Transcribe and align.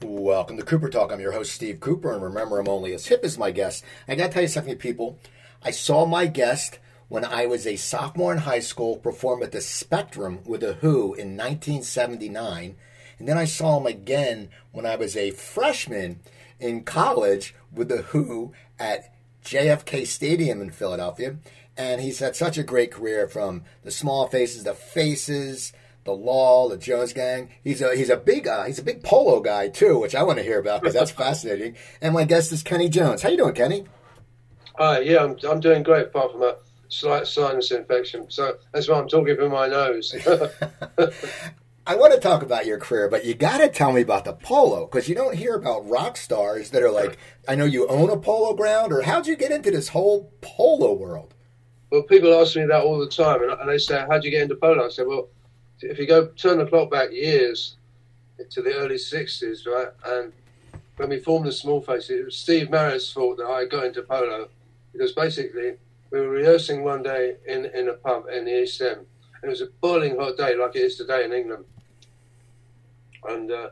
Welcome 0.00 0.58
to 0.58 0.62
Cooper 0.64 0.88
Talk. 0.88 1.10
I'm 1.10 1.18
your 1.18 1.32
host, 1.32 1.52
Steve 1.52 1.80
Cooper, 1.80 2.12
and 2.12 2.22
remember, 2.22 2.60
I'm 2.60 2.68
only 2.68 2.94
as 2.94 3.06
hip 3.06 3.24
as 3.24 3.36
my 3.36 3.50
guest. 3.50 3.84
I 4.06 4.14
got 4.14 4.28
to 4.28 4.32
tell 4.32 4.42
you 4.42 4.48
something, 4.48 4.76
people. 4.76 5.18
I 5.64 5.72
saw 5.72 6.06
my 6.06 6.26
guest 6.26 6.78
when 7.08 7.24
I 7.24 7.46
was 7.46 7.66
a 7.66 7.74
sophomore 7.74 8.32
in 8.32 8.38
high 8.38 8.60
school 8.60 8.96
perform 8.96 9.42
at 9.42 9.50
the 9.50 9.60
Spectrum 9.60 10.38
with 10.46 10.60
The 10.60 10.74
Who 10.74 11.14
in 11.14 11.36
1979. 11.36 12.76
And 13.18 13.28
then 13.28 13.38
I 13.38 13.44
saw 13.44 13.78
him 13.78 13.86
again 13.86 14.50
when 14.70 14.86
I 14.86 14.94
was 14.94 15.16
a 15.16 15.32
freshman 15.32 16.20
in 16.62 16.84
college 16.84 17.54
with 17.72 17.88
The 17.88 18.02
Who 18.02 18.52
at 18.78 19.12
JFK 19.44 20.06
Stadium 20.06 20.62
in 20.62 20.70
Philadelphia. 20.70 21.36
And 21.76 22.00
he's 22.00 22.20
had 22.20 22.36
such 22.36 22.56
a 22.56 22.62
great 22.62 22.92
career 22.92 23.26
from 23.26 23.64
the 23.82 23.90
small 23.90 24.28
faces, 24.28 24.64
the 24.64 24.74
faces, 24.74 25.72
the 26.04 26.12
Law, 26.12 26.68
the 26.68 26.76
Jones 26.76 27.12
Gang. 27.12 27.50
He's 27.64 27.80
a 27.80 27.96
he's 27.96 28.10
a 28.10 28.16
big 28.16 28.46
uh, 28.46 28.64
he's 28.64 28.78
a 28.78 28.82
big 28.84 29.02
polo 29.02 29.40
guy 29.40 29.68
too, 29.68 29.98
which 29.98 30.14
I 30.14 30.22
want 30.22 30.38
to 30.38 30.44
hear 30.44 30.58
about 30.58 30.82
because 30.82 30.94
that's 30.94 31.10
fascinating. 31.10 31.76
And 32.00 32.14
my 32.14 32.24
guest 32.24 32.52
is 32.52 32.62
Kenney 32.62 32.88
Jones. 32.88 33.22
How 33.22 33.30
you 33.30 33.38
doing, 33.38 33.54
Kenney? 33.54 33.84
Hi, 34.76 35.00
yeah, 35.00 35.24
I'm, 35.24 35.36
I'm 35.48 35.60
doing 35.60 35.82
great 35.82 36.06
apart 36.06 36.32
from 36.32 36.42
a 36.42 36.56
slight 36.88 37.26
sinus 37.26 37.72
infection. 37.72 38.30
So 38.30 38.56
that's 38.72 38.88
why 38.88 38.98
I'm 38.98 39.08
talking 39.08 39.34
through 39.36 39.50
my 39.50 39.66
nose. 39.66 40.14
I 41.86 41.96
want 41.96 42.12
to 42.14 42.20
talk 42.20 42.42
about 42.42 42.66
your 42.66 42.78
career, 42.78 43.08
but 43.08 43.24
you 43.24 43.34
got 43.34 43.58
to 43.58 43.68
tell 43.68 43.92
me 43.92 44.02
about 44.02 44.24
the 44.24 44.32
polo 44.34 44.86
because 44.86 45.08
you 45.08 45.14
don't 45.14 45.34
hear 45.34 45.54
about 45.54 45.88
rock 45.88 46.16
stars 46.16 46.70
that 46.70 46.82
are 46.82 46.90
like, 46.90 47.18
I 47.48 47.56
know 47.56 47.64
you 47.64 47.88
own 47.88 48.08
a 48.08 48.16
polo 48.16 48.54
ground, 48.54 48.92
or 48.92 49.02
how'd 49.02 49.26
you 49.26 49.36
get 49.36 49.50
into 49.50 49.70
this 49.70 49.88
whole 49.88 50.32
polo 50.40 50.92
world? 50.92 51.34
well, 51.92 52.02
people 52.02 52.32
ask 52.32 52.56
me 52.56 52.64
that 52.64 52.82
all 52.82 52.98
the 52.98 53.06
time, 53.06 53.42
and, 53.42 53.68
they 53.68 53.76
say, 53.76 54.02
"How'd 54.08 54.24
you 54.24 54.30
get 54.30 54.44
into 54.44 54.54
polo?" 54.54 54.86
I 54.86 54.88
say, 54.88 55.02
"Well, 55.02 55.28
if 55.82 55.98
you 55.98 56.06
go 56.06 56.28
turn 56.28 56.56
the 56.56 56.64
clock 56.64 56.90
back 56.90 57.12
years 57.12 57.76
to 58.48 58.62
the 58.62 58.74
early 58.74 58.96
'60s, 58.96 59.66
right, 59.66 59.88
and 60.06 60.32
when 60.96 61.10
we 61.10 61.18
formed 61.20 61.46
the 61.46 61.52
Small 61.52 61.82
Faces, 61.82 62.10
it 62.20 62.24
was 62.24 62.36
Steve 62.36 62.70
Marriott's 62.70 63.12
fault 63.12 63.36
that 63.36 63.46
I 63.46 63.66
got 63.66 63.84
into 63.84 64.00
polo 64.02 64.48
because 64.94 65.12
basically 65.12 65.74
we 66.10 66.20
were 66.20 66.30
rehearsing 66.30 66.82
one 66.82 67.02
day 67.02 67.36
in 67.46 67.66
in 67.66 67.90
a 67.90 67.92
pub 67.92 68.26
in 68.32 68.46
the 68.46 68.62
East 68.62 68.80
End, 68.80 69.04
it 69.42 69.48
was 69.48 69.60
a 69.60 69.66
boiling 69.80 70.16
hot 70.16 70.36
day 70.36 70.56
like 70.56 70.76
it 70.76 70.82
is 70.82 70.96
today 70.96 71.24
in 71.24 71.32
England, 71.32 71.64
and 73.28 73.50
uh, 73.50 73.70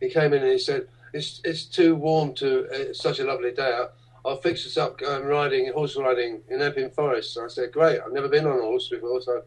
he 0.00 0.10
came 0.10 0.32
in 0.32 0.42
and 0.42 0.52
he 0.52 0.58
said, 0.58 0.88
"It's 1.12 1.40
it's 1.44 1.64
too 1.64 1.94
warm 1.94 2.34
to. 2.34 2.66
It's 2.70 3.00
such 3.00 3.20
a 3.20 3.24
lovely 3.24 3.52
day. 3.52 3.86
I'll 4.26 4.36
fix 4.36 4.66
us 4.66 4.76
up 4.76 4.98
going 4.98 5.24
riding, 5.24 5.70
horse 5.72 5.96
riding 5.96 6.42
in 6.48 6.62
Epping 6.62 6.90
Forest." 6.90 7.34
So 7.34 7.44
I 7.44 7.48
said, 7.48 7.72
"Great. 7.72 8.00
I've 8.00 8.12
never 8.12 8.28
been 8.28 8.46
on 8.46 8.58
a 8.58 8.62
horse 8.62 8.88
before, 8.88 9.20
so 9.20 9.42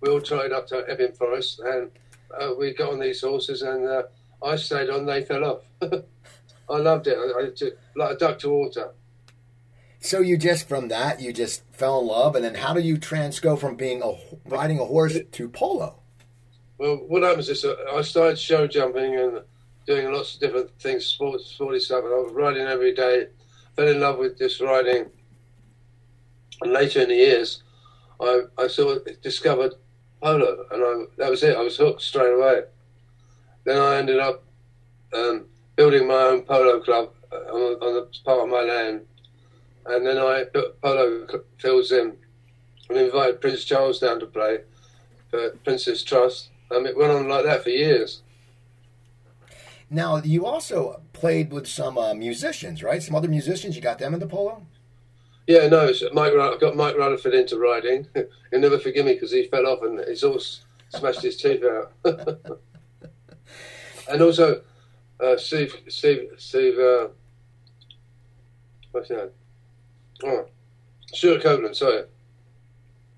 we 0.00 0.10
all 0.10 0.20
tried 0.20 0.52
up 0.52 0.66
to 0.68 0.84
Epping 0.88 1.12
Forest, 1.12 1.60
and 1.60 1.90
uh, 2.38 2.54
we 2.58 2.72
got 2.72 2.92
on 2.92 3.00
these 3.00 3.20
horses, 3.20 3.62
and 3.62 3.86
uh, 3.86 4.02
I 4.42 4.56
stayed 4.56 4.90
on. 4.90 5.04
They 5.04 5.22
fell 5.22 5.44
off. 5.44 5.62
I 6.70 6.76
loved 6.76 7.08
it. 7.08 7.18
I, 7.18 7.42
I 7.42 7.70
like 7.96 8.16
a 8.16 8.18
duck 8.18 8.38
to 8.40 8.48
water." 8.48 8.92
So 10.00 10.20
you 10.20 10.38
just 10.38 10.66
from 10.66 10.88
that 10.88 11.20
you 11.20 11.32
just 11.32 11.62
fell 11.72 12.00
in 12.00 12.06
love, 12.06 12.34
and 12.34 12.42
then 12.44 12.54
how 12.54 12.72
do 12.72 12.80
you 12.80 12.96
trans 12.96 13.38
go 13.38 13.54
from 13.54 13.76
being 13.76 14.02
a 14.02 14.14
riding 14.46 14.78
a 14.78 14.84
horse 14.84 15.18
to 15.30 15.48
polo? 15.48 16.00
Well, 16.78 16.96
what 16.96 17.22
happens 17.22 17.50
is 17.50 17.64
uh, 17.64 17.74
I 17.92 18.00
started 18.00 18.38
show 18.38 18.66
jumping 18.66 19.14
and 19.16 19.42
doing 19.86 20.10
lots 20.10 20.34
of 20.34 20.40
different 20.40 20.70
things, 20.80 21.04
sports, 21.04 21.44
sporty 21.44 21.80
stuff, 21.80 22.04
and 22.04 22.14
I 22.14 22.16
was 22.16 22.32
riding 22.32 22.66
every 22.66 22.94
day. 22.94 23.26
Fell 23.76 23.88
in 23.88 24.00
love 24.00 24.18
with 24.18 24.38
this 24.38 24.58
riding, 24.62 25.10
and 26.62 26.72
later 26.72 27.02
in 27.02 27.10
the 27.10 27.16
years, 27.16 27.62
I, 28.18 28.40
I 28.56 28.68
sort 28.68 29.06
of 29.06 29.20
discovered 29.20 29.74
polo, 30.22 30.64
and 30.70 30.82
I, 30.82 31.04
that 31.18 31.30
was 31.30 31.42
it. 31.42 31.56
I 31.56 31.60
was 31.60 31.76
hooked 31.76 32.00
straight 32.00 32.32
away. 32.32 32.62
Then 33.64 33.76
I 33.76 33.96
ended 33.96 34.18
up 34.18 34.42
um, 35.14 35.46
building 35.76 36.08
my 36.08 36.14
own 36.14 36.42
polo 36.42 36.80
club 36.80 37.10
uh, 37.30 37.36
on, 37.36 37.82
on 37.82 37.94
the 37.94 38.08
part 38.24 38.40
of 38.40 38.48
my 38.48 38.62
land, 38.62 39.02
and 39.90 40.06
then 40.06 40.18
I 40.18 40.44
put 40.44 40.80
polo 40.80 41.26
fills 41.58 41.92
in 41.92 42.16
and 42.88 42.98
invited 42.98 43.40
Prince 43.40 43.64
Charles 43.64 43.98
down 43.98 44.20
to 44.20 44.26
play 44.26 44.60
for 45.30 45.50
Prince's 45.64 46.02
Trust. 46.02 46.50
Um, 46.70 46.86
it 46.86 46.96
went 46.96 47.12
on 47.12 47.28
like 47.28 47.44
that 47.44 47.62
for 47.62 47.70
years. 47.70 48.22
Now 49.88 50.18
you 50.18 50.46
also 50.46 51.02
played 51.12 51.52
with 51.52 51.66
some 51.66 51.98
uh, 51.98 52.14
musicians, 52.14 52.82
right? 52.82 53.02
Some 53.02 53.16
other 53.16 53.28
musicians. 53.28 53.74
You 53.74 53.82
got 53.82 53.98
them 53.98 54.14
in 54.14 54.20
the 54.20 54.26
polo. 54.26 54.64
Yeah, 55.46 55.66
no, 55.66 55.86
it's 55.86 56.04
Mike. 56.12 56.32
I've 56.32 56.60
got 56.60 56.76
Mike 56.76 56.96
Rutherford 56.96 57.34
into 57.34 57.58
riding. 57.58 58.06
He'll 58.14 58.60
never 58.60 58.78
forgive 58.78 59.06
me 59.06 59.14
because 59.14 59.32
he 59.32 59.48
fell 59.48 59.66
off 59.66 59.82
and 59.82 60.00
he's 60.06 60.22
all 60.22 60.40
smashed 60.90 61.22
his 61.22 61.36
teeth 61.36 61.64
out. 61.64 61.92
and 64.08 64.22
also, 64.22 64.62
uh, 65.18 65.36
Steve, 65.36 65.74
Steve, 65.88 66.30
Steve. 66.36 66.78
Uh, 66.78 67.08
what's 68.92 69.08
his 69.08 69.18
name? 69.18 69.30
Stewart 71.12 71.42
Copeland. 71.42 71.76
Sorry. 71.76 72.04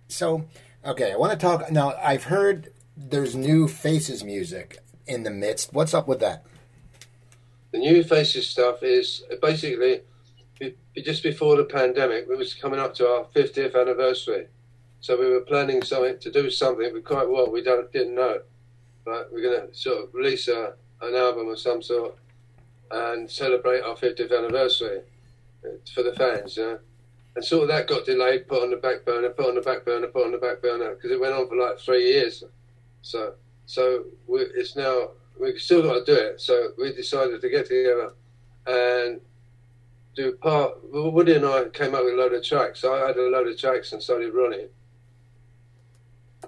So, 0.08 0.44
okay, 0.84 1.12
I 1.12 1.16
want 1.16 1.32
to 1.32 1.38
talk 1.38 1.70
now. 1.70 1.94
I've 2.02 2.24
heard 2.24 2.72
there's 2.96 3.34
new 3.34 3.68
Faces 3.68 4.22
music 4.24 4.78
in 5.06 5.22
the 5.22 5.30
midst. 5.30 5.72
What's 5.72 5.94
up 5.94 6.06
with 6.08 6.20
that? 6.20 6.44
The 7.72 7.78
new 7.78 8.04
faces 8.04 8.46
stuff 8.46 8.82
is 8.82 9.24
basically 9.41 10.02
just 11.02 11.22
before 11.22 11.56
the 11.56 11.64
pandemic. 11.64 12.28
We 12.28 12.36
was 12.36 12.52
coming 12.52 12.78
up 12.78 12.94
to 12.96 13.08
our 13.08 13.24
50th 13.34 13.80
anniversary, 13.80 14.48
so 15.00 15.18
we 15.18 15.30
were 15.30 15.41
planning 15.41 15.82
something 15.82 16.18
to 16.18 16.30
do 16.30 16.50
something. 16.50 16.91
But 16.92 17.04
quite 17.04 17.28
well, 17.28 17.50
we 17.50 17.62
don't 17.62 17.91
didn't 17.91 18.14
know. 18.14 18.42
But 19.04 19.32
we're 19.32 19.42
going 19.42 19.68
to 19.68 19.74
sort 19.74 20.04
of 20.04 20.14
release 20.14 20.48
a, 20.48 20.74
an 21.00 21.14
album 21.14 21.48
of 21.48 21.58
some 21.58 21.82
sort 21.82 22.16
and 22.91 23.28
celebrate 23.28 23.80
our 23.80 23.96
50th 23.96 24.36
anniversary 24.36 25.00
uh, 25.64 25.70
for 25.94 26.02
the 26.02 26.12
fans. 26.12 26.58
You 26.58 26.62
know? 26.64 26.78
And 27.34 27.44
sort 27.44 27.62
of 27.62 27.69
that 27.69 27.88
got 27.88 28.04
delayed, 28.04 28.47
put 28.47 28.62
on 28.62 28.70
the 28.70 28.76
back 28.76 29.04
burner, 29.06 29.31
put 29.31 29.48
on 29.48 29.54
the 29.54 29.62
back 29.62 29.84
burner, 29.84 30.06
put 30.09 30.26
on 30.26 30.32
the 30.32 30.38
back 30.38 30.60
burner 30.60 30.94
because 30.94 31.10
it 31.10 31.20
went 31.20 31.32
on 31.32 31.48
for 31.48 31.56
like 31.56 31.78
three 31.78 32.12
years. 32.12 32.44
So 33.00 33.34
so 33.66 34.04
it's 34.28 34.76
now 34.76 35.10
we've 35.41 35.59
still 35.59 35.82
got 35.82 36.04
to 36.04 36.04
do 36.04 36.21
it. 36.21 36.41
So 36.41 36.72
we 36.78 36.92
decided 36.92 37.41
to 37.41 37.48
get 37.48 37.66
together 37.66 38.12
and 38.66 39.21
do 40.15 40.32
part. 40.37 40.78
Woody 40.92 41.34
and 41.34 41.47
I 41.47 41.65
came 41.71 41.94
up 41.94 42.04
with 42.04 42.15
a 42.15 42.16
load 42.16 42.34
of 42.34 42.44
tracks. 42.44 42.84
I 42.84 43.06
had 43.06 43.16
a 43.16 43.28
load 43.28 43.48
of 43.48 43.59
tracks 43.59 43.92
and 43.92 44.03
did 44.04 44.34
Ronnie. 44.34 44.69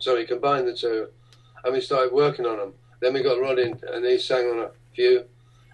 So 0.01 0.17
we 0.17 0.27
combined 0.27 0.69
the 0.69 0.75
two, 0.75 1.09
and 1.65 1.73
we 1.73 1.81
started 1.81 2.13
working 2.13 2.47
on 2.47 2.59
them. 2.59 2.75
Then 3.01 3.15
we 3.15 3.23
got 3.23 3.59
in, 3.59 3.81
and 3.93 4.05
he 4.05 4.19
sang 4.19 4.47
on 4.47 4.59
a 4.59 4.71
few, 4.95 5.25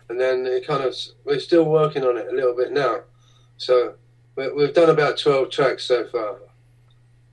and 0.09 0.21
then 0.21 0.47
it 0.47 0.67
kind 0.67 0.85
of 0.85 0.95
we're 1.25 1.41
still 1.41 1.65
working 1.65 2.05
on 2.05 2.17
it 2.17 2.29
a 2.29 2.35
little 2.35 2.55
bit 2.55 2.73
now. 2.73 3.01
So 3.57 3.95
we- 4.37 4.53
we've 4.53 4.75
done 4.75 4.91
about 4.91 5.19
twelve 5.19 5.51
tracks 5.51 5.85
so 5.85 6.07
far, 6.07 6.37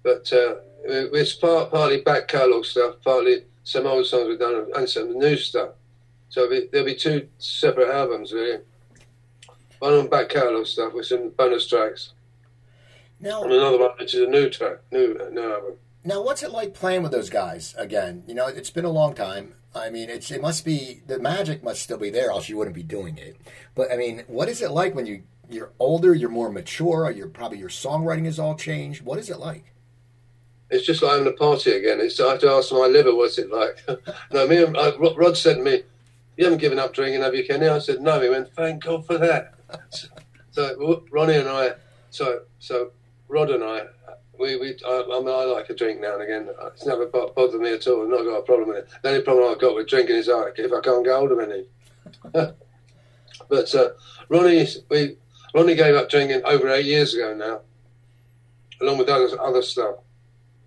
but 0.04 0.32
uh, 0.34 0.56
it's 0.84 1.34
part, 1.34 1.72
partly 1.72 2.02
back 2.02 2.28
catalogue 2.28 2.66
stuff, 2.66 2.96
partly 3.04 3.44
some 3.64 3.86
old 3.86 4.06
songs 4.06 4.28
we've 4.28 4.40
done, 4.40 4.68
and 4.76 4.90
some 4.90 5.18
new 5.18 5.36
stuff. 5.38 5.72
So 6.30 6.48
there'll 6.48 6.62
be, 6.62 6.68
there'll 6.72 6.86
be 6.86 6.96
two 6.96 7.28
separate 7.38 7.90
albums 7.90 8.32
really. 8.34 8.60
One 9.80 9.94
on 9.94 10.08
back 10.10 10.30
catalogue 10.30 10.66
stuff 10.68 10.94
with 10.94 11.06
some 11.06 11.30
bonus 11.30 11.68
tracks, 11.68 12.14
Now, 13.20 13.44
and 13.44 13.54
another 13.54 13.78
one 13.80 13.92
which 14.00 14.14
is 14.16 14.22
a 14.22 14.28
new 14.28 14.50
track, 14.50 14.78
new 14.92 15.14
new 15.32 15.54
album. 15.54 15.74
now, 16.04 16.22
what's 16.24 16.42
it 16.44 16.52
like 16.52 16.74
playing 16.74 17.04
with 17.04 17.12
those 17.12 17.30
guys 17.30 17.76
again? 17.78 18.24
You 18.28 18.34
know, 18.34 18.48
it's 18.48 18.70
been 18.72 18.86
a 18.86 18.90
long 18.90 19.14
time. 19.14 19.54
I 19.76 19.92
mean, 19.92 20.10
it's 20.10 20.32
it 20.32 20.42
must 20.42 20.66
be 20.66 21.02
the 21.06 21.20
magic 21.20 21.64
must 21.64 21.84
still 21.84 21.98
be 22.00 22.10
there, 22.10 22.32
else 22.32 22.50
you 22.50 22.58
wouldn't 22.58 22.76
be 22.76 22.82
doing 22.84 23.18
it. 23.20 23.38
But 23.76 23.92
I 23.92 23.98
mean, 23.98 24.24
what 24.28 24.50
is 24.50 24.62
it 24.64 24.72
like 24.72 24.96
when 24.96 25.06
you 25.06 25.22
you're 25.50 25.72
older, 25.80 26.14
you're 26.14 26.30
more 26.30 26.52
mature, 26.52 27.10
you're 27.12 27.28
probably 27.28 27.58
your 27.58 27.70
songwriting 27.70 28.26
has 28.26 28.40
all 28.40 28.56
changed. 28.56 29.04
What 29.04 29.20
is 29.20 29.30
it 29.30 29.40
like? 29.40 29.74
It's 30.70 30.86
just 30.86 31.02
like 31.02 31.14
having 31.14 31.28
a 31.28 31.32
party 31.36 31.72
again. 31.72 32.00
It's, 32.02 32.20
I 32.20 32.32
have 32.32 32.40
to 32.40 32.50
ask 32.50 32.72
my 32.72 32.88
liver, 32.88 33.16
what's 33.16 33.38
it 33.38 33.52
like? 33.52 33.82
no, 34.32 34.48
me 34.48 34.64
and 34.64 34.76
uh, 34.76 34.94
Rod 35.00 35.38
said 35.38 35.58
to 35.58 35.64
me, 35.64 35.84
"You 36.36 36.46
haven't 36.46 36.60
given 36.60 36.80
up 36.80 36.94
drinking, 36.94 37.22
have 37.22 37.34
you, 37.34 37.46
Kenney?" 37.46 37.70
I 37.70 37.80
said, 37.80 38.02
"No." 38.02 38.20
He 38.20 38.30
went, 38.30 38.54
"Thank 38.54 38.84
God 38.84 39.06
for 39.06 39.18
that." 39.18 39.54
so, 39.90 40.08
so 40.52 41.04
Ronnie 41.10 41.38
and 41.38 41.48
I, 41.48 41.72
so 42.10 42.42
so 42.60 42.92
Rod 43.30 43.50
and 43.52 43.64
I, 43.64 43.84
we 44.38 44.58
we 44.58 44.78
I, 44.86 45.04
I, 45.14 45.20
mean, 45.20 45.30
I 45.30 45.46
like 45.46 45.70
a 45.70 45.76
drink 45.76 46.02
now 46.02 46.16
and 46.16 46.24
again. 46.24 46.50
It's 46.74 46.86
never 46.86 47.06
bo- 47.06 47.32
bothered 47.34 47.62
me 47.62 47.74
at 47.74 47.88
all. 47.88 48.04
I've 48.04 48.10
not 48.10 48.24
got 48.24 48.40
a 48.40 48.42
problem 48.42 48.70
with 48.70 48.78
it. 48.80 48.90
The 49.02 49.10
only 49.10 49.22
problem 49.22 49.50
I've 49.50 49.62
got 49.62 49.76
with 49.76 49.88
drinking 49.88 50.18
is 50.18 50.28
like 50.28 50.60
if 50.60 50.74
I 50.74 50.82
can't 50.82 51.06
get 51.06 51.16
hold 51.16 51.32
of 51.32 51.40
any. 51.40 51.66
but 53.50 53.76
uh, 53.76 53.90
Ronnie, 54.28 54.68
we 54.90 55.18
Ronnie 55.54 55.76
gave 55.76 55.96
up 55.96 56.10
drinking 56.10 56.42
over 56.46 56.70
eight 56.70 56.86
years 56.86 57.14
ago 57.14 57.34
now, 57.34 57.62
along 58.82 58.98
with 58.98 59.10
other 59.10 59.30
other 59.42 59.62
stuff. 59.62 59.96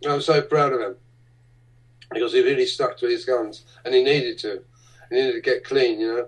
I'm 0.08 0.20
so 0.20 0.40
proud 0.42 0.72
of 0.72 0.80
him 0.80 0.96
because 2.10 2.32
he 2.32 2.42
really 2.42 2.66
stuck 2.66 2.96
to 2.98 3.06
his 3.06 3.24
guns, 3.24 3.64
and 3.84 3.94
he 3.94 4.02
needed 4.02 4.38
to. 4.38 4.62
He 5.10 5.16
needed 5.16 5.32
to 5.32 5.40
get 5.40 5.64
clean, 5.64 6.00
you 6.00 6.14
know. 6.14 6.26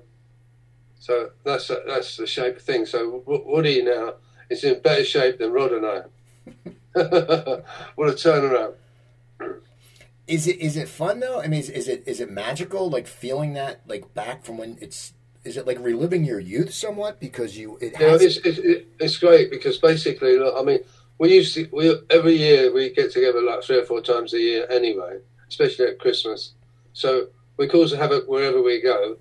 So 0.99 1.31
that's 1.45 1.69
that's 1.87 2.17
the 2.17 2.27
shape 2.27 2.57
of 2.57 2.63
things. 2.63 2.91
So 2.91 3.23
Woody 3.27 3.83
now 3.83 4.15
is 4.51 4.65
in 4.65 4.81
better 4.81 5.05
shape 5.05 5.39
than 5.39 5.53
Rod 5.53 5.73
and 5.73 5.87
I. 5.87 6.03
what 7.95 8.09
a 8.09 8.13
turnaround! 8.13 8.75
Is 10.27 10.47
it 10.47 10.59
is 10.59 10.77
it 10.77 10.89
fun 10.89 11.21
though? 11.21 11.41
I 11.41 11.49
mean, 11.49 11.61
is, 11.61 11.71
is 11.71 11.89
it 11.89 12.05
is 12.07 12.21
it 12.21 12.31
magical? 12.31 12.89
Like 12.89 13.07
feeling 13.07 13.55
that 13.55 13.81
like 13.87 14.15
back 14.15 14.45
from 14.45 14.59
when 14.59 14.79
it's 14.81 15.15
is 15.45 15.57
it 15.57 15.67
like 15.67 15.79
reliving 15.81 16.25
your 16.25 16.39
youth 16.39 16.73
somewhat 16.73 17.19
because 17.19 17.57
you 17.57 17.77
it 17.81 17.95
Yeah, 17.99 18.17
it's, 18.21 18.37
it's, 18.39 18.87
it's 19.01 19.19
great 19.19 19.51
because 19.51 19.79
basically, 19.79 20.39
look, 20.39 20.55
I 20.57 20.63
mean, 20.63 20.81
we 21.19 21.35
used 21.35 21.55
to 21.55 21.69
we 21.73 21.95
every 22.11 22.35
year 22.35 22.73
we 22.73 22.91
get 22.91 23.13
together 23.13 23.43
like 23.43 23.63
three 23.63 23.79
or 23.79 23.85
four 23.85 24.01
times 24.01 24.35
a 24.35 24.39
year 24.39 24.67
anyway, 24.71 25.19
especially 25.49 25.87
at 25.87 25.99
Christmas. 25.99 26.53
So 26.93 27.29
we 27.57 27.69
cause 27.69 27.93
a 27.93 27.97
havoc 27.97 28.29
wherever 28.29 28.63
we 28.63 28.81
go, 28.81 29.17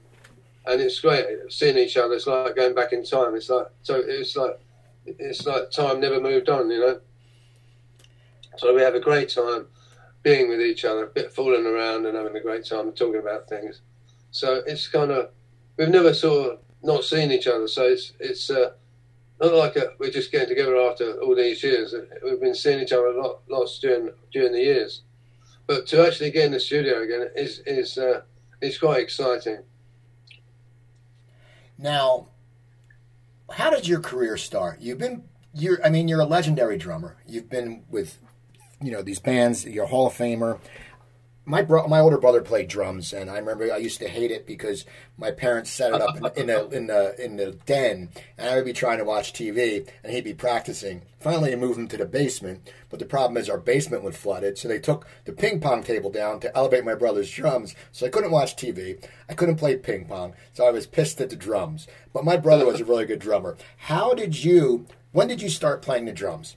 and 0.65 0.81
it's 0.81 0.99
great 0.99 1.25
seeing 1.49 1.77
each 1.77 1.97
other. 1.97 2.13
It's 2.13 2.27
like 2.27 2.55
going 2.55 2.75
back 2.75 2.93
in 2.93 3.03
time. 3.03 3.35
It's 3.35 3.49
like 3.49 3.67
so 3.81 4.01
it's 4.05 4.35
like 4.35 4.59
it's 5.05 5.45
like 5.45 5.71
time 5.71 5.99
never 5.99 6.21
moved 6.21 6.49
on, 6.49 6.69
you 6.69 6.79
know. 6.79 6.99
So 8.57 8.75
we 8.75 8.81
have 8.81 8.95
a 8.95 8.99
great 8.99 9.29
time 9.29 9.67
being 10.23 10.49
with 10.49 10.61
each 10.61 10.85
other, 10.85 11.05
a 11.05 11.07
bit 11.07 11.33
fooling 11.33 11.65
around 11.65 12.05
and 12.05 12.15
having 12.15 12.35
a 12.35 12.39
great 12.39 12.65
time 12.65 12.91
talking 12.91 13.19
about 13.19 13.49
things. 13.49 13.81
So 14.29 14.61
it's 14.67 14.87
kind 14.87 15.11
of 15.11 15.29
we've 15.81 15.89
never 15.89 16.13
sort 16.13 16.51
of 16.51 16.59
not 16.83 17.03
seen 17.03 17.31
each 17.31 17.47
other. 17.47 17.67
So 17.67 17.87
it's 17.87 18.13
it's 18.19 18.51
uh, 18.51 18.73
not 19.41 19.53
like 19.55 19.75
a, 19.77 19.93
we're 19.97 20.11
just 20.11 20.31
getting 20.31 20.49
together 20.49 20.77
after 20.77 21.19
all 21.21 21.35
these 21.35 21.63
years. 21.63 21.95
We've 22.23 22.39
been 22.39 22.53
seeing 22.53 22.79
each 22.79 22.91
other 22.91 23.07
a 23.07 23.19
lot, 23.19 23.41
lots 23.49 23.79
during 23.79 24.11
during 24.31 24.51
the 24.51 24.59
years. 24.59 25.01
But 25.65 25.87
to 25.87 26.05
actually 26.05 26.29
get 26.29 26.45
in 26.45 26.51
the 26.51 26.59
studio 26.59 27.01
again 27.01 27.31
is 27.35 27.63
is 27.65 27.97
uh, 27.97 28.21
is 28.61 28.77
quite 28.77 29.01
exciting. 29.01 29.63
Now, 31.79 32.27
how 33.49 33.71
did 33.71 33.87
your 33.87 34.01
career 34.01 34.37
start? 34.37 34.81
You've 34.81 34.99
been 34.99 35.23
you're 35.51 35.83
I 35.83 35.89
mean 35.89 36.07
you're 36.07 36.19
a 36.19 36.25
legendary 36.25 36.77
drummer. 36.77 37.17
You've 37.25 37.49
been 37.49 37.85
with 37.89 38.19
you 38.79 38.91
know 38.91 39.01
these 39.01 39.19
bands. 39.19 39.65
You're 39.65 39.85
a 39.85 39.87
Hall 39.87 40.05
of 40.05 40.13
Famer. 40.13 40.59
My 41.43 41.63
bro, 41.63 41.87
my 41.87 41.99
older 41.99 42.19
brother 42.19 42.41
played 42.41 42.67
drums, 42.67 43.13
and 43.13 43.27
I 43.27 43.39
remember 43.39 43.73
I 43.73 43.77
used 43.77 43.99
to 43.99 44.07
hate 44.07 44.29
it 44.29 44.45
because 44.45 44.85
my 45.17 45.31
parents 45.31 45.71
set 45.71 45.91
it 45.91 45.99
up 45.99 46.15
in, 46.37 46.47
the 46.47 46.69
in 46.69 46.85
the 46.85 47.23
in 47.23 47.35
the 47.37 47.53
den, 47.65 48.09
and 48.37 48.49
I 48.49 48.55
would 48.55 48.65
be 48.65 48.73
trying 48.73 48.99
to 48.99 49.03
watch 49.03 49.33
TV, 49.33 49.89
and 50.03 50.13
he'd 50.13 50.23
be 50.23 50.35
practicing. 50.35 51.01
Finally, 51.19 51.51
I 51.51 51.55
moved 51.55 51.79
him 51.79 51.87
to 51.87 51.97
the 51.97 52.05
basement, 52.05 52.69
but 52.91 52.99
the 52.99 53.05
problem 53.05 53.37
is 53.37 53.49
our 53.49 53.57
basement 53.57 54.03
was 54.03 54.15
flooded, 54.15 54.59
so 54.59 54.67
they 54.67 54.77
took 54.77 55.07
the 55.25 55.33
ping 55.33 55.59
pong 55.59 55.81
table 55.81 56.11
down 56.11 56.39
to 56.41 56.55
elevate 56.55 56.85
my 56.85 56.93
brother's 56.93 57.31
drums, 57.31 57.73
so 57.91 58.05
I 58.05 58.09
couldn't 58.09 58.31
watch 58.31 58.55
TV, 58.55 59.03
I 59.27 59.33
couldn't 59.33 59.57
play 59.57 59.75
ping 59.77 60.05
pong, 60.05 60.35
so 60.53 60.65
I 60.65 60.71
was 60.71 60.85
pissed 60.85 61.19
at 61.21 61.31
the 61.31 61.35
drums. 61.35 61.87
But 62.13 62.23
my 62.23 62.37
brother 62.37 62.67
was 62.67 62.81
a 62.81 62.85
really 62.85 63.05
good 63.05 63.19
drummer. 63.19 63.57
How 63.77 64.13
did 64.13 64.43
you? 64.43 64.85
When 65.11 65.27
did 65.27 65.41
you 65.41 65.49
start 65.49 65.81
playing 65.81 66.05
the 66.05 66.13
drums? 66.13 66.55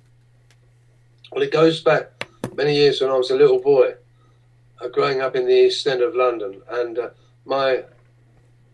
Well, 1.33 1.43
it 1.43 1.53
goes 1.53 1.81
back 1.81 2.29
many 2.55 2.77
years 2.77 3.01
when 3.01 3.11
I 3.11 3.15
was 3.17 3.31
a 3.31 3.37
little 3.37 3.61
boy, 3.61 3.95
uh, 4.81 4.89
growing 4.89 5.21
up 5.21 5.37
in 5.37 5.47
the 5.47 5.53
East 5.53 5.87
End 5.87 6.03
of 6.03 6.15
London, 6.15 6.63
and 6.71 6.99
uh, 6.99 7.11
my, 7.45 7.85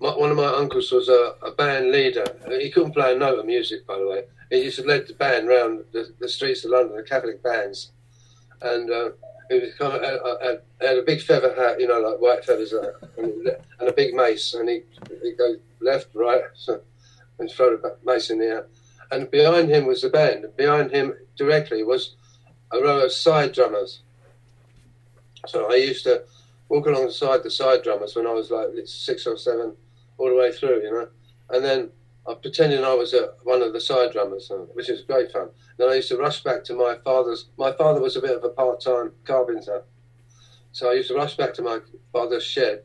my 0.01 0.17
one 0.17 0.31
of 0.31 0.37
my 0.37 0.47
uncles 0.47 0.91
was 0.93 1.09
a, 1.09 1.35
a 1.43 1.51
band 1.53 1.91
leader. 1.91 2.25
He 2.49 2.71
couldn't 2.71 2.93
play 2.93 3.15
a 3.15 3.19
note 3.19 3.39
of 3.39 3.47
music, 3.47 3.87
by 3.87 3.99
the 3.99 4.07
way. 4.07 4.25
He 4.51 4.65
used 4.65 4.81
to 4.81 4.87
lead 4.87 5.07
the 5.07 5.15
band 5.15 5.49
round 5.49 5.85
the, 5.93 6.13
the 6.19 6.29
streets 6.29 6.65
of 6.65 6.73
London, 6.73 6.97
the 6.97 7.03
Catholic 7.03 7.43
bands, 7.43 7.93
and 8.63 8.91
uh, 8.91 9.11
he 9.51 9.59
was 9.59 9.75
kind 9.75 9.95
of 9.95 10.03
had, 10.03 10.47
had, 10.47 10.63
had 10.81 10.99
a 10.99 11.03
big 11.03 11.21
feather 11.21 11.55
hat, 11.55 11.81
you 11.81 11.87
know, 11.87 12.01
like 12.01 12.21
white 12.21 12.45
feathers, 12.45 12.73
uh, 12.73 12.93
and, 13.17 13.49
and 13.79 13.89
a 13.89 13.93
big 13.93 14.15
mace, 14.15 14.55
and 14.55 14.69
he 14.69 14.83
he 15.23 15.33
go 15.33 15.57
left, 15.81 16.09
right, 16.15 16.43
so, 16.55 16.81
and 17.39 17.51
throw 17.51 17.77
the 17.77 17.97
mace 18.05 18.31
in 18.31 18.39
the 18.39 18.47
air. 18.47 18.67
And 19.11 19.31
behind 19.31 19.69
him 19.69 19.87
was 19.87 20.03
the 20.03 20.09
band. 20.09 20.45
And 20.45 20.57
behind 20.57 20.91
him 20.93 21.15
directly 21.37 21.83
was 21.83 22.15
a 22.73 22.81
row 22.81 23.05
of 23.05 23.13
side 23.13 23.53
drummers. 23.53 24.03
So 25.47 25.71
I 25.71 25.77
used 25.77 26.05
to 26.05 26.25
walk 26.69 26.87
alongside 26.87 27.43
the 27.43 27.51
side 27.51 27.83
drummers 27.83 28.15
when 28.15 28.27
I 28.27 28.33
was 28.33 28.51
like 28.51 28.69
six 28.85 29.27
or 29.27 29.37
seven, 29.37 29.75
all 30.19 30.29
the 30.29 30.37
way 30.37 30.53
through, 30.53 30.83
you 30.83 30.93
know. 30.93 31.09
And 31.51 31.65
then 31.65 31.91
I 32.29 32.35
pretended 32.35 32.85
I 32.85 32.95
was 32.95 33.15
a, 33.15 33.33
one 33.43 33.63
of 33.63 33.73
the 33.73 33.81
side 33.81 34.13
drummers, 34.13 34.51
uh, 34.51 34.67
which 34.75 34.89
was 34.89 35.03
great 35.03 35.33
fun. 35.33 35.49
Then 35.79 35.89
I 35.89 35.95
used 35.95 36.09
to 36.11 36.17
rush 36.17 36.43
back 36.45 36.63
to 36.65 36.75
my 36.75 36.97
father's. 37.03 37.47
My 37.57 37.73
father 37.73 38.01
was 38.01 38.17
a 38.17 38.21
bit 38.21 38.37
of 38.37 38.45
a 38.45 38.51
part-time 38.51 39.13
carpenter, 39.25 39.83
so 40.73 40.91
I 40.91 40.95
used 40.95 41.09
to 41.09 41.17
rush 41.17 41.37
back 41.37 41.55
to 41.55 41.63
my 41.63 41.81
father's 42.13 42.45
shed, 42.45 42.83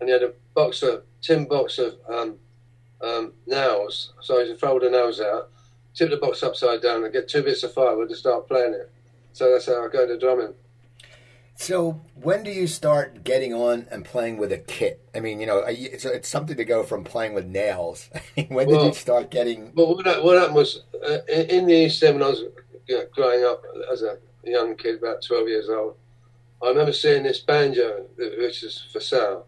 and 0.00 0.08
he 0.08 0.12
had 0.12 0.22
a 0.22 0.32
box 0.54 0.82
of 0.82 1.04
tin 1.22 1.46
box 1.46 1.78
of 1.78 1.94
um, 2.08 2.36
um, 3.00 3.32
nails. 3.46 4.12
So 4.20 4.36
I 4.36 4.40
used 4.40 4.52
to 4.52 4.58
throw 4.58 4.78
the 4.78 4.90
nails 4.90 5.20
out, 5.20 5.50
tip 5.94 6.10
the 6.10 6.16
box 6.16 6.42
upside 6.42 6.82
down, 6.82 7.04
and 7.04 7.12
get 7.12 7.28
two 7.28 7.42
bits 7.42 7.62
of 7.62 7.72
firewood 7.72 8.08
to 8.10 8.16
start 8.16 8.48
playing 8.48 8.74
it. 8.74 8.90
So 9.32 9.50
that's 9.50 9.66
how 9.66 9.84
I 9.84 9.88
go 9.88 10.06
to 10.06 10.18
drumming. 10.18 10.54
So 11.62 12.00
when 12.20 12.42
do 12.42 12.50
you 12.50 12.66
start 12.66 13.22
getting 13.22 13.54
on 13.54 13.86
and 13.88 14.04
playing 14.04 14.36
with 14.36 14.50
a 14.50 14.58
kit? 14.58 15.00
I 15.14 15.20
mean, 15.20 15.38
you 15.38 15.46
know, 15.46 15.58
it's, 15.58 16.04
it's 16.04 16.28
something 16.28 16.56
to 16.56 16.64
go 16.64 16.82
from 16.82 17.04
playing 17.04 17.34
with 17.34 17.46
nails. 17.46 18.10
when 18.48 18.66
did 18.66 18.82
you 18.82 18.92
start 18.92 19.30
getting? 19.30 19.70
Well, 19.72 19.94
what, 19.94 20.04
happened 20.04 20.56
was 20.56 20.82
uh, 21.08 21.18
in 21.28 21.66
the 21.66 21.86
East 21.86 22.02
End 22.02 22.18
when 22.18 22.24
I 22.24 22.30
was 22.30 22.40
you 22.88 22.96
know, 22.96 23.04
growing 23.14 23.44
up 23.44 23.62
as 23.92 24.02
a 24.02 24.18
young 24.42 24.74
kid, 24.74 24.96
about 24.96 25.22
12 25.22 25.48
years 25.48 25.68
old, 25.68 25.94
I 26.64 26.68
remember 26.70 26.92
seeing 26.92 27.22
this 27.22 27.38
banjo, 27.38 28.06
which 28.18 28.64
is 28.64 28.84
for 28.92 28.98
sale, 28.98 29.46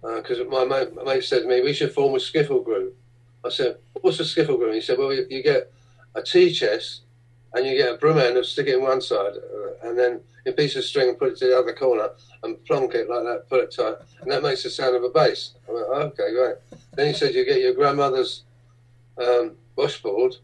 because 0.00 0.38
my 0.48 0.64
mate, 0.64 0.94
my 0.94 1.04
mate 1.04 1.24
said 1.24 1.42
to 1.42 1.48
me, 1.48 1.60
we 1.60 1.74
should 1.74 1.92
form 1.92 2.14
a 2.14 2.18
skiffle 2.18 2.64
group. 2.64 2.96
I 3.44 3.50
said, 3.50 3.76
what's 4.00 4.18
a 4.18 4.22
skiffle 4.22 4.56
group? 4.56 4.72
He 4.72 4.80
said, 4.80 4.96
well, 4.96 5.12
you, 5.12 5.26
you 5.28 5.42
get 5.42 5.70
a 6.14 6.22
tea 6.22 6.54
chest 6.54 7.02
and 7.54 7.66
you 7.66 7.76
get 7.76 7.94
a 7.94 7.98
broom 7.98 8.18
handle, 8.18 8.44
stick 8.44 8.66
it 8.66 8.74
in 8.74 8.82
one 8.82 9.00
side, 9.00 9.34
uh, 9.36 9.88
and 9.88 9.98
then 9.98 10.20
a 10.46 10.52
piece 10.52 10.76
of 10.76 10.84
string 10.84 11.08
and 11.08 11.18
put 11.18 11.32
it 11.32 11.38
to 11.38 11.46
the 11.46 11.58
other 11.58 11.72
corner 11.72 12.10
and 12.42 12.62
plonk 12.66 12.94
it 12.94 13.08
like 13.08 13.22
that, 13.24 13.48
put 13.48 13.64
it 13.64 13.74
tight, 13.74 13.94
and 14.20 14.30
that 14.30 14.42
makes 14.42 14.62
the 14.62 14.70
sound 14.70 14.94
of 14.94 15.02
a 15.02 15.08
bass. 15.08 15.54
I 15.68 15.72
went, 15.72 15.86
okay, 15.86 16.32
great. 16.34 16.56
Then 16.94 17.06
he 17.06 17.12
said, 17.14 17.34
you 17.34 17.44
get 17.44 17.60
your 17.60 17.74
grandmother's 17.74 18.42
um, 19.16 19.52
washboard, 19.76 20.36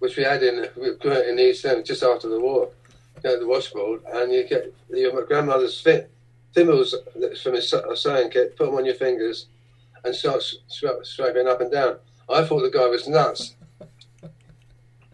which 0.00 0.16
we 0.16 0.24
had 0.24 0.42
in 0.42 0.64
in 0.76 1.36
the 1.36 1.50
East 1.50 1.64
End 1.64 1.84
just 1.84 2.02
after 2.02 2.28
the 2.28 2.40
war. 2.40 2.70
You 3.22 3.38
the 3.38 3.46
washboard, 3.46 4.02
and 4.14 4.32
you 4.32 4.48
get 4.48 4.74
your 4.88 5.24
grandmother's 5.26 5.78
fit, 5.78 6.10
thimbles 6.54 6.94
from 7.42 7.54
a 7.54 7.60
sewing 7.60 8.30
kit, 8.30 8.56
put 8.56 8.66
them 8.66 8.76
on 8.76 8.86
your 8.86 8.94
fingers, 8.94 9.46
and 10.04 10.14
start 10.14 10.42
scraping 10.68 11.46
up 11.46 11.60
and 11.60 11.70
down. 11.70 11.96
I 12.30 12.44
thought 12.44 12.62
the 12.62 12.70
guy 12.70 12.86
was 12.86 13.06
nuts, 13.06 13.54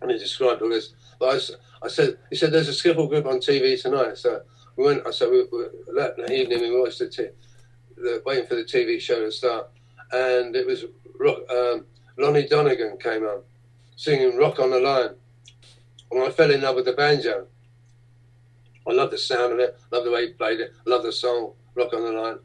and 0.00 0.10
he 0.10 0.18
described 0.18 0.62
all 0.62 0.68
this. 0.68 0.92
But 1.18 1.35
I, 1.35 1.87
I 1.87 1.88
said, 1.88 2.18
he 2.30 2.37
said, 2.37 2.52
"There's 2.52 2.68
a 2.68 2.73
skiffle 2.73 3.08
group 3.08 3.26
on 3.26 3.38
TV 3.38 3.80
tonight." 3.80 4.18
So 4.18 4.42
we 4.76 4.85
went. 4.85 5.06
I 5.06 5.11
said, 5.11 5.30
we, 5.30 5.44
we, 5.52 5.64
that 5.94 6.30
evening 6.30 6.61
we 6.61 6.80
watched 6.80 6.99
the, 6.99 7.08
t- 7.08 7.28
the 7.96 8.23
waiting 8.26 8.46
for 8.46 8.54
the 8.54 8.64
TV 8.64 9.00
show 9.00 9.20
to 9.20 9.30
start, 9.30 9.70
and 10.12 10.54
it 10.54 10.66
was 10.66 10.85
um, 11.50 11.87
Lonnie 12.18 12.46
Donegan 12.46 12.99
came 12.99 13.25
on 13.25 13.42
singing 13.96 14.37
"Rock 14.37 14.58
Island 14.61 14.85
Line," 14.85 15.11
and 16.11 16.23
I 16.23 16.30
fell 16.30 16.50
in 16.50 16.62
love 16.62 16.76
with 16.76 16.85
the 16.85 16.92
banjo. 16.92 17.46
I 18.88 18.92
love 18.92 19.11
the 19.11 19.18
sound 19.18 19.52
of 19.52 19.58
it. 19.58 19.76
Love 19.90 20.04
the 20.04 20.12
way 20.12 20.28
he 20.28 20.32
played 20.35 20.61
it. 20.61 20.73
Love 20.85 21.02
the 21.02 21.12
song 21.12 21.54
"Rock 21.75 21.90
Island 21.92 22.16
Line." 22.16 22.38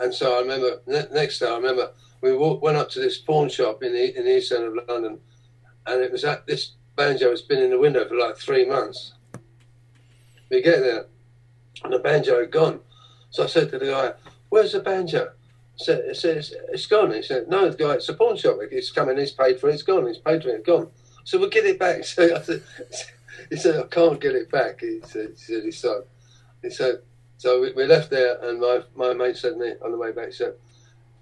And 0.00 0.14
so 0.14 0.36
I 0.36 0.40
remember 0.40 0.80
ne- 0.86 1.08
next 1.12 1.38
day. 1.38 1.48
I 1.48 1.56
remember 1.56 1.90
we 2.20 2.36
walked, 2.36 2.62
went 2.62 2.76
up 2.76 2.90
to 2.90 3.00
this 3.00 3.18
pawn 3.18 3.48
shop 3.48 3.82
in 3.82 3.92
the 3.92 4.16
in 4.16 4.24
the 4.24 4.36
east 4.36 4.52
end 4.52 4.64
of 4.64 4.88
London, 4.88 5.18
and 5.86 6.02
it 6.02 6.12
was 6.12 6.24
at 6.24 6.46
this 6.46 6.72
banjo 6.98 7.30
has 7.30 7.42
been 7.42 7.62
in 7.62 7.70
the 7.70 7.78
window 7.78 8.06
for 8.06 8.16
like 8.16 8.36
three 8.36 8.66
months. 8.66 9.12
We 10.50 10.60
get 10.60 10.80
there, 10.80 11.06
and 11.84 11.92
the 11.92 12.00
banjo 12.00 12.40
had 12.40 12.50
gone. 12.50 12.80
So 13.30 13.44
I 13.44 13.46
said 13.46 13.70
to 13.70 13.78
the 13.78 13.86
guy, 13.86 14.12
"Where's 14.50 14.72
the 14.72 14.80
banjo?" 14.80 15.32
I 15.80 15.84
said, 15.84 16.04
I 16.10 16.12
said 16.12 16.36
it's, 16.38 16.52
it's 16.72 16.86
gone. 16.86 17.14
He 17.14 17.22
said, 17.22 17.48
"No, 17.48 17.70
the 17.70 17.76
guy, 17.76 17.94
it's 17.94 18.08
a 18.08 18.14
pawn 18.14 18.36
shop. 18.36 18.58
It's 18.60 18.90
coming. 18.90 19.16
He's 19.16 19.30
paid 19.30 19.60
for 19.60 19.70
it. 19.70 19.74
It's 19.74 19.82
gone. 19.84 20.06
He's 20.06 20.18
paid 20.18 20.42
for 20.42 20.48
it. 20.48 20.56
It's 20.56 20.66
gone." 20.66 20.90
So 21.24 21.38
we'll 21.38 21.50
get 21.50 21.64
it 21.64 21.78
back. 21.78 22.04
So 22.04 22.36
I 22.36 22.42
said, 22.42 22.62
he 23.48 23.56
said, 23.56 23.80
"I 23.80 23.86
can't 23.86 24.20
get 24.20 24.34
it 24.34 24.50
back." 24.50 24.80
He 24.80 25.00
said, 25.04 25.30
he 25.30 25.36
said, 25.36 25.64
"He's 25.64 25.78
so." 25.78 25.92
Uh, 25.92 26.02
he 26.62 26.70
said, 26.70 27.02
so 27.36 27.60
we, 27.60 27.72
we 27.72 27.86
left 27.86 28.10
there, 28.10 28.36
and 28.42 28.60
my 28.60 28.82
my 28.96 29.14
mate 29.14 29.36
said 29.36 29.52
to 29.52 29.58
me 29.58 29.74
on 29.84 29.92
the 29.92 29.96
way 29.96 30.10
back, 30.10 30.26
he 30.26 30.32
said, 30.32 30.54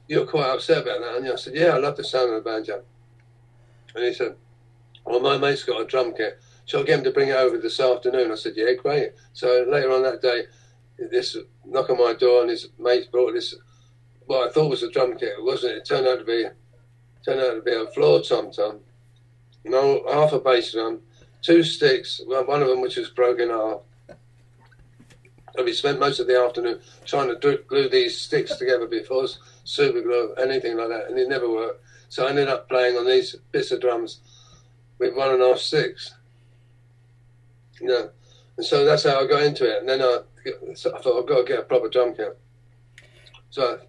"You're 0.09 0.27
quite 0.27 0.49
upset 0.49 0.83
about 0.83 1.01
that." 1.01 1.17
And 1.17 1.29
I 1.29 1.37
said, 1.37 1.55
"Yeah, 1.55 1.75
I 1.75 1.79
love 1.79 1.99
the 1.99 2.05
sound 2.05 2.33
of 2.33 2.43
the 2.43 2.51
banjo." 2.51 2.83
And 3.95 4.05
he 4.05 4.15
said, 4.15 4.37
"Well, 5.07 5.21
my 5.21 5.39
mate's 5.39 5.65
got 5.65 5.81
a 5.81 5.85
drum 5.85 6.13
kit. 6.15 6.39
Shall 6.65 6.81
I 6.81 6.85
get 6.85 6.99
him 6.99 7.05
to 7.05 7.13
bring 7.13 7.29
it 7.29 7.37
over 7.37 7.59
this 7.59 7.81
afternoon?" 7.81 8.33
I 8.33 8.35
said, 8.35 8.55
"Yeah, 8.57 8.73
great." 8.73 9.13
So 9.33 9.65
later 9.69 9.93
on 9.93 10.03
that 10.03 10.21
day, 10.21 10.47
this 10.99 11.37
knock 11.65 11.91
on 11.91 11.99
my 11.99 12.15
door, 12.15 12.43
and 12.43 12.51
his 12.51 12.69
mate 12.79 13.11
brought 13.11 13.35
this. 13.35 13.55
What 14.27 14.49
I 14.49 14.53
thought 14.53 14.71
was 14.71 14.83
a 14.83 14.91
drum 14.91 15.17
kit, 15.17 15.35
it 15.39 15.45
wasn't. 15.45 15.77
It 15.77 15.85
turned 15.85 16.09
out 16.09 16.19
to 16.19 16.25
be 16.25 16.47
turned 17.25 17.41
out 17.41 17.55
to 17.55 17.63
be 17.63 17.73
a 17.73 17.87
floor 17.87 18.23
tom 18.23 18.51
tom. 18.51 18.81
No, 19.65 20.05
half 20.11 20.33
a 20.33 20.39
bass 20.39 20.73
drum, 20.73 21.03
two 21.43 21.63
sticks. 21.63 22.21
One 22.25 22.63
of 22.63 22.69
them 22.69 22.81
which 22.81 22.97
was 22.97 23.11
broken 23.11 23.51
off. 23.51 23.83
So 25.57 25.65
we 25.65 25.73
spent 25.73 25.99
most 25.99 26.21
of 26.21 26.27
the 26.27 26.39
afternoon 26.39 26.81
trying 27.05 27.29
to 27.29 27.59
glue 27.67 27.89
these 27.89 28.21
sticks 28.21 28.57
together 28.57 28.87
before 28.87 29.27
super 29.65 30.03
glue, 30.03 30.35
anything 30.35 30.77
like 30.77 30.89
that, 30.89 31.09
and 31.09 31.19
it 31.19 31.29
never 31.29 31.49
worked. 31.51 31.83
So 32.09 32.27
I 32.27 32.31
ended 32.31 32.49
up 32.49 32.69
playing 32.69 32.97
on 32.97 33.07
these 33.07 33.35
bits 33.53 33.71
of 33.71 33.81
drums 33.81 34.21
with 34.99 35.15
one 35.15 35.33
and 35.33 35.43
a 35.43 35.49
half 35.49 35.59
sticks. 35.59 36.15
You 37.81 37.89
know, 37.89 38.11
and 38.57 38.67
so 38.67 38.85
that's 38.85 39.05
how 39.05 39.23
I 39.23 39.27
got 39.27 39.43
into 39.43 39.71
it. 39.71 39.81
And 39.81 39.89
then 39.89 40.03
I, 40.03 40.21
so 40.75 40.97
I 40.97 41.01
thought 41.01 41.21
I've 41.21 41.29
got 41.29 41.39
to 41.39 41.45
get 41.45 41.61
a 41.61 41.63
proper 41.63 41.89
drum 41.89 42.15
kit. 42.15 42.39
So 43.51 43.81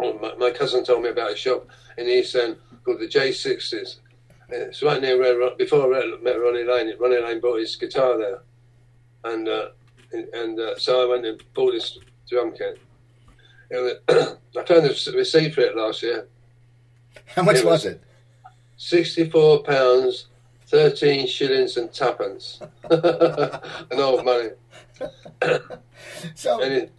my, 0.00 0.34
my, 0.38 0.50
cousin 0.50 0.84
told 0.84 1.02
me 1.02 1.08
about 1.08 1.32
a 1.32 1.36
shop 1.36 1.68
in 1.96 2.06
the 2.06 2.18
East 2.18 2.34
End 2.34 2.56
called 2.84 3.00
the 3.00 3.08
J60s. 3.08 3.96
It's 4.48 4.82
right 4.82 5.00
near 5.00 5.18
where 5.18 5.56
before 5.56 5.92
I 5.94 6.16
met 6.22 6.40
Ronnie 6.40 6.64
Lane. 6.64 6.94
Ronnie 7.00 7.20
Lane 7.20 7.40
bought 7.40 7.58
his 7.58 7.74
guitar 7.74 8.16
there, 8.16 8.42
and 9.24 9.48
uh, 9.48 9.70
and 10.12 10.60
uh, 10.60 10.78
so 10.78 11.02
I 11.02 11.10
went 11.10 11.26
and 11.26 11.42
bought 11.52 11.72
this 11.72 11.98
drum 12.28 12.52
kit. 12.52 12.78
Was, 13.70 13.94
I 14.08 14.64
found 14.64 14.84
the 14.84 15.12
receipt 15.16 15.52
for 15.52 15.62
it 15.62 15.76
last 15.76 16.02
year. 16.02 16.28
How 17.26 17.42
much 17.42 17.56
it 17.56 17.64
was, 17.64 17.84
was, 17.84 17.86
it? 17.86 18.02
Sixty-four 18.76 19.62
pounds, 19.62 20.26
thirteen 20.66 21.26
shillings 21.26 21.76
and 21.76 21.92
tuppence. 21.92 22.60
An 22.90 23.98
old 23.98 24.24
money. 24.24 24.50
so, 26.34 26.62
it, 26.62 26.92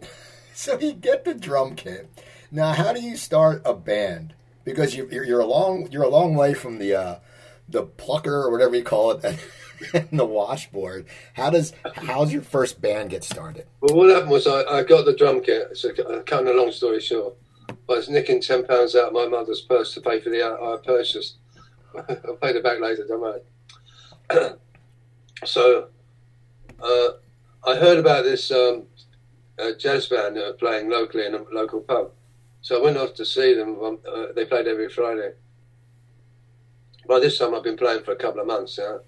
so 0.54 0.78
you 0.78 0.92
get 0.92 1.24
the 1.24 1.34
drum 1.34 1.74
kit. 1.74 2.08
Now, 2.50 2.72
how 2.72 2.92
do 2.92 3.00
you 3.00 3.16
start 3.16 3.62
a 3.64 3.74
band? 3.74 4.34
Because 4.64 4.94
you, 4.94 5.06
are 5.06 5.24
you're 5.24 5.40
a 5.40 5.46
long 5.46 5.88
you're 5.90 6.02
a 6.02 6.08
long 6.08 6.34
way 6.34 6.54
from 6.54 6.78
the 6.78 6.94
uh, 6.94 7.18
the 7.68 7.84
plucker 7.84 8.42
or 8.42 8.50
whatever 8.50 8.76
you 8.76 8.84
call 8.84 9.12
it. 9.12 9.38
And 9.94 10.18
the 10.18 10.24
washboard. 10.24 11.06
How 11.34 11.50
does 11.50 11.72
how's 11.94 12.32
your 12.32 12.42
first 12.42 12.80
band 12.80 13.10
get 13.10 13.22
started? 13.22 13.66
Well, 13.80 13.94
what 13.94 14.10
happened 14.10 14.32
was 14.32 14.48
I, 14.48 14.64
I 14.64 14.82
got 14.82 15.04
the 15.04 15.14
drum 15.14 15.40
kit. 15.40 15.76
So 15.76 15.92
cutting 16.26 16.48
a 16.48 16.52
long 16.52 16.72
story 16.72 17.00
short, 17.00 17.36
I 17.68 17.92
was 17.92 18.08
nicking 18.08 18.40
ten 18.40 18.66
pounds 18.66 18.96
out 18.96 19.08
of 19.08 19.12
my 19.12 19.28
mother's 19.28 19.60
purse 19.60 19.94
to 19.94 20.00
pay 20.00 20.18
for 20.20 20.30
the 20.30 20.44
uh, 20.44 20.74
I 20.74 20.78
purchased. 20.84 21.36
I'll 22.26 22.36
pay 22.36 22.52
the 22.52 22.60
back 22.60 22.80
later, 22.80 23.06
don't 23.06 23.42
I? 24.30 24.50
so 25.44 25.88
uh, 26.82 27.08
I 27.66 27.76
heard 27.76 27.98
about 27.98 28.24
this 28.24 28.50
um, 28.50 28.84
jazz 29.78 30.06
band 30.06 30.36
that 30.36 30.46
were 30.46 30.52
playing 30.54 30.90
locally 30.90 31.26
in 31.26 31.34
a 31.34 31.42
local 31.52 31.80
pub. 31.80 32.12
So 32.60 32.78
I 32.78 32.82
went 32.82 32.96
off 32.96 33.14
to 33.14 33.24
see 33.24 33.54
them. 33.54 33.82
Um, 33.82 33.98
uh, 34.06 34.26
they 34.34 34.44
played 34.44 34.66
every 34.66 34.88
Friday. 34.88 35.32
By 37.06 37.20
this 37.20 37.38
time, 37.38 37.54
I've 37.54 37.62
been 37.62 37.76
playing 37.76 38.04
for 38.04 38.12
a 38.12 38.16
couple 38.16 38.40
of 38.40 38.46
months. 38.46 38.78
Yeah? 38.78 38.98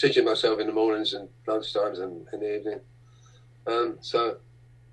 teaching 0.00 0.24
myself 0.24 0.58
in 0.60 0.66
the 0.66 0.72
mornings 0.72 1.12
and 1.12 1.28
lunchtimes 1.46 2.00
and 2.00 2.26
in 2.32 2.40
the 2.40 2.56
evening. 2.56 2.80
Um, 3.66 3.98
so, 4.00 4.38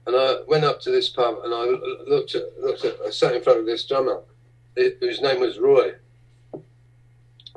and 0.05 0.15
I 0.15 0.41
went 0.47 0.65
up 0.65 0.81
to 0.81 0.91
this 0.91 1.09
pub 1.09 1.37
and 1.43 1.53
I 1.53 1.63
looked 2.09 2.35
at, 2.35 2.59
looked 2.59 2.83
at, 2.83 2.97
I 3.05 3.09
sat 3.09 3.35
in 3.35 3.41
front 3.41 3.59
of 3.59 3.65
this 3.65 3.85
drummer, 3.85 4.21
whose 4.75 5.21
name 5.21 5.39
was 5.39 5.59
Roy. 5.59 5.93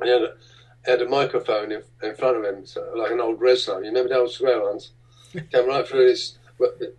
He 0.03 0.09
had 0.09 0.21
a, 0.21 0.33
had 0.83 1.01
a 1.01 1.09
microphone 1.09 1.71
in, 1.71 1.83
in 2.03 2.15
front 2.15 2.37
of 2.37 2.43
him, 2.43 2.65
so 2.65 2.91
like 2.95 3.11
an 3.11 3.21
old 3.21 3.39
wrestler. 3.39 3.79
You 3.79 3.87
remember 3.87 4.09
the 4.09 4.19
old 4.19 4.31
square 4.31 4.61
ones? 4.61 4.91
Came 5.51 5.67
right 5.67 5.87
through 5.87 6.09
his, 6.09 6.37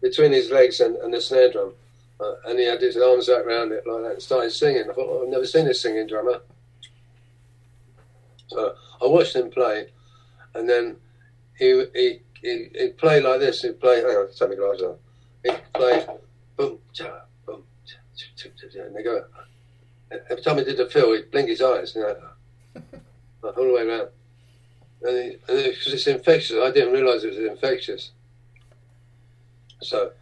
between 0.00 0.32
his 0.32 0.50
legs 0.50 0.80
and, 0.80 0.96
and 0.96 1.12
the 1.12 1.20
snare 1.20 1.50
drum. 1.50 1.72
Uh, 2.20 2.34
and 2.46 2.58
he 2.58 2.66
had 2.66 2.80
his 2.80 2.96
arms 2.96 3.28
out 3.28 3.44
around 3.44 3.72
it 3.72 3.84
like 3.86 4.02
that 4.02 4.12
and 4.12 4.22
started 4.22 4.50
singing. 4.50 4.84
I 4.88 4.92
thought, 4.92 5.08
oh, 5.08 5.22
I've 5.24 5.28
never 5.28 5.44
seen 5.44 5.64
this 5.64 5.82
singing 5.82 6.06
drummer. 6.06 6.40
So 8.46 8.74
I 9.02 9.06
watched 9.06 9.34
him 9.34 9.50
play 9.50 9.88
and 10.54 10.68
then 10.68 10.96
he 11.58 11.84
he 11.94 12.20
he 12.40 12.68
he'd 12.74 12.98
play 12.98 13.20
like 13.20 13.40
this. 13.40 13.62
He'd 13.62 13.80
play. 13.80 13.96
Hang 13.98 14.16
on, 14.16 14.28
take 14.32 14.50
my 14.50 14.54
glasses 14.54 14.82
off. 14.82 14.96
He'd 15.44 15.60
play 15.74 16.06
boom 16.56 16.78
cha 16.92 17.22
boom 17.46 17.62
cha, 17.86 17.96
cha, 18.36 18.48
cha, 18.56 18.68
cha, 18.68 18.84
and 18.84 18.96
they 18.96 19.02
go. 19.02 19.24
Every 20.30 20.42
time 20.42 20.58
he 20.58 20.64
did 20.64 20.80
a 20.80 20.88
fill, 20.88 21.14
he'd 21.14 21.30
blink 21.30 21.48
his 21.48 21.62
eyes, 21.62 21.94
you 21.94 22.02
know, 22.02 22.16
all 23.42 23.52
the 23.52 23.72
way 23.72 23.82
around. 23.82 24.08
And 25.02 25.38
because 25.46 25.92
it's 25.92 26.06
infectious, 26.06 26.56
I 26.62 26.70
didn't 26.70 26.92
realise 26.92 27.24
it 27.24 27.30
was 27.30 27.38
infectious. 27.38 28.12
So, 29.82 30.12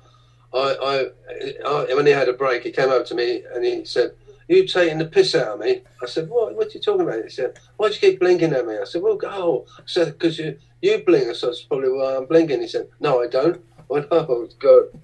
I, 0.54 0.58
I, 0.58 1.66
I, 1.66 1.94
when 1.94 2.06
he 2.06 2.12
had 2.12 2.28
a 2.28 2.32
break, 2.32 2.62
he 2.62 2.70
came 2.72 2.88
over 2.88 3.04
to 3.04 3.14
me 3.14 3.42
and 3.54 3.64
he 3.64 3.84
said, 3.84 4.12
you 4.50 4.66
taking 4.66 4.98
the 4.98 5.04
piss 5.04 5.36
out 5.36 5.54
of 5.54 5.60
me? 5.60 5.82
I 6.02 6.06
said, 6.06 6.28
what, 6.28 6.56
what 6.56 6.66
are 6.66 6.70
you 6.70 6.80
talking 6.80 7.02
about? 7.02 7.22
He 7.22 7.30
said, 7.30 7.56
"Why 7.76 7.88
do 7.88 7.94
you 7.94 8.00
keep 8.00 8.18
blinking 8.18 8.52
at 8.52 8.66
me? 8.66 8.78
I 8.78 8.84
said, 8.84 9.00
well, 9.00 9.14
go. 9.14 9.64
I 9.78 9.82
said, 9.86 10.06
because 10.18 10.40
you, 10.40 10.58
you 10.82 11.04
blink. 11.06 11.28
I 11.28 11.34
said, 11.34 11.50
that's 11.50 11.62
probably 11.62 11.90
why 11.90 12.16
I'm 12.16 12.26
blinking. 12.26 12.60
He 12.60 12.66
said, 12.66 12.88
no, 12.98 13.22
I 13.22 13.28
don't. 13.28 13.62
I 13.78 13.82
went, 13.88 14.08
oh, 14.10 14.48
good. 14.58 15.00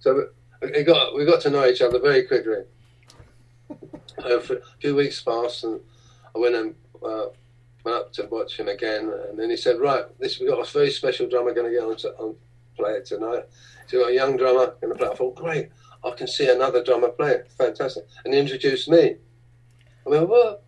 So 0.00 0.28
we 0.60 0.82
got, 0.82 1.14
we 1.16 1.24
got 1.24 1.40
to 1.42 1.50
know 1.50 1.64
each 1.64 1.80
other 1.80 2.00
very 2.00 2.24
quickly. 2.24 2.64
A 4.18 4.40
few 4.78 4.94
weeks 4.94 5.22
passed 5.22 5.64
and 5.64 5.80
I 6.36 6.38
went 6.38 6.54
and 6.54 6.74
uh, 7.04 7.26
went 7.84 7.96
up 7.96 8.12
to 8.14 8.26
watch 8.26 8.58
him 8.58 8.68
again. 8.68 9.12
And 9.28 9.38
then 9.38 9.50
he 9.50 9.56
said, 9.56 9.80
right, 9.80 10.04
this 10.18 10.38
we've 10.38 10.48
got 10.48 10.66
a 10.66 10.70
very 10.70 10.90
special 10.90 11.28
drummer 11.28 11.54
going 11.54 11.66
to 11.66 11.78
get 11.78 11.84
on, 11.84 11.96
to, 11.96 12.10
on 12.16 12.36
play 12.76 12.92
it 12.92 13.06
tonight. 13.06 13.44
So 13.86 13.98
we've 13.98 14.06
got 14.06 14.10
a 14.12 14.14
young 14.14 14.36
drummer 14.36 14.74
going 14.80 14.92
to 14.92 14.98
play. 14.98 15.08
I 15.08 15.14
thought, 15.14 15.34
great. 15.34 15.68
I 16.04 16.10
can 16.10 16.26
see 16.26 16.50
another 16.50 16.82
drummer 16.82 17.10
play 17.10 17.32
it. 17.32 17.50
Fantastic. 17.56 18.04
And 18.24 18.34
he 18.34 18.40
introduced 18.40 18.88
me. 18.88 19.16
I 20.06 20.08
went, 20.08 20.28
what? 20.28 20.62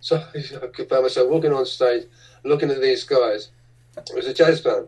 So 0.00 0.16
I 0.34 0.84
found 0.84 1.02
myself 1.02 1.30
walking 1.30 1.52
on 1.52 1.66
stage, 1.66 2.04
looking 2.44 2.70
at 2.70 2.80
these 2.80 3.04
guys. 3.04 3.50
It 3.96 4.14
was 4.14 4.26
a 4.26 4.34
jazz 4.34 4.60
band. 4.60 4.86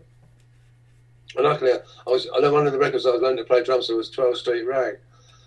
And 1.36 1.46
luckily, 1.46 1.72
I 1.72 2.10
was, 2.10 2.28
I 2.34 2.40
know 2.40 2.52
one 2.52 2.66
of 2.66 2.72
the 2.72 2.78
records 2.78 3.06
I 3.06 3.10
was 3.10 3.22
learning 3.22 3.38
to 3.38 3.44
play 3.44 3.62
drums 3.62 3.88
it 3.88 3.96
was 3.96 4.10
12 4.10 4.38
Street 4.38 4.64
Rag. 4.64 4.98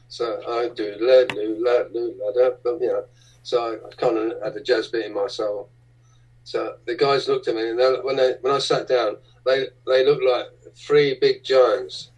So 0.07 0.41
I 0.47 0.69
do, 0.69 0.95
la, 0.99 1.25
do, 1.25 1.55
la, 1.59 1.83
do, 1.83 2.15
la, 2.19 2.31
da, 2.31 2.77
you 2.79 2.87
know. 2.87 3.05
So 3.45 3.79
I 3.85 3.93
kind 3.93 4.17
of 4.17 4.41
had 4.43 4.55
the 4.55 4.59
jazz 4.59 4.87
beat 4.87 5.05
in 5.05 5.13
my 5.13 5.27
soul. 5.27 5.69
So 6.45 6.77
the 6.87 6.95
guys 6.95 7.27
looked 7.27 7.47
at 7.47 7.53
me, 7.53 7.69
and 7.69 7.79
they, 7.79 7.91
when, 8.01 8.15
they, 8.15 8.33
when 8.41 8.51
I 8.51 8.57
sat 8.57 8.87
down, 8.87 9.17
they, 9.45 9.67
they 9.85 10.03
looked 10.03 10.23
like 10.23 10.73
three 10.73 11.19
big 11.21 11.43
giants 11.43 12.09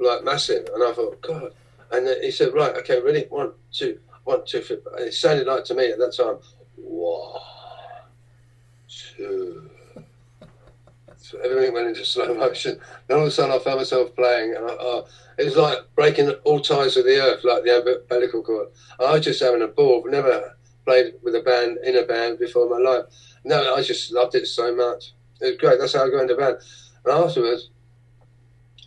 like 0.00 0.24
massive. 0.24 0.68
And 0.74 0.82
I 0.82 0.92
thought, 0.92 1.22
God. 1.22 1.52
And 1.92 2.08
he 2.20 2.32
said, 2.32 2.52
right, 2.52 2.74
okay, 2.78 3.00
ready? 3.00 3.26
One, 3.28 3.52
two, 3.70 4.00
one, 4.24 4.44
two, 4.44 4.60
three. 4.60 4.78
It 4.98 5.14
sounded 5.14 5.46
like 5.46 5.62
to 5.66 5.74
me 5.76 5.92
at 5.92 5.98
that 5.98 6.16
time, 6.16 6.38
one, 6.74 7.40
two. 8.88 9.57
Everything 11.42 11.74
went 11.74 11.88
into 11.88 12.04
slow 12.04 12.34
motion. 12.34 12.80
Then 13.06 13.18
all 13.18 13.22
of 13.24 13.28
a 13.28 13.30
sudden, 13.30 13.54
I 13.54 13.58
found 13.58 13.78
myself 13.78 14.14
playing, 14.16 14.54
and 14.54 14.64
I, 14.64 14.74
uh, 14.74 15.06
it 15.38 15.44
was 15.44 15.56
like 15.56 15.78
breaking 15.94 16.30
all 16.44 16.60
ties 16.60 16.96
with 16.96 17.06
the 17.06 17.20
earth, 17.20 17.44
like 17.44 17.64
the 17.64 17.76
umbilical 17.78 18.42
cord. 18.42 18.68
I 19.00 19.12
was 19.12 19.24
just 19.24 19.40
having 19.40 19.62
a 19.62 19.68
ball. 19.68 20.02
I've 20.04 20.12
never 20.12 20.56
played 20.84 21.14
with 21.22 21.34
a 21.34 21.40
band 21.40 21.78
in 21.84 21.96
a 21.96 22.02
band 22.02 22.38
before 22.38 22.64
in 22.64 22.82
my 22.82 22.90
life. 22.90 23.04
No, 23.44 23.74
I 23.74 23.82
just 23.82 24.12
loved 24.12 24.34
it 24.34 24.46
so 24.46 24.74
much. 24.74 25.12
It 25.40 25.46
was 25.46 25.56
great. 25.56 25.78
That's 25.78 25.94
how 25.94 26.06
I 26.06 26.10
got 26.10 26.22
into 26.22 26.36
band. 26.36 26.58
And 27.04 27.14
afterwards, 27.14 27.70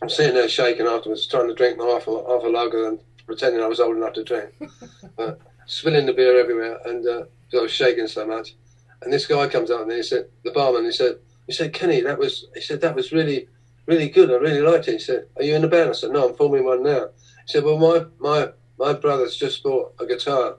I'm 0.02 0.10
sitting 0.10 0.36
there 0.36 0.50
shaking 0.50 0.88
afterwards, 0.88 1.28
trying 1.28 1.48
to 1.48 1.54
drink 1.54 1.78
my 1.78 1.86
half 1.86 2.08
a, 2.08 2.12
half 2.12 2.44
a 2.44 2.48
lager 2.48 2.88
and 2.88 3.00
pretending 3.26 3.62
I 3.62 3.68
was 3.68 3.80
old 3.80 3.98
enough 3.98 4.14
to 4.14 4.24
drink. 4.24 4.52
uh, 5.18 5.34
spilling 5.68 6.06
the 6.06 6.14
beer 6.14 6.40
everywhere, 6.40 6.80
and 6.86 7.08
uh, 7.08 7.24
I 7.54 7.62
was 7.62 7.72
shaking 7.72 8.08
so 8.08 8.26
much. 8.26 8.56
And 9.04 9.12
this 9.12 9.26
guy 9.26 9.48
comes 9.48 9.72
up 9.72 9.82
and 9.82 9.92
he 9.92 10.04
said, 10.04 10.28
the 10.44 10.52
barman, 10.52 10.86
he 10.86 10.92
said, 10.92 11.20
he 11.52 11.56
said, 11.56 11.74
Kenney, 11.74 12.00
that 12.00 12.18
was, 12.18 12.46
he 12.54 12.62
said, 12.62 12.80
that 12.80 12.96
was 12.96 13.12
really, 13.12 13.50
really 13.86 14.08
good. 14.08 14.32
I 14.32 14.36
really 14.36 14.62
liked 14.62 14.88
it. 14.88 14.94
He 14.94 15.00
said, 15.00 15.26
are 15.36 15.44
you 15.44 15.54
in 15.54 15.62
the 15.62 15.68
band? 15.68 15.90
I 15.90 15.94
said, 15.94 16.12
no, 16.12 16.30
I'm 16.30 16.36
forming 16.36 16.64
one 16.64 16.82
now. 16.82 17.10
He 17.46 17.52
said, 17.52 17.66
well, 17.66 17.78
my, 17.78 18.06
my, 18.20 18.52
my 18.80 18.94
brother's 18.94 19.36
just 19.36 19.62
bought 19.62 19.94
a 20.00 20.06
guitar. 20.06 20.56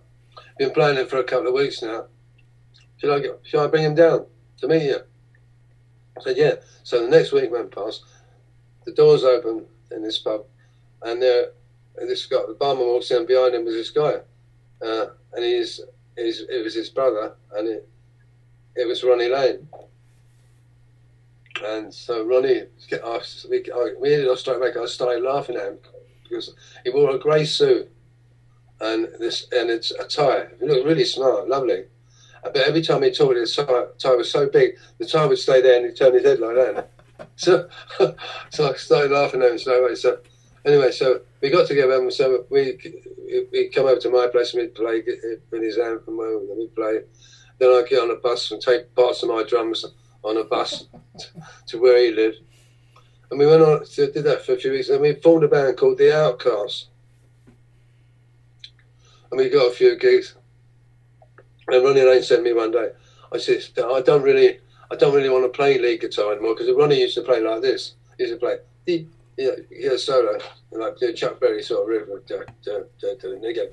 Been 0.58 0.70
playing 0.70 0.99
it 0.99 1.08
for 1.08 1.16
a 1.16 1.25
couple 1.25 1.49
of 1.49 1.54
weeks 1.54 1.80
now. 1.80 2.04
Should 2.99 3.11
I, 3.11 3.20
get, 3.20 3.40
should 3.42 3.64
I 3.64 3.68
bring 3.68 3.84
him 3.84 3.94
down 3.94 4.26
to 4.58 4.68
meet 4.68 4.82
you? 4.82 4.99
I 6.18 6.22
said, 6.22 6.37
yeah. 6.37 6.56
So 6.82 7.02
the 7.02 7.08
next 7.08 7.32
week 7.32 7.50
went 7.50 7.75
past 7.75 8.04
the 8.84 8.92
doors 8.92 9.25
open 9.25 9.64
in 9.92 10.02
this 10.02 10.18
pub, 10.18 10.44
and 11.02 11.22
there, 11.22 11.52
this 11.96 12.26
guy, 12.26 12.40
the 12.46 12.54
barman 12.54 12.84
walks 12.84 13.11
in, 13.11 13.25
behind 13.25 13.54
him 13.54 13.64
was 13.64 13.75
this 13.75 13.90
guy, 13.90 14.16
uh, 14.84 15.06
and 15.32 15.42
he's, 15.44 15.80
he's, 16.16 16.40
it 16.40 16.62
was 16.62 16.75
his 16.75 16.90
brother, 16.90 17.34
and 17.54 17.66
it, 17.66 17.88
it 18.76 18.87
was 18.87 19.02
Ronnie 19.02 19.30
Lane. 19.30 19.66
And 21.64 21.92
so 21.92 22.25
Ronnie, 22.25 22.64
we, 23.50 23.64
we 24.00 24.14
ended 24.14 24.28
up 24.28 24.38
straight 24.38 24.76
I 24.76 24.87
started 24.87 25.23
laughing 25.23 25.57
at 25.57 25.69
him 25.69 25.78
because 26.23 26.54
he 26.85 26.90
wore 26.90 27.11
a 27.11 27.19
grey 27.19 27.45
suit 27.45 27.90
and 28.81 29.09
this 29.19 29.47
and 29.52 29.71
it's 29.71 29.90
a 29.92 30.04
tie. 30.04 30.47
He 30.61 30.66
looked 30.66 30.87
really 30.87 31.04
smart, 31.04 31.49
lovely. 31.49 31.85
But 32.42 32.57
every 32.57 32.83
time 32.83 33.02
he 33.02 33.12
talked, 33.12 33.37
his 33.37 33.54
tie, 33.54 33.85
tie 33.99 34.14
was 34.16 34.31
so 34.31 34.49
big, 34.49 34.76
the 34.99 35.07
tie 35.07 35.26
would 35.26 35.38
stay 35.38 35.62
there 35.62 35.76
and 35.76 35.87
he'd 35.87 35.97
turn 35.97 36.14
his 36.14 36.25
head 36.25 36.40
like 36.40 36.57
that 36.57 36.90
so, 37.37 37.69
so 38.50 38.71
I 38.71 38.75
started 38.75 39.12
laughing 39.12 39.42
at 39.42 39.52
him 39.52 39.59
straight 39.59 39.81
away. 39.81 39.95
So, 39.95 40.19
anyway, 40.64 40.90
so 40.90 41.21
we 41.40 41.50
got 41.50 41.69
together 41.69 41.95
and 41.95 42.12
so 42.12 42.45
we 42.50 42.78
we 43.52 43.69
come 43.69 43.87
over 43.87 44.00
to 44.00 44.11
my 44.11 44.26
place 44.26 44.52
and 44.52 44.62
we'd 44.62 44.75
play 44.75 45.00
uh, 45.00 45.37
with 45.50 45.62
his 45.62 45.78
amp 45.78 46.07
and 46.09 46.19
we'd 46.19 46.75
play. 46.75 47.00
Then 47.59 47.71
I'd 47.71 47.88
get 47.88 48.02
on 48.02 48.11
a 48.11 48.16
bus 48.16 48.50
and 48.50 48.61
take 48.61 48.95
parts 48.95 49.23
of 49.23 49.28
my 49.28 49.45
drums 49.45 49.85
on 50.25 50.37
a 50.37 50.45
bus 50.45 50.87
t- 51.19 51.26
to 51.67 51.81
where 51.81 51.99
he 51.99 52.11
lived. 52.11 52.38
And 53.31 53.38
we 53.38 53.47
went 53.47 53.62
on 53.62 53.85
to 53.85 54.12
did 54.12 54.25
that 54.25 54.45
for 54.45 54.52
a 54.52 54.59
few 54.59 54.73
weeks. 54.73 54.88
And 54.91 55.00
we 55.00 55.14
formed 55.14 55.45
a 55.45 55.49
band 55.49 55.76
called 55.76 55.99
The 55.99 56.14
Outcasts. 56.14 56.88
And 59.31 59.38
we 59.38 59.49
got 59.49 59.71
a 59.71 59.75
few 59.75 59.97
gigs. 59.97 60.35
And 61.69 61.83
Ronnie 61.85 62.02
Lane 62.02 62.23
sent 62.23 62.43
me 62.43 62.52
one 62.52 62.71
day. 62.71 62.91
I 63.33 63.38
said, 63.38 63.62
I 63.79 64.02
don't 64.02 64.23
really, 64.23 64.61
I 64.91 64.97
don't 64.97 65.14
really 65.14 65.31
want 65.31 65.45
to 65.45 65.49
play 65.49 65.79
lead 65.79 66.02
guitar 66.02 66.33
anymore 66.33 66.55
because 66.55 66.71
Ronnie 66.76 67.00
used 67.00 67.14
to 67.14 67.23
play 67.23 67.41
like 67.41 67.62
this. 67.62 67.95
He 68.19 68.25
used 68.25 68.35
to 68.35 68.38
play, 68.38 68.59
he, 68.85 69.07
you 69.38 69.67
he 69.71 69.85
had 69.85 69.99
solo, 69.99 70.38
like 70.71 70.99
the 70.99 71.14
Chuck 71.14 71.41
Berry 71.41 71.62
sort 71.62 71.83
of 71.83 71.88
riff, 71.88 72.09
and 73.25 73.43
they 73.43 73.55
go, 73.55 73.69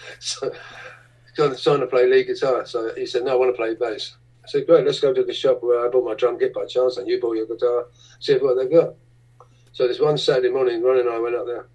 so 0.20 0.52
kind 1.36 1.52
of 1.52 1.60
trying 1.60 1.80
to 1.80 1.86
play 1.86 2.06
lead 2.06 2.26
guitar. 2.26 2.66
So 2.66 2.94
he 2.94 3.06
said, 3.06 3.24
no, 3.24 3.32
I 3.32 3.34
want 3.36 3.54
to 3.54 3.56
play 3.56 3.74
bass. 3.74 4.16
I 4.44 4.48
said, 4.48 4.66
great, 4.66 4.84
let's 4.84 5.00
go 5.00 5.12
to 5.12 5.24
the 5.24 5.32
shop 5.32 5.62
where 5.62 5.86
I 5.86 5.88
bought 5.88 6.04
my 6.04 6.14
drum 6.14 6.38
kit 6.38 6.52
by 6.52 6.66
chance, 6.66 6.96
and 6.96 7.08
you 7.08 7.20
bought 7.20 7.36
your 7.36 7.46
guitar, 7.46 7.86
see 8.18 8.34
what 8.34 8.56
they've 8.56 8.70
got. 8.70 8.94
So 9.72 9.86
this 9.86 10.00
one 10.00 10.18
Saturday 10.18 10.50
morning, 10.50 10.82
Ron 10.82 10.98
and 10.98 11.08
I 11.08 11.18
went 11.18 11.36
up 11.36 11.46
there, 11.46 11.66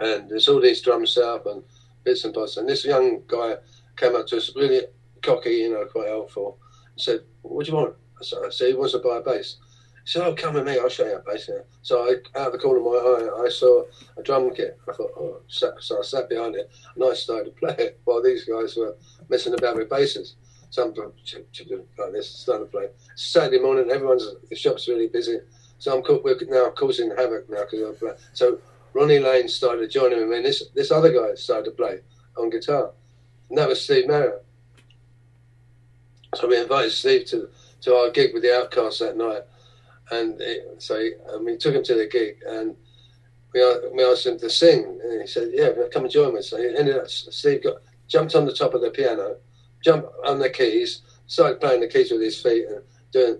and 0.00 0.28
there's 0.28 0.48
all 0.48 0.60
these 0.60 0.82
drums 0.82 1.16
up 1.16 1.46
and 1.46 1.62
bits 2.04 2.24
and 2.24 2.34
bobs, 2.34 2.56
and 2.56 2.68
this 2.68 2.84
young 2.84 3.22
guy 3.26 3.56
came 3.96 4.16
up 4.16 4.26
to 4.26 4.36
us, 4.36 4.54
really 4.56 4.82
cocky, 5.22 5.50
you 5.50 5.70
know, 5.70 5.84
quite 5.86 6.08
helpful, 6.08 6.58
said, 6.96 7.20
what 7.42 7.64
do 7.64 7.72
you 7.72 7.76
want? 7.76 7.94
I 8.20 8.50
said, 8.50 8.68
he 8.68 8.74
wants 8.74 8.92
to 8.92 8.98
buy 8.98 9.18
a 9.18 9.20
bass. 9.20 9.56
Said, 10.08 10.22
oh, 10.22 10.32
come 10.32 10.54
with 10.54 10.64
me, 10.64 10.78
I'll 10.78 10.88
show 10.88 11.04
you 11.04 11.16
a 11.16 11.18
bass. 11.18 11.50
Yeah. 11.50 11.60
So 11.82 12.08
I, 12.08 12.38
out 12.40 12.46
of 12.46 12.52
the 12.52 12.58
corner 12.58 12.78
of 12.78 12.86
my 12.86 12.92
eye, 12.92 13.44
I 13.44 13.50
saw 13.50 13.82
a 14.16 14.22
drum 14.22 14.48
kit. 14.54 14.78
I 14.88 14.92
thought, 14.94 15.10
oh, 15.18 15.42
so, 15.48 15.70
I 15.76 16.02
sat 16.02 16.30
behind 16.30 16.56
it, 16.56 16.70
and 16.94 17.04
I 17.04 17.12
started 17.12 17.44
to 17.44 17.50
play 17.50 17.74
it 17.78 18.00
while 18.04 18.22
these 18.22 18.46
guys 18.46 18.74
were 18.74 18.96
messing 19.28 19.52
about 19.52 19.76
with 19.76 19.90
basses. 19.90 20.36
Some 20.70 20.94
like 20.94 22.12
this, 22.12 22.30
starting 22.30 22.68
to 22.68 22.70
play. 22.70 22.88
Saturday 23.16 23.60
morning, 23.60 23.90
everyone's 23.90 24.26
the 24.48 24.56
shop's 24.56 24.88
really 24.88 25.08
busy, 25.08 25.40
so 25.78 25.98
I'm 25.98 26.22
we're 26.24 26.38
now 26.48 26.70
causing 26.70 27.10
havoc 27.10 27.50
now 27.50 27.64
because 27.70 27.82
I'm 27.82 27.94
playing. 27.96 28.16
So 28.32 28.58
Ronnie 28.94 29.18
Lane 29.18 29.46
started 29.46 29.90
joining 29.90 30.30
me, 30.30 30.36
and 30.38 30.46
this 30.46 30.70
this 30.74 30.90
other 30.90 31.12
guy 31.12 31.34
started 31.34 31.66
to 31.66 31.70
play 31.72 32.00
on 32.38 32.48
guitar, 32.48 32.92
and 33.50 33.58
that 33.58 33.68
was 33.68 33.84
Steve 33.84 34.08
Marriott. 34.08 34.42
So 36.34 36.48
we 36.48 36.58
invited 36.58 36.92
Steve 36.92 37.26
to 37.26 37.50
to 37.82 37.94
our 37.94 38.10
gig 38.10 38.32
with 38.32 38.42
the 38.42 38.56
Outcasts 38.56 39.00
that 39.00 39.18
night, 39.18 39.42
and 40.10 40.40
it, 40.40 40.82
so 40.82 40.98
he, 40.98 41.12
and 41.28 41.44
we 41.44 41.56
took 41.56 41.74
him 41.74 41.84
to 41.84 41.94
the 41.94 42.06
gig, 42.06 42.36
and 42.46 42.76
we, 43.52 43.60
we 43.92 44.04
asked 44.04 44.26
him 44.26 44.38
to 44.38 44.50
sing, 44.50 45.00
and 45.02 45.20
he 45.20 45.26
said, 45.26 45.50
"Yeah, 45.52 45.70
come 45.92 46.04
and 46.04 46.12
join 46.12 46.34
me." 46.34 46.42
So 46.42 46.56
he 46.56 46.66
ended 46.76 46.96
up. 46.96 47.08
Steve 47.08 47.62
got 47.62 47.76
jumped 48.06 48.34
on 48.34 48.46
the 48.46 48.52
top 48.52 48.74
of 48.74 48.80
the 48.80 48.90
piano 48.90 49.36
jump 49.82 50.06
on 50.24 50.38
the 50.38 50.50
keys, 50.50 51.02
started 51.26 51.60
playing 51.60 51.80
the 51.80 51.88
keys 51.88 52.10
with 52.10 52.20
his 52.20 52.40
feet 52.40 52.66
and 52.68 52.82
doing 53.12 53.38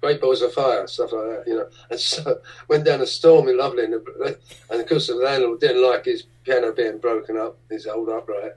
great 0.00 0.20
balls 0.20 0.42
of 0.42 0.52
fire, 0.52 0.86
stuff 0.86 1.12
like 1.12 1.24
that, 1.24 1.44
you 1.46 1.56
know. 1.56 1.68
And 1.90 1.98
so 1.98 2.40
went 2.68 2.84
down 2.84 3.00
a 3.00 3.06
stormy, 3.06 3.52
lovely, 3.52 3.84
and, 3.84 3.94
and 3.94 4.80
of 4.80 4.88
course 4.88 5.08
the 5.08 5.14
landlord 5.14 5.60
didn't 5.60 5.82
like 5.82 6.04
his 6.04 6.24
piano 6.44 6.72
being 6.72 6.98
broken 6.98 7.36
up, 7.36 7.58
his 7.70 7.86
old 7.86 8.08
upright. 8.08 8.52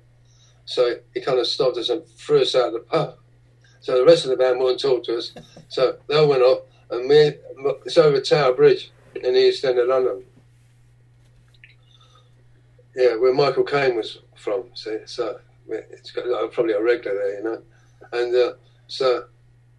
So 0.65 0.95
he 1.13 1.21
kind 1.21 1.39
of 1.39 1.47
stopped 1.47 1.77
us 1.77 1.89
and 1.89 2.05
threw 2.17 2.41
us 2.41 2.55
out 2.55 2.67
of 2.67 2.73
the 2.73 2.79
pub. 2.79 3.17
So 3.81 3.97
the 3.97 4.05
rest 4.05 4.23
of 4.23 4.31
the 4.31 4.37
band 4.37 4.59
wouldn't 4.59 4.79
talk 4.79 5.03
to 5.05 5.17
us. 5.17 5.33
So 5.67 5.97
they 6.07 6.15
all 6.15 6.27
went 6.27 6.41
off, 6.41 6.59
and 6.89 7.07
me, 7.07 7.33
it's 7.85 7.97
over 7.97 8.19
Tower 8.19 8.53
Bridge 8.53 8.91
in 9.15 9.33
the 9.33 9.39
East 9.39 9.63
End 9.63 9.79
of 9.79 9.87
London. 9.87 10.23
Yeah, 12.95 13.15
where 13.15 13.33
Michael 13.33 13.63
Caine 13.63 13.95
was 13.95 14.19
from. 14.35 14.65
See, 14.75 14.99
so 15.05 15.39
it's 15.69 16.11
got 16.11 16.51
probably 16.51 16.73
a 16.73 16.81
regular 16.81 17.17
there, 17.17 17.37
you 17.37 17.43
know. 17.43 17.61
And 18.11 18.35
uh, 18.35 18.53
so 18.87 19.25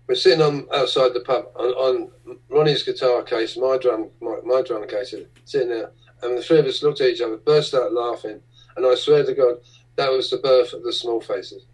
we're 0.06 0.14
sitting 0.14 0.42
on 0.42 0.66
outside 0.74 1.14
the 1.14 1.20
pub 1.20 1.46
on, 1.56 1.68
on 1.72 2.38
Ronnie's 2.48 2.82
guitar 2.82 3.22
case, 3.22 3.56
my 3.56 3.78
drum, 3.78 4.10
my, 4.20 4.36
my 4.44 4.62
drum 4.62 4.86
case, 4.88 5.14
sitting 5.44 5.68
there, 5.68 5.92
and 6.22 6.36
the 6.36 6.42
three 6.42 6.58
of 6.58 6.66
us 6.66 6.82
looked 6.82 7.00
at 7.00 7.10
each 7.10 7.20
other, 7.20 7.36
burst 7.36 7.74
out 7.74 7.92
laughing, 7.92 8.40
and 8.76 8.86
I 8.86 8.94
swear 8.94 9.24
to 9.24 9.34
God, 9.34 9.56
that 9.96 10.10
was 10.10 10.30
the 10.30 10.38
birth 10.38 10.72
of 10.72 10.82
the 10.82 10.92
Small 10.92 11.20
Faces. 11.20 11.64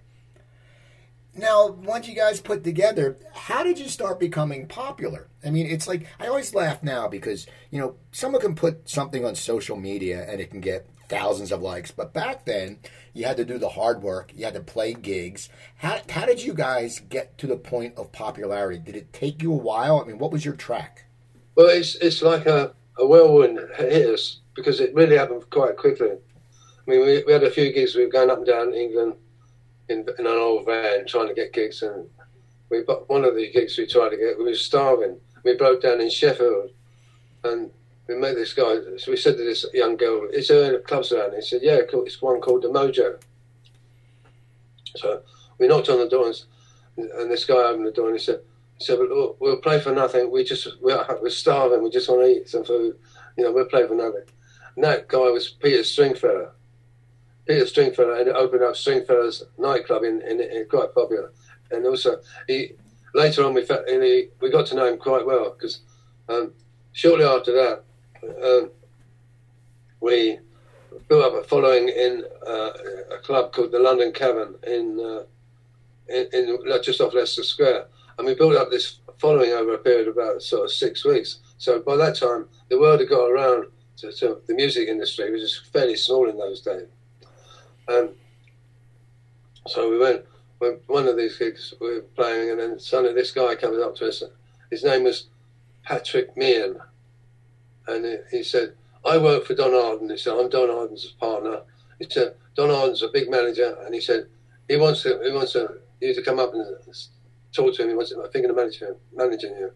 Now, 1.35 1.69
once 1.69 2.09
you 2.09 2.15
guys 2.15 2.41
put 2.41 2.65
together, 2.65 3.17
how 3.33 3.63
did 3.63 3.78
you 3.78 3.89
start 3.89 4.19
becoming 4.19 4.67
popular? 4.67 5.28
I 5.45 5.50
mean, 5.50 5.67
it's 5.67 5.87
like 5.87 6.07
I 6.19 6.26
always 6.26 6.54
laugh 6.54 6.83
now 6.83 7.07
because 7.09 7.47
you 7.71 7.81
know 7.81 7.95
someone 8.11 8.43
can 8.43 8.54
put 8.54 8.89
something 8.89 9.25
on 9.25 9.35
social 9.37 9.76
media 9.76 10.26
and 10.28 10.41
it 10.41 10.50
can 10.50 10.61
get 10.61 10.89
thousands 11.09 11.52
of 11.52 11.63
likes, 11.63 11.91
but 11.91 12.13
back 12.13 12.45
then 12.45 12.78
you 13.13 13.25
had 13.26 13.37
to 13.37 13.45
do 13.45 13.59
the 13.59 13.71
hard 13.71 14.02
work. 14.02 14.33
You 14.35 14.45
had 14.45 14.54
to 14.54 14.61
play 14.61 14.93
gigs. 14.93 15.49
How, 15.76 16.00
how 16.09 16.26
did 16.26 16.43
you 16.43 16.54
guys 16.54 17.00
get 17.00 17.37
to 17.39 17.47
the 17.47 17.57
point 17.57 17.97
of 17.97 18.13
popularity? 18.13 18.78
Did 18.78 18.97
it 18.97 19.13
take 19.13 19.43
you 19.43 19.52
a 19.52 19.57
while? 19.57 20.00
I 20.00 20.04
mean, 20.04 20.19
what 20.19 20.33
was 20.33 20.45
your 20.45 20.54
track? 20.54 21.07
Well, 21.54 21.69
it's 21.69 21.95
it's 21.97 22.23
like 22.23 22.47
a, 22.47 22.75
a 22.99 23.07
whirlwind 23.07 23.61
hit 23.76 24.09
us 24.09 24.41
because 24.54 24.81
it 24.81 24.95
really 24.95 25.17
happened 25.17 25.49
quite 25.50 25.76
quickly. 25.76 26.11
I 26.11 26.91
mean, 26.91 27.04
we, 27.04 27.23
we 27.25 27.33
had 27.33 27.45
a 27.45 27.50
few 27.50 27.73
gigs. 27.73 27.95
We 27.95 28.04
were 28.04 28.11
going 28.11 28.31
up 28.31 28.39
and 28.39 28.47
down 28.47 28.75
England 28.75 29.15
in, 29.91 30.07
in 30.19 30.26
an 30.26 30.33
old 30.33 30.65
van 30.67 31.07
trying 31.07 31.29
to 31.29 31.35
get 31.35 31.53
gigs, 31.53 31.83
and 31.83 32.09
we 32.71 32.79
one 32.79 33.25
of 33.25 33.35
the 33.35 33.50
gigs 33.50 33.76
we 33.76 33.87
tried 33.87 34.11
to 34.11 34.17
get. 34.17 34.39
We 34.39 34.45
were 34.45 34.55
starving. 34.55 35.19
We 35.43 35.57
broke 35.57 35.83
down 35.83 36.00
in 36.00 36.11
Sheffield, 36.11 36.71
and 37.45 37.71
we 38.07 38.15
met 38.15 38.37
this 38.37 38.55
guy. 38.55 38.76
So 38.97 39.11
we 39.11 39.17
said 39.17 39.37
to 39.37 39.45
this 39.45 39.67
young 39.75 39.97
girl, 39.97 40.29
"Is 40.33 40.49
there 40.49 40.65
any 40.65 40.79
clubs 40.79 41.13
around?" 41.13 41.35
He 41.35 41.43
said, 41.43 41.63
"Yeah, 41.63 41.81
it's 41.83 42.23
one 42.23 42.41
called 42.41 42.63
the 42.63 42.69
Mojo." 42.69 43.21
So 44.97 45.23
we 45.59 45.69
knocked 45.69 45.89
on 45.89 45.99
the 45.99 46.09
door, 46.09 46.33
and, 46.97 47.11
and 47.11 47.31
this 47.31 47.45
guy 47.45 47.55
opened 47.55 47.87
the 47.87 47.93
door, 47.93 48.09
and 48.09 48.19
he 48.19 48.25
said, 48.25 48.41
"He 48.79 48.85
said, 48.85 48.99
well, 48.99 49.37
we'll 49.41 49.61
play 49.61 49.81
for 49.81 49.93
nothing. 49.93 50.31
We 50.31 50.45
just 50.45 50.69
we're, 50.81 51.05
we're 51.21 51.31
starving. 51.31 51.83
We 51.83 51.91
just 51.91 52.09
want 52.09 52.23
to 52.23 52.29
eat 52.29 52.49
some 52.49 52.65
food. 52.65 52.97
You 53.37 53.45
know, 53.45 53.53
we'll 53.53 53.67
play 53.67 53.87
for 53.87 53.95
nothing." 53.95 54.25
And 54.76 54.85
that 54.85 55.09
guy 55.09 55.31
was 55.31 55.49
Peter 55.49 55.83
Stringfellow. 55.83 56.53
Peter 57.50 57.67
Stringfellow 57.67 58.15
and 58.15 58.28
opened 58.28 58.63
up 58.63 58.76
Stringfellow's 58.76 59.43
nightclub 59.58 60.04
in, 60.04 60.23
in, 60.23 60.41
in 60.41 60.67
quite 60.71 60.95
popular. 60.95 61.32
And 61.73 61.84
also, 61.84 62.21
he 62.47 62.75
later 63.13 63.45
on 63.45 63.54
we 63.54 63.63
he, 63.63 64.28
we 64.41 64.52
got 64.52 64.67
to 64.67 64.76
know 64.76 64.86
him 64.86 64.99
quite 64.99 65.26
well 65.26 65.50
because 65.50 65.80
um, 66.28 66.52
shortly 66.93 67.25
after 67.25 67.52
that, 67.52 67.82
um, 68.41 68.71
we 70.00 70.39
built 71.08 71.25
up 71.25 71.43
a 71.43 71.49
following 71.49 71.89
in 71.89 72.23
uh, 72.47 72.71
a 73.17 73.19
club 73.19 73.52
called 73.52 73.73
the 73.73 73.80
London 73.80 74.13
Cavern 74.13 74.54
in, 74.69 75.00
uh, 75.00 75.25
in, 76.08 76.28
in, 76.32 76.58
just 76.84 77.00
off 77.00 77.15
Leicester 77.15 77.43
Square, 77.43 77.86
and 78.17 78.28
we 78.28 78.34
built 78.36 78.54
up 78.54 78.71
this 78.71 79.00
following 79.19 79.50
over 79.50 79.75
a 79.75 79.78
period 79.78 80.06
of 80.06 80.17
about 80.17 80.41
sort 80.41 80.67
of 80.67 80.71
six 80.71 81.04
weeks. 81.04 81.41
So 81.58 81.80
by 81.80 81.97
that 81.97 82.15
time, 82.15 82.47
the 82.69 82.78
word 82.78 83.00
had 83.00 83.08
got 83.08 83.28
around 83.28 83.67
to, 83.97 84.13
to 84.13 84.41
the 84.47 84.54
music 84.54 84.86
industry, 84.86 85.32
which 85.32 85.41
was 85.41 85.60
fairly 85.73 85.97
small 85.97 86.30
in 86.30 86.39
those 86.39 86.60
days. 86.60 86.86
And 87.91 88.11
so 89.67 89.91
we 89.91 89.99
went, 89.99 90.25
went 90.61 90.81
one 90.87 91.07
of 91.07 91.17
these 91.17 91.37
gigs 91.37 91.75
we 91.81 91.95
were 91.95 92.00
playing, 92.17 92.50
and 92.50 92.61
then 92.61 92.79
suddenly 92.79 93.15
this 93.15 93.33
guy 93.33 93.55
comes 93.55 93.79
up 93.83 93.97
to 93.97 94.09
us. 94.09 94.23
His 94.71 94.85
name 94.85 95.05
was 95.05 95.26
Patrick 95.85 96.37
Meehan 96.37 96.81
and 97.91 98.21
he 98.31 98.43
said, 98.43 98.75
I 99.05 99.19
work 99.19 99.45
for 99.45 99.55
Don 99.55 99.75
Arden. 99.75 100.11
He 100.11 100.17
said, 100.17 100.35
I'm 100.35 100.49
Don 100.49 100.71
Arden's 100.71 101.07
partner. 101.07 101.63
He 101.99 102.07
said, 102.09 102.35
Don 102.55 102.71
Arden's 102.71 103.03
a 103.03 103.09
big 103.09 103.31
manager, 103.31 103.76
and 103.85 103.95
he 103.95 104.00
said, 104.00 104.26
he 104.69 104.76
wants 104.76 105.03
to, 105.03 105.21
he 105.25 105.33
wants 105.33 105.53
to, 105.53 105.79
you 106.00 106.15
to 106.15 106.23
come 106.23 106.39
up 106.39 106.55
and 106.55 106.65
talk 107.53 107.75
to 107.75 107.83
him. 107.83 107.89
He 107.89 107.95
wants 107.95 108.11
to, 108.11 108.23
I'm 108.23 108.31
thinking 108.31 108.50
of 108.50 108.57
managing, 108.57 108.95
managing 109.15 109.55
you. 109.55 109.73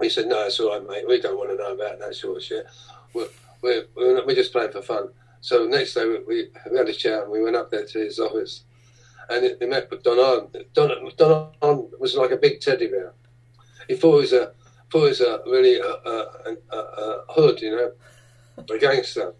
He 0.00 0.08
said, 0.08 0.26
no, 0.26 0.46
it's 0.46 0.58
all 0.60 0.72
right, 0.72 0.88
mate. 0.88 1.08
We 1.08 1.20
don't 1.20 1.36
want 1.36 1.50
to 1.50 1.56
know 1.56 1.72
about 1.72 1.98
that 2.00 2.14
sort 2.14 2.38
of 2.38 2.42
shit. 2.42 2.66
We're, 3.12 3.28
we're, 3.62 3.86
we're 3.96 4.34
just 4.34 4.52
playing 4.52 4.72
for 4.72 4.82
fun. 4.82 5.08
So 5.44 5.66
next 5.66 5.92
day 5.92 6.06
we, 6.06 6.20
we 6.26 6.48
had 6.74 6.88
a 6.88 6.92
chat 6.94 7.24
and 7.24 7.30
we 7.30 7.42
went 7.42 7.54
up 7.54 7.70
there 7.70 7.84
to 7.84 7.98
his 7.98 8.18
office 8.18 8.64
and 9.28 9.54
we 9.60 9.66
met 9.66 9.90
with 9.90 10.02
Don 10.02 10.18
Arden. 10.18 10.64
Don, 10.72 10.88
Don 11.18 11.52
Arden 11.60 11.90
was 12.00 12.16
like 12.16 12.30
a 12.30 12.38
big 12.38 12.62
teddy 12.62 12.86
bear. 12.86 13.12
He 13.86 13.94
thought 13.94 14.14
he 14.14 14.20
was 14.22 14.32
a, 14.32 14.52
thought 14.90 15.02
was 15.02 15.20
a 15.20 15.42
really 15.44 15.80
a, 15.80 15.84
a, 15.84 16.56
a, 16.72 16.78
a 16.78 17.24
hood, 17.34 17.60
you 17.60 17.76
know, 17.76 17.92
a 18.56 18.78
gangster. 18.78 19.34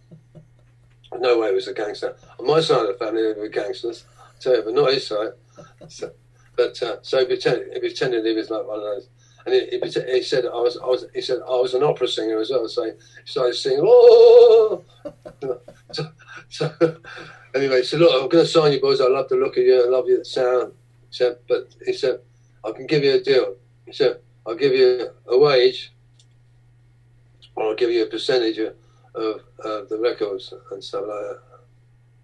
No 1.18 1.38
way 1.38 1.48
he 1.48 1.54
was 1.54 1.68
a 1.68 1.72
gangster. 1.72 2.14
On 2.38 2.46
my 2.46 2.60
side 2.60 2.82
of 2.82 2.88
the 2.88 3.02
family, 3.02 3.22
they 3.22 3.40
were 3.40 3.48
gangsters, 3.48 4.04
you, 4.44 4.62
but 4.62 4.74
not 4.74 4.92
his 4.92 5.06
side. 5.06 5.32
So, 5.88 6.12
but 6.54 6.82
uh, 6.82 6.96
so 7.00 7.20
he 7.20 7.24
pretended, 7.24 7.72
he 7.72 7.80
pretended 7.80 8.26
he 8.26 8.34
was 8.34 8.50
like 8.50 8.66
one 8.66 8.76
of 8.76 8.84
those. 8.84 9.08
And 9.46 9.54
he, 9.54 9.78
he, 9.78 10.12
he, 10.12 10.22
said 10.22 10.46
I 10.46 10.56
was, 10.56 10.78
I 10.82 10.86
was, 10.86 11.06
he 11.14 11.20
said 11.20 11.38
I 11.46 11.56
was 11.56 11.74
an 11.74 11.82
opera 11.82 12.08
singer 12.08 12.40
as 12.40 12.50
well. 12.50 12.68
So 12.68 12.84
he 12.84 12.92
started 13.24 13.54
singing, 13.54 13.80
oh. 13.82 14.82
so, 15.92 16.10
so 16.48 16.96
anyway, 17.54 17.78
he 17.78 17.84
said, 17.84 18.00
look, 18.00 18.12
I'm 18.12 18.28
going 18.28 18.44
to 18.44 18.50
sign 18.50 18.72
you 18.72 18.80
boys. 18.80 19.00
I 19.00 19.08
love 19.08 19.28
the 19.28 19.36
look 19.36 19.56
of 19.56 19.64
you. 19.64 19.84
I 19.84 19.88
love 19.88 20.08
your 20.08 20.24
sound. 20.24 20.72
He 21.10 21.16
said, 21.16 21.36
but 21.48 21.68
he 21.84 21.92
said, 21.92 22.20
I 22.64 22.72
can 22.72 22.86
give 22.86 23.04
you 23.04 23.14
a 23.14 23.20
deal. 23.20 23.56
He 23.86 23.92
said, 23.92 24.18
I'll 24.46 24.54
give 24.54 24.72
you 24.72 25.10
a 25.28 25.38
wage, 25.38 25.92
or 27.56 27.64
I'll 27.64 27.74
give 27.74 27.90
you 27.90 28.04
a 28.04 28.06
percentage 28.06 28.58
of, 28.58 28.74
of 29.14 29.40
uh, 29.64 29.82
the 29.88 29.98
records 30.00 30.52
and 30.70 30.82
stuff 30.82 31.04
like 31.06 31.20
that. 31.20 31.40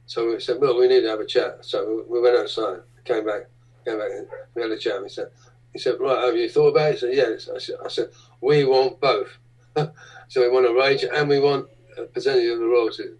So 0.07 0.29
we 0.29 0.41
said, 0.41 0.61
well, 0.61 0.79
we 0.79 0.89
need 0.89 1.03
to 1.03 1.09
have 1.09 1.21
a 1.21 1.27
chat. 1.27 1.59
So 1.61 2.05
we 2.09 2.21
went 2.21 2.37
outside, 2.37 2.81
came 3.05 3.25
back, 3.25 3.43
came 3.85 3.99
back, 3.99 4.11
and 4.11 4.27
we 4.55 4.63
had 4.63 4.71
a 4.73 4.79
chat. 4.79 4.97
And 4.97 5.07
he 5.07 5.11
said, 5.11 5.31
he 5.73 5.79
said, 5.79 6.01
right, 6.01 6.25
have 6.25 6.37
you 6.37 6.49
thought 6.49 6.69
about 6.69 6.91
it? 6.91 6.95
He 6.95 6.99
said, 6.99 7.15
yes. 7.15 7.49
I 7.55 7.59
said, 7.59 7.77
I 7.85 7.89
said 7.89 8.11
we 8.41 8.65
want 8.65 9.01
both. 9.01 9.39
so 9.77 10.41
we 10.41 10.49
want 10.49 10.67
a 10.67 10.73
wage 10.73 11.05
and 11.05 11.29
we 11.29 11.39
want 11.39 11.69
a 11.97 12.03
percentage 12.03 12.49
of 12.49 12.59
the 12.59 12.67
royalties. 12.67 13.17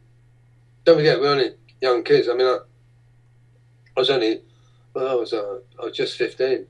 Don't 0.85 0.97
forget, 0.97 1.21
we're 1.21 1.33
only 1.33 1.51
young 1.81 2.03
kids. 2.03 2.29
I 2.29 2.35
mean, 2.35 2.47
I, 2.47 2.59
I 3.97 4.01
was 4.01 4.11
only, 4.11 4.43
well, 4.95 5.09
I 5.09 5.15
was, 5.15 5.33
uh, 5.33 5.59
I 5.81 5.85
was 5.85 5.97
just 5.97 6.17
15. 6.17 6.67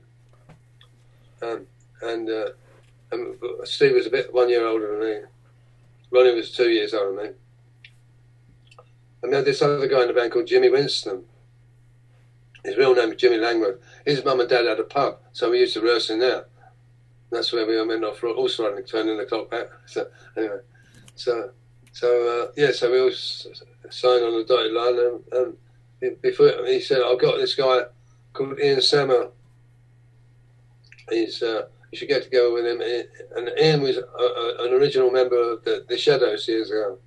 Um, 1.41 1.65
and, 2.03 2.29
uh, 2.29 2.49
and 3.11 3.35
Steve 3.63 3.93
was 3.93 4.07
a 4.07 4.11
bit 4.11 4.33
one 4.33 4.49
year 4.49 4.65
older 4.65 4.91
than 4.91 5.09
me. 5.09 5.27
Ronnie 6.11 6.35
was 6.35 6.51
two 6.51 6.69
years 6.69 6.93
older 6.93 7.15
than 7.15 7.25
me. 7.25 7.31
And 9.23 9.31
we 9.31 9.35
had 9.35 9.45
this 9.45 9.61
other 9.61 9.87
guy 9.87 10.01
in 10.01 10.07
the 10.07 10.13
band 10.13 10.31
called 10.31 10.47
Jimmy 10.47 10.69
Winston. 10.69 11.23
His 12.63 12.77
real 12.77 12.95
name 12.95 13.11
is 13.11 13.21
Jimmy 13.21 13.37
Langwith. 13.37 13.79
His 14.05 14.23
mum 14.23 14.39
and 14.39 14.49
dad 14.49 14.65
had 14.65 14.79
a 14.79 14.83
pub, 14.83 15.19
so 15.31 15.51
we 15.51 15.59
used 15.59 15.73
to 15.73 15.81
rehearse 15.81 16.09
in 16.09 16.19
there. 16.19 16.45
That's 17.31 17.53
where 17.53 17.65
we 17.65 17.81
went 17.85 18.03
off 18.03 18.19
horse 18.19 18.59
riding, 18.59 18.83
turning 18.83 19.17
the 19.17 19.25
clock 19.25 19.49
back. 19.49 19.67
So 19.85 20.07
anyway, 20.37 20.59
so 21.15 21.51
so 21.93 22.07
uh, 22.43 22.51
yeah, 22.55 22.71
so 22.71 22.91
we 22.91 23.01
all 23.01 23.11
signed 23.11 24.23
on 24.23 24.37
the 24.37 24.45
dotted 24.47 24.71
line, 24.71 24.97
and, 24.97 25.57
and 26.01 26.21
before 26.21 26.51
he 26.65 26.79
said, 26.79 27.01
"I've 27.01 27.19
got 27.19 27.37
this 27.37 27.55
guy 27.55 27.83
called 28.33 28.59
Ian 28.59 28.79
Samwell. 28.79 29.31
He's 31.09 31.41
uh, 31.43 31.67
you 31.91 31.97
should 31.97 32.07
get 32.07 32.23
together 32.23 32.51
with 32.51 32.65
him." 32.65 32.81
And 33.35 33.51
Ian 33.59 33.81
was 33.81 33.97
a, 33.97 34.01
a, 34.01 34.65
an 34.67 34.73
original 34.73 35.11
member 35.11 35.53
of 35.53 35.63
the, 35.63 35.85
the 35.87 35.97
Shadows 35.97 36.47
years 36.47 36.71
ago. 36.71 36.97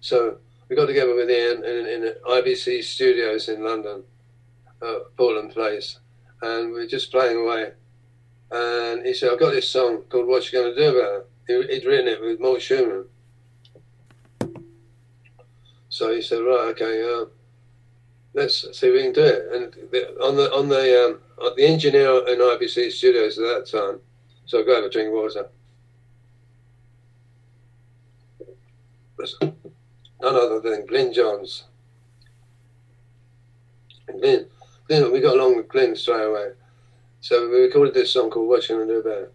So 0.00 0.38
we 0.68 0.76
got 0.76 0.86
together 0.86 1.14
with 1.14 1.30
Ian 1.30 1.64
in, 1.64 1.86
in 1.86 2.14
IBC 2.26 2.82
Studios 2.84 3.48
in 3.48 3.64
London, 3.64 4.02
uh, 4.82 4.98
Portland 5.16 5.52
Place, 5.52 5.98
and 6.42 6.72
we 6.72 6.80
are 6.80 6.86
just 6.86 7.10
playing 7.10 7.38
away. 7.38 7.72
And 8.50 9.04
he 9.04 9.12
said, 9.12 9.30
I've 9.30 9.40
got 9.40 9.52
this 9.52 9.68
song 9.68 10.02
called 10.08 10.26
What 10.26 10.50
You 10.50 10.58
Gonna 10.58 10.74
Do 10.74 10.98
About 10.98 11.26
It? 11.48 11.70
He'd 11.70 11.86
written 11.86 12.08
it 12.08 12.20
with 12.20 12.40
Mort 12.40 12.60
Shuman. 12.60 13.06
So 15.88 16.14
he 16.14 16.22
said, 16.22 16.36
right, 16.36 16.74
okay, 16.76 17.02
uh, 17.02 17.26
let's 18.34 18.60
see 18.78 18.88
if 18.88 18.94
we 18.94 19.02
can 19.02 19.12
do 19.12 19.24
it. 19.24 19.52
And 19.52 19.90
the, 19.90 20.22
on 20.22 20.36
the 20.36 20.52
on 20.54 20.68
the 20.68 21.04
um, 21.06 21.54
the 21.56 21.66
engineer 21.66 22.26
in 22.28 22.38
IBC 22.38 22.92
Studios 22.92 23.38
at 23.38 23.44
that 23.44 23.66
time, 23.66 24.00
so 24.46 24.60
I 24.60 24.64
go 24.64 24.74
have 24.76 24.84
a 24.84 24.90
drink 24.90 25.08
of 25.08 25.14
water. 25.14 25.48
None 29.40 30.34
other 30.34 30.60
than 30.60 30.86
Glyn 30.86 31.12
Johns. 31.12 31.64
And 34.06 34.20
Glyn, 34.20 34.46
We 34.88 35.20
got 35.20 35.36
along 35.36 35.56
with 35.56 35.68
Glyn 35.68 35.94
straight 35.96 36.24
away. 36.24 36.52
So 37.20 37.48
we 37.48 37.60
recorded 37.60 37.94
this 37.94 38.12
song 38.12 38.30
called 38.30 38.48
What 38.48 38.68
You 38.68 38.76
Gonna 38.76 38.86
Do 38.86 39.00
About 39.00 39.22
It. 39.22 39.34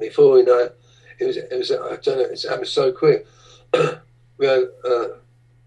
Before 0.00 0.34
we 0.34 0.42
know 0.42 0.58
it, 0.58 0.78
it 1.18 1.24
was, 1.24 1.36
it 1.36 1.52
was 1.52 1.70
I 1.70 1.96
don't 1.96 2.06
know, 2.06 2.24
it's 2.24 2.48
happened 2.48 2.68
so 2.68 2.92
quick. 2.92 3.26
we 4.38 4.46
had, 4.46 4.64
uh, 4.84 5.06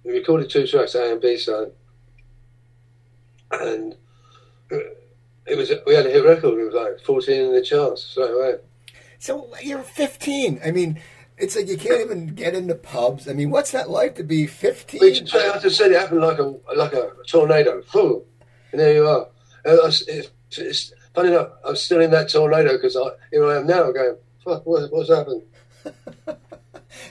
we 0.03 0.13
recorded 0.13 0.49
two 0.49 0.67
tracks, 0.67 0.95
A 0.95 1.11
and 1.11 1.21
B 1.21 1.37
side, 1.37 1.71
and 3.51 3.95
it 4.69 5.57
was 5.57 5.71
we 5.85 5.95
had 5.95 6.05
a 6.05 6.11
hit 6.11 6.25
record. 6.25 6.59
It 6.59 6.65
was 6.65 6.73
like 6.73 7.05
14 7.05 7.45
in 7.45 7.53
the 7.53 7.61
charts 7.61 8.03
straight 8.03 8.31
away. 8.31 8.55
So 9.17 9.49
you're 9.61 9.83
15. 9.83 10.61
I 10.63 10.71
mean, 10.71 11.01
it's 11.39 11.55
like 11.55 11.67
you 11.67 11.77
can't 11.77 12.01
even 12.01 12.27
get 12.27 12.53
into 12.53 12.75
pubs. 12.75 13.27
I 13.27 13.33
mean, 13.33 13.49
what's 13.49 13.71
that 13.71 13.89
like 13.89 14.15
to 14.15 14.23
be 14.23 14.45
15? 14.45 15.01
I 15.03 15.59
just 15.59 15.77
said 15.77 15.91
it 15.91 15.99
happened 15.99 16.21
like 16.21 16.39
a 16.39 16.53
like 16.75 16.93
a 16.93 17.11
tornado. 17.27 17.81
And 18.71 18.79
there 18.79 18.93
you 18.93 19.07
are. 19.07 19.27
Uh, 19.65 19.87
it's, 19.87 20.31
it's 20.57 20.93
funny 21.13 21.29
enough, 21.29 21.49
I'm 21.65 21.75
still 21.75 22.01
in 22.01 22.11
that 22.11 22.29
tornado 22.29 22.73
because 22.73 22.97
here 23.31 23.45
I 23.45 23.57
am 23.57 23.67
now 23.67 23.91
going, 23.91 24.17
fuck, 24.43 24.65
what, 24.65 24.91
what's 24.91 25.09
happened? 25.09 25.43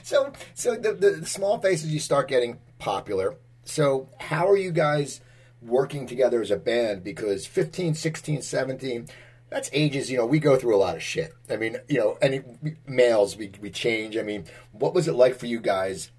so, 0.03 0.31
so 0.53 0.75
the, 0.75 0.93
the 0.93 1.25
small 1.25 1.59
faces, 1.59 1.93
you 1.93 1.99
start 1.99 2.27
getting 2.27 2.59
popular. 2.77 3.35
So, 3.63 4.09
how 4.19 4.47
are 4.49 4.57
you 4.57 4.71
guys 4.71 5.21
working 5.61 6.07
together 6.07 6.41
as 6.41 6.51
a 6.51 6.57
band? 6.57 7.03
Because 7.03 7.45
15, 7.45 7.93
16, 7.93 8.41
17, 8.41 9.07
that's 9.49 9.69
ages, 9.73 10.11
you 10.11 10.17
know, 10.17 10.25
we 10.25 10.39
go 10.39 10.55
through 10.55 10.75
a 10.75 10.77
lot 10.77 10.95
of 10.95 11.03
shit. 11.03 11.33
I 11.49 11.57
mean, 11.57 11.77
you 11.87 11.97
know, 11.97 12.17
any 12.21 12.41
males, 12.85 13.35
we, 13.35 13.51
we 13.59 13.69
change. 13.69 14.15
I 14.17 14.21
mean, 14.21 14.45
what 14.71 14.93
was 14.93 15.07
it 15.07 15.13
like 15.13 15.35
for 15.35 15.47
you 15.47 15.59
guys 15.59 16.11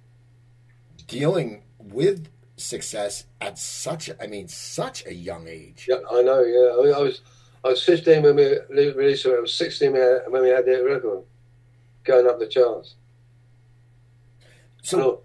dealing 1.07 1.62
with 1.79 2.29
success 2.57 3.25
at 3.40 3.59
such, 3.59 4.11
I 4.21 4.27
mean, 4.27 4.49
such 4.49 5.07
a 5.07 5.14
young 5.14 5.47
age? 5.49 5.87
Yeah, 5.88 5.99
I 6.11 6.23
know, 6.23 6.43
yeah. 6.43 6.93
I, 6.93 6.99
I 6.99 7.03
was 7.03 7.21
I 7.62 7.69
was 7.69 7.85
15 7.85 8.23
when 8.23 8.37
we 8.37 8.59
released 8.71 9.27
it. 9.27 9.37
I 9.37 9.40
was 9.40 9.55
16 9.55 9.93
when 9.93 10.43
we 10.43 10.49
had 10.49 10.64
the 10.64 10.83
record 10.83 11.25
going 12.05 12.27
up 12.27 12.38
the 12.38 12.47
charts. 12.47 12.95
So, 14.83 15.21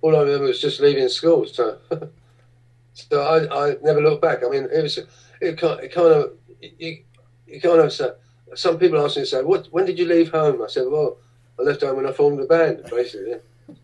all 0.00 0.14
I 0.14 0.20
remember 0.20 0.46
was 0.46 0.60
just 0.60 0.78
leaving 0.80 1.08
school. 1.08 1.44
So, 1.46 1.78
so 2.94 3.20
I, 3.20 3.70
I 3.70 3.76
never 3.82 4.00
looked 4.00 4.22
back. 4.22 4.44
I 4.44 4.48
mean, 4.48 4.68
it 4.72 4.82
was 4.82 5.00
it 5.40 5.58
kind, 5.58 5.80
it 5.80 5.92
kind 5.92 6.12
of 6.12 6.32
you, 6.78 7.02
you 7.46 7.60
kind 7.60 7.80
of 7.80 7.92
say, 7.92 8.10
some 8.54 8.78
people 8.78 9.04
ask 9.04 9.16
me, 9.16 9.24
say, 9.24 9.42
"What? 9.42 9.66
When 9.70 9.86
did 9.86 9.98
you 9.98 10.06
leave 10.06 10.30
home?" 10.30 10.62
I 10.62 10.66
said, 10.66 10.86
"Well, 10.88 11.18
I 11.58 11.62
left 11.62 11.82
home 11.82 11.96
when 11.96 12.06
I 12.06 12.12
formed 12.12 12.38
the 12.38 12.46
band. 12.46 12.84
Basically, 12.90 13.34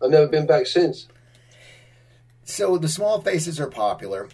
I've 0.01 0.09
never 0.09 0.27
been 0.27 0.45
back 0.45 0.67
since." 0.67 1.07
So 2.43 2.77
the 2.77 2.87
small 2.87 3.21
faces 3.21 3.59
are 3.59 3.69
popular. 3.69 4.29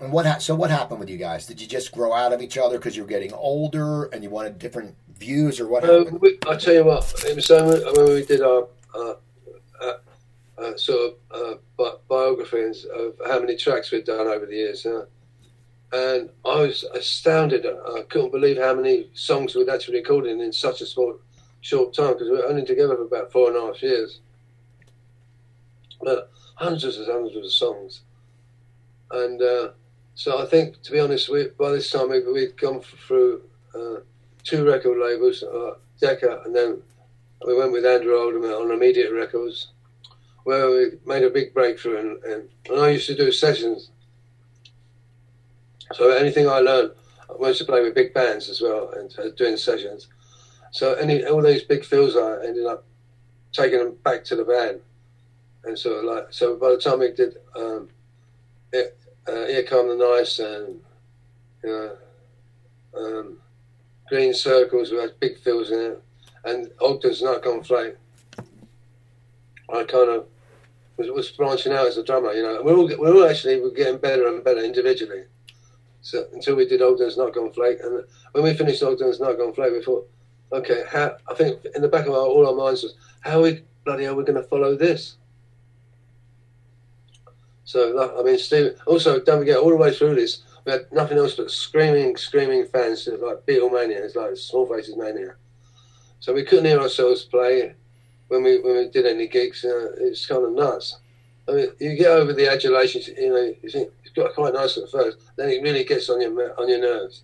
And 0.00 0.12
what 0.12 0.24
ha- 0.24 0.38
so 0.38 0.54
what 0.54 0.70
happened 0.70 1.00
with 1.00 1.10
you 1.10 1.18
guys? 1.18 1.46
Did 1.46 1.60
you 1.60 1.66
just 1.66 1.92
grow 1.92 2.12
out 2.12 2.32
of 2.32 2.40
each 2.40 2.56
other 2.56 2.78
because 2.78 2.96
you 2.96 3.02
were 3.02 3.08
getting 3.08 3.32
older 3.34 4.04
and 4.06 4.24
you 4.24 4.30
wanted 4.30 4.58
different 4.58 4.96
views, 5.18 5.60
or 5.60 5.68
what? 5.68 5.84
Uh, 5.84 6.04
we, 6.20 6.38
I 6.48 6.56
tell 6.56 6.74
you 6.74 6.84
what, 6.84 7.12
it 7.26 7.36
was 7.36 7.46
so 7.46 7.66
when 7.96 8.14
we 8.14 8.24
did 8.24 8.40
our 8.40 8.66
uh, 8.94 9.14
uh, 10.60 10.76
sort 10.76 11.16
of 11.30 11.58
uh, 11.78 11.90
biographies 12.08 12.84
of 12.84 13.14
how 13.26 13.40
many 13.40 13.56
tracks 13.56 13.90
we'd 13.90 14.04
done 14.04 14.26
over 14.26 14.46
the 14.46 14.54
years, 14.54 14.86
and 15.92 16.30
I 16.44 16.60
was 16.60 16.84
astounded. 16.94 17.66
I 17.66 18.02
couldn't 18.02 18.32
believe 18.32 18.58
how 18.58 18.74
many 18.74 19.08
songs 19.14 19.54
we'd 19.54 19.68
actually 19.68 19.98
recorded 19.98 20.40
in 20.40 20.52
such 20.52 20.80
a 20.80 20.86
small, 20.86 21.18
short 21.60 21.94
time 21.94 22.12
because 22.12 22.28
we 22.28 22.36
were 22.36 22.46
only 22.46 22.64
together 22.64 22.96
for 22.96 23.02
about 23.02 23.32
four 23.32 23.48
and 23.48 23.56
a 23.56 23.66
half 23.66 23.82
years. 23.82 24.20
But 26.00 26.30
hundreds 26.54 26.96
and 26.96 27.06
hundreds 27.06 27.36
of 27.36 27.52
songs, 27.52 28.02
and 29.10 29.42
uh, 29.42 29.70
so 30.14 30.42
I 30.42 30.46
think, 30.46 30.80
to 30.82 30.92
be 30.92 31.00
honest, 31.00 31.28
we, 31.28 31.48
by 31.58 31.72
this 31.72 31.90
time 31.90 32.10
we, 32.10 32.20
we'd 32.20 32.56
gone 32.56 32.80
through 32.80 33.42
uh, 33.74 34.00
two 34.44 34.64
record 34.66 34.98
labels, 34.98 35.42
uh, 35.42 35.74
Decca, 36.00 36.42
and 36.44 36.54
then 36.54 36.80
we 37.46 37.56
went 37.56 37.72
with 37.72 37.84
Andrew 37.84 38.16
Oldham 38.16 38.44
on 38.44 38.70
Immediate 38.70 39.12
Records, 39.12 39.68
where 40.44 40.70
we 40.70 40.92
made 41.06 41.24
a 41.24 41.30
big 41.30 41.52
breakthrough. 41.52 41.98
And, 41.98 42.24
and, 42.24 42.48
and 42.68 42.80
I 42.80 42.90
used 42.90 43.06
to 43.08 43.16
do 43.16 43.32
sessions 43.32 43.90
so 45.92 46.10
anything 46.10 46.48
I 46.48 46.60
learned, 46.60 46.92
I 47.28 47.34
went 47.38 47.56
to 47.56 47.64
play 47.64 47.82
with 47.82 47.94
big 47.94 48.14
bands 48.14 48.48
as 48.48 48.60
well 48.60 48.90
and 48.92 49.14
uh, 49.18 49.30
doing 49.36 49.56
sessions. 49.56 50.08
So 50.72 50.94
any 50.94 51.24
all 51.24 51.42
these 51.42 51.62
big 51.62 51.84
fills, 51.84 52.16
I 52.16 52.44
ended 52.44 52.66
up 52.66 52.84
taking 53.52 53.78
them 53.78 53.96
back 54.04 54.24
to 54.24 54.36
the 54.36 54.44
band, 54.44 54.80
and 55.64 55.78
sort 55.78 55.98
of 55.98 56.04
like 56.04 56.26
so. 56.30 56.56
By 56.56 56.70
the 56.70 56.78
time 56.78 57.00
we 57.00 57.10
did, 57.12 57.36
um, 57.56 57.88
it, 58.72 58.96
uh, 59.26 59.46
here 59.46 59.64
come 59.64 59.88
the 59.88 59.96
nice 59.96 60.38
and 60.38 60.80
you 61.64 61.68
know, 61.68 61.96
um, 62.96 63.38
green 64.08 64.32
circles 64.32 64.92
with 64.92 65.18
big 65.18 65.38
fills 65.38 65.70
in 65.70 65.80
it, 65.80 66.02
and 66.44 66.70
Ogdens' 66.80 67.22
Nut 67.22 67.42
Gone 67.42 67.64
Flake. 67.64 67.96
I 69.72 69.84
kind 69.84 70.10
of 70.10 70.26
was, 70.96 71.10
was 71.10 71.30
branching 71.30 71.72
out 71.72 71.86
as 71.86 71.96
a 71.96 72.04
drummer, 72.04 72.32
you 72.32 72.42
know. 72.42 72.62
We're 72.62 72.76
all 72.76 72.90
we're 72.98 73.14
all 73.14 73.28
actually 73.28 73.60
we're 73.60 73.70
getting 73.70 73.98
better 73.98 74.28
and 74.28 74.42
better 74.44 74.62
individually. 74.62 75.24
So 76.02 76.26
until 76.32 76.56
we 76.56 76.66
did 76.66 76.82
Ogdens' 76.82 77.16
Nut 77.16 77.34
Gone 77.34 77.52
Flake, 77.52 77.78
and 77.82 78.04
when 78.32 78.44
we 78.44 78.54
finished 78.54 78.82
Ogdens' 78.82 79.20
Nut 79.20 79.36
Gone 79.36 79.52
Flake, 79.52 79.72
we 79.72 79.82
thought, 79.82 80.08
okay, 80.52 80.84
how? 80.90 81.16
I 81.28 81.34
think 81.34 81.64
in 81.74 81.82
the 81.82 81.88
back 81.88 82.06
of 82.06 82.12
our, 82.12 82.26
all 82.26 82.46
our 82.46 82.54
minds 82.54 82.82
was, 82.82 82.94
how 83.20 83.38
are 83.38 83.42
we 83.42 83.62
bloody 83.84 84.06
are 84.06 84.14
we 84.14 84.24
going 84.24 84.40
to 84.40 84.48
follow 84.48 84.76
this? 84.76 85.16
So 87.64 88.18
I 88.18 88.22
mean, 88.22 88.38
Steve. 88.38 88.72
Also, 88.86 89.20
don't 89.20 89.38
forget, 89.38 89.58
all 89.58 89.70
the 89.70 89.76
way 89.76 89.94
through 89.94 90.16
this, 90.16 90.42
we 90.64 90.72
had 90.72 90.90
nothing 90.90 91.18
else 91.18 91.34
but 91.34 91.50
screaming, 91.50 92.16
screaming 92.16 92.66
fans, 92.66 93.06
like 93.06 93.46
Beatlemania. 93.46 94.02
It's 94.02 94.16
like 94.16 94.36
Small 94.36 94.66
Faces 94.66 94.96
mania. 94.96 95.36
So 96.18 96.34
we 96.34 96.44
couldn't 96.44 96.64
hear 96.64 96.80
ourselves 96.80 97.24
play 97.24 97.74
when 98.28 98.42
we 98.42 98.60
when 98.60 98.76
we 98.76 98.88
did 98.88 99.06
any 99.06 99.28
gigs. 99.28 99.64
Uh, 99.64 99.92
it's 99.98 100.26
kind 100.26 100.44
of 100.44 100.52
nuts. 100.52 100.98
I 101.48 101.52
mean, 101.52 101.68
you 101.78 101.96
get 101.96 102.10
over 102.10 102.32
the 102.32 102.50
adulation. 102.50 103.02
You 103.16 103.30
know, 103.30 103.54
you 103.62 103.70
think 103.70 103.90
got 104.14 104.34
quite 104.34 104.54
nice 104.54 104.76
at 104.76 104.90
first. 104.90 105.18
Then 105.36 105.50
it 105.50 105.62
really 105.62 105.84
gets 105.84 106.08
on 106.08 106.20
your 106.20 106.60
on 106.60 106.68
your 106.68 106.80
nerves. 106.80 107.22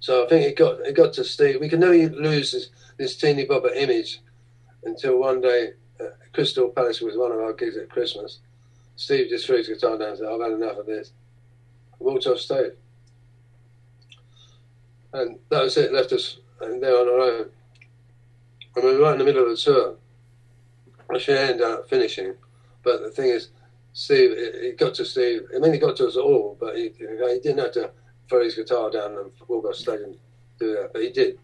So 0.00 0.24
I 0.24 0.28
think 0.28 0.46
it 0.46 0.56
got 0.56 0.80
it 0.80 0.96
got 0.96 1.12
to 1.14 1.24
Steve. 1.24 1.60
We 1.60 1.68
can 1.68 1.80
never 1.80 1.94
lose 1.94 2.52
this, 2.52 2.68
this 2.96 3.16
teeny 3.16 3.46
bopper 3.46 3.74
image 3.76 4.20
until 4.84 5.18
one 5.18 5.40
day, 5.40 5.72
uh, 6.00 6.04
Crystal 6.32 6.70
Palace 6.70 7.00
was 7.00 7.16
one 7.16 7.32
of 7.32 7.38
our 7.38 7.52
gigs 7.52 7.76
at 7.76 7.90
Christmas. 7.90 8.38
Steve 8.96 9.28
just 9.28 9.46
threw 9.46 9.58
his 9.58 9.68
guitar 9.68 9.98
down 9.98 10.10
and 10.10 10.18
said, 10.18 10.26
"I've 10.26 10.40
had 10.40 10.52
enough 10.52 10.78
of 10.78 10.86
this." 10.86 11.12
walked 11.98 12.26
off 12.26 12.38
stage, 12.38 12.72
and 15.12 15.38
that 15.50 15.62
was 15.62 15.76
it. 15.76 15.92
Left 15.92 16.12
us 16.12 16.38
and 16.60 16.82
there 16.82 16.98
on 16.98 17.08
our 17.08 17.20
own. 17.20 17.50
And 18.76 18.84
we 18.84 18.96
were 18.96 19.02
right 19.02 19.12
in 19.12 19.18
the 19.18 19.24
middle 19.24 19.44
of 19.44 19.50
the 19.50 19.56
tour. 19.56 19.96
I 21.12 21.18
should 21.18 21.36
end 21.36 21.60
up 21.60 21.88
finishing 21.88 22.34
But 22.82 23.02
the 23.02 23.10
thing 23.10 23.30
is, 23.30 23.48
Steve, 23.92 24.30
it, 24.32 24.78
got 24.78 24.94
to 24.94 25.04
Steve. 25.04 25.42
I 25.54 25.58
mean, 25.58 25.74
it 25.74 25.80
got 25.80 25.96
to 25.96 26.06
us 26.06 26.16
all, 26.16 26.56
but 26.60 26.76
he, 26.76 26.92
he 26.96 27.06
didn't 27.42 27.58
have 27.58 27.72
to 27.72 27.90
throw 28.28 28.44
his 28.44 28.54
guitar 28.54 28.90
down 28.90 29.16
and 29.16 29.30
off 29.48 29.74
stage 29.74 30.00
and 30.00 30.16
do 30.58 30.72
that, 30.72 30.92
but 30.92 31.02
he 31.02 31.10
did. 31.10 31.38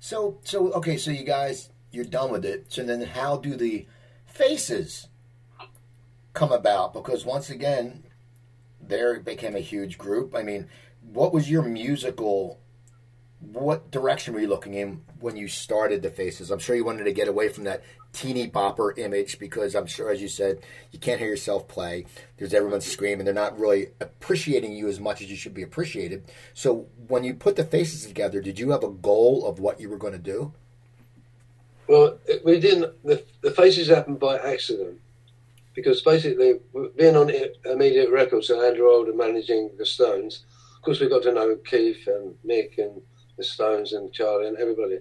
So, 0.00 0.38
so 0.42 0.72
okay, 0.72 0.96
so 0.96 1.10
you 1.10 1.24
guys, 1.24 1.70
you're 1.92 2.04
done 2.04 2.30
with 2.30 2.44
it. 2.44 2.66
So 2.68 2.82
then, 2.82 3.02
how 3.02 3.36
do 3.36 3.56
the 3.56 3.86
faces 4.26 5.08
come 6.32 6.52
about? 6.52 6.92
Because 6.92 7.24
once 7.24 7.48
again, 7.48 8.04
there 8.80 9.18
became 9.20 9.56
a 9.56 9.60
huge 9.60 9.96
group. 9.96 10.34
I 10.34 10.42
mean, 10.42 10.68
what 11.00 11.32
was 11.32 11.50
your 11.50 11.62
musical? 11.62 12.58
What 13.52 13.90
direction 13.90 14.34
were 14.34 14.40
you 14.40 14.48
looking 14.48 14.74
in 14.74 15.02
when 15.20 15.36
you 15.36 15.48
started 15.48 16.02
the 16.02 16.10
faces? 16.10 16.50
I'm 16.50 16.58
sure 16.58 16.74
you 16.74 16.84
wanted 16.84 17.04
to 17.04 17.12
get 17.12 17.28
away 17.28 17.48
from 17.48 17.64
that 17.64 17.82
teeny 18.12 18.48
bopper 18.48 18.96
image 18.96 19.38
because 19.38 19.74
I'm 19.74 19.86
sure, 19.86 20.10
as 20.10 20.22
you 20.22 20.28
said, 20.28 20.60
you 20.92 20.98
can't 20.98 21.18
hear 21.18 21.28
yourself 21.28 21.68
play. 21.68 22.06
There's 22.38 22.54
everyone 22.54 22.80
screaming. 22.80 23.24
They're 23.24 23.34
not 23.34 23.58
really 23.58 23.88
appreciating 24.00 24.72
you 24.72 24.88
as 24.88 24.98
much 24.98 25.20
as 25.20 25.30
you 25.30 25.36
should 25.36 25.52
be 25.52 25.62
appreciated. 25.62 26.24
So 26.54 26.86
when 27.08 27.24
you 27.24 27.34
put 27.34 27.56
the 27.56 27.64
faces 27.64 28.06
together, 28.06 28.40
did 28.40 28.58
you 28.58 28.70
have 28.70 28.82
a 28.82 28.88
goal 28.88 29.46
of 29.46 29.58
what 29.58 29.80
you 29.80 29.90
were 29.90 29.98
going 29.98 30.14
to 30.14 30.18
do? 30.18 30.54
Well, 31.86 32.18
we 32.44 32.60
didn't. 32.60 32.94
The, 33.04 33.24
the 33.42 33.50
faces 33.50 33.88
happened 33.88 34.18
by 34.20 34.38
accident 34.38 35.00
because 35.74 36.00
basically, 36.02 36.60
being 36.96 37.16
on 37.16 37.30
Immediate 37.64 38.10
Records 38.10 38.48
and 38.48 38.62
Andrew 38.62 38.88
Oldham 38.88 39.16
managing 39.16 39.70
the 39.76 39.84
Stones, 39.84 40.44
of 40.76 40.82
course, 40.82 41.00
we 41.00 41.08
got 41.08 41.24
to 41.24 41.32
know 41.32 41.56
Keith 41.56 42.06
and 42.06 42.34
Mick 42.46 42.78
and 42.78 43.02
the 43.36 43.44
Stones 43.44 43.92
and 43.92 44.12
Charlie 44.12 44.48
and 44.48 44.56
everybody. 44.56 44.98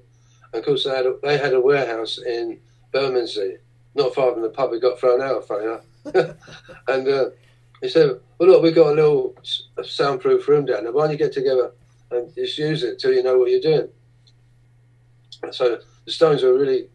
And 0.51 0.59
of 0.59 0.65
course, 0.65 0.83
they 0.83 0.95
had 0.95 1.05
a, 1.05 1.15
they 1.21 1.37
had 1.37 1.53
a 1.53 1.61
warehouse 1.61 2.19
in 2.19 2.59
Bermondsey, 2.91 3.57
not 3.95 4.13
far 4.13 4.33
from 4.33 4.41
the 4.41 4.49
pub 4.49 4.71
we 4.71 4.79
got 4.79 4.99
thrown 4.99 5.21
out, 5.21 5.47
funny 5.47 5.65
enough. 5.65 5.85
and 6.87 7.07
uh, 7.07 7.29
he 7.81 7.89
said, 7.89 8.19
Well, 8.37 8.49
look, 8.49 8.63
we've 8.63 8.75
got 8.75 8.93
a 8.93 8.95
little 8.95 9.35
soundproof 9.83 10.47
room 10.47 10.65
down 10.65 10.83
there. 10.83 10.93
Why 10.93 11.03
don't 11.03 11.11
you 11.11 11.17
get 11.17 11.33
together 11.33 11.71
and 12.11 12.33
just 12.35 12.57
use 12.57 12.83
it 12.83 12.99
till 12.99 13.13
you 13.13 13.23
know 13.23 13.37
what 13.37 13.51
you're 13.51 13.59
doing? 13.59 13.89
So 15.51 15.79
the 16.05 16.11
Stones 16.11 16.43
were 16.43 16.57
really, 16.57 16.87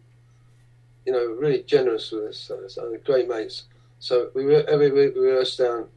you 1.07 1.13
know, 1.13 1.27
really 1.39 1.63
generous 1.63 2.11
with 2.11 2.25
us. 2.25 2.51
So, 2.69 2.97
great 3.05 3.29
mates. 3.29 3.65
So 3.99 4.31
we 4.35 4.45
were, 4.45 4.65
every 4.69 4.91
week 4.91 5.15
we 5.15 5.23
rehearsed 5.23 5.59
down 5.59 5.89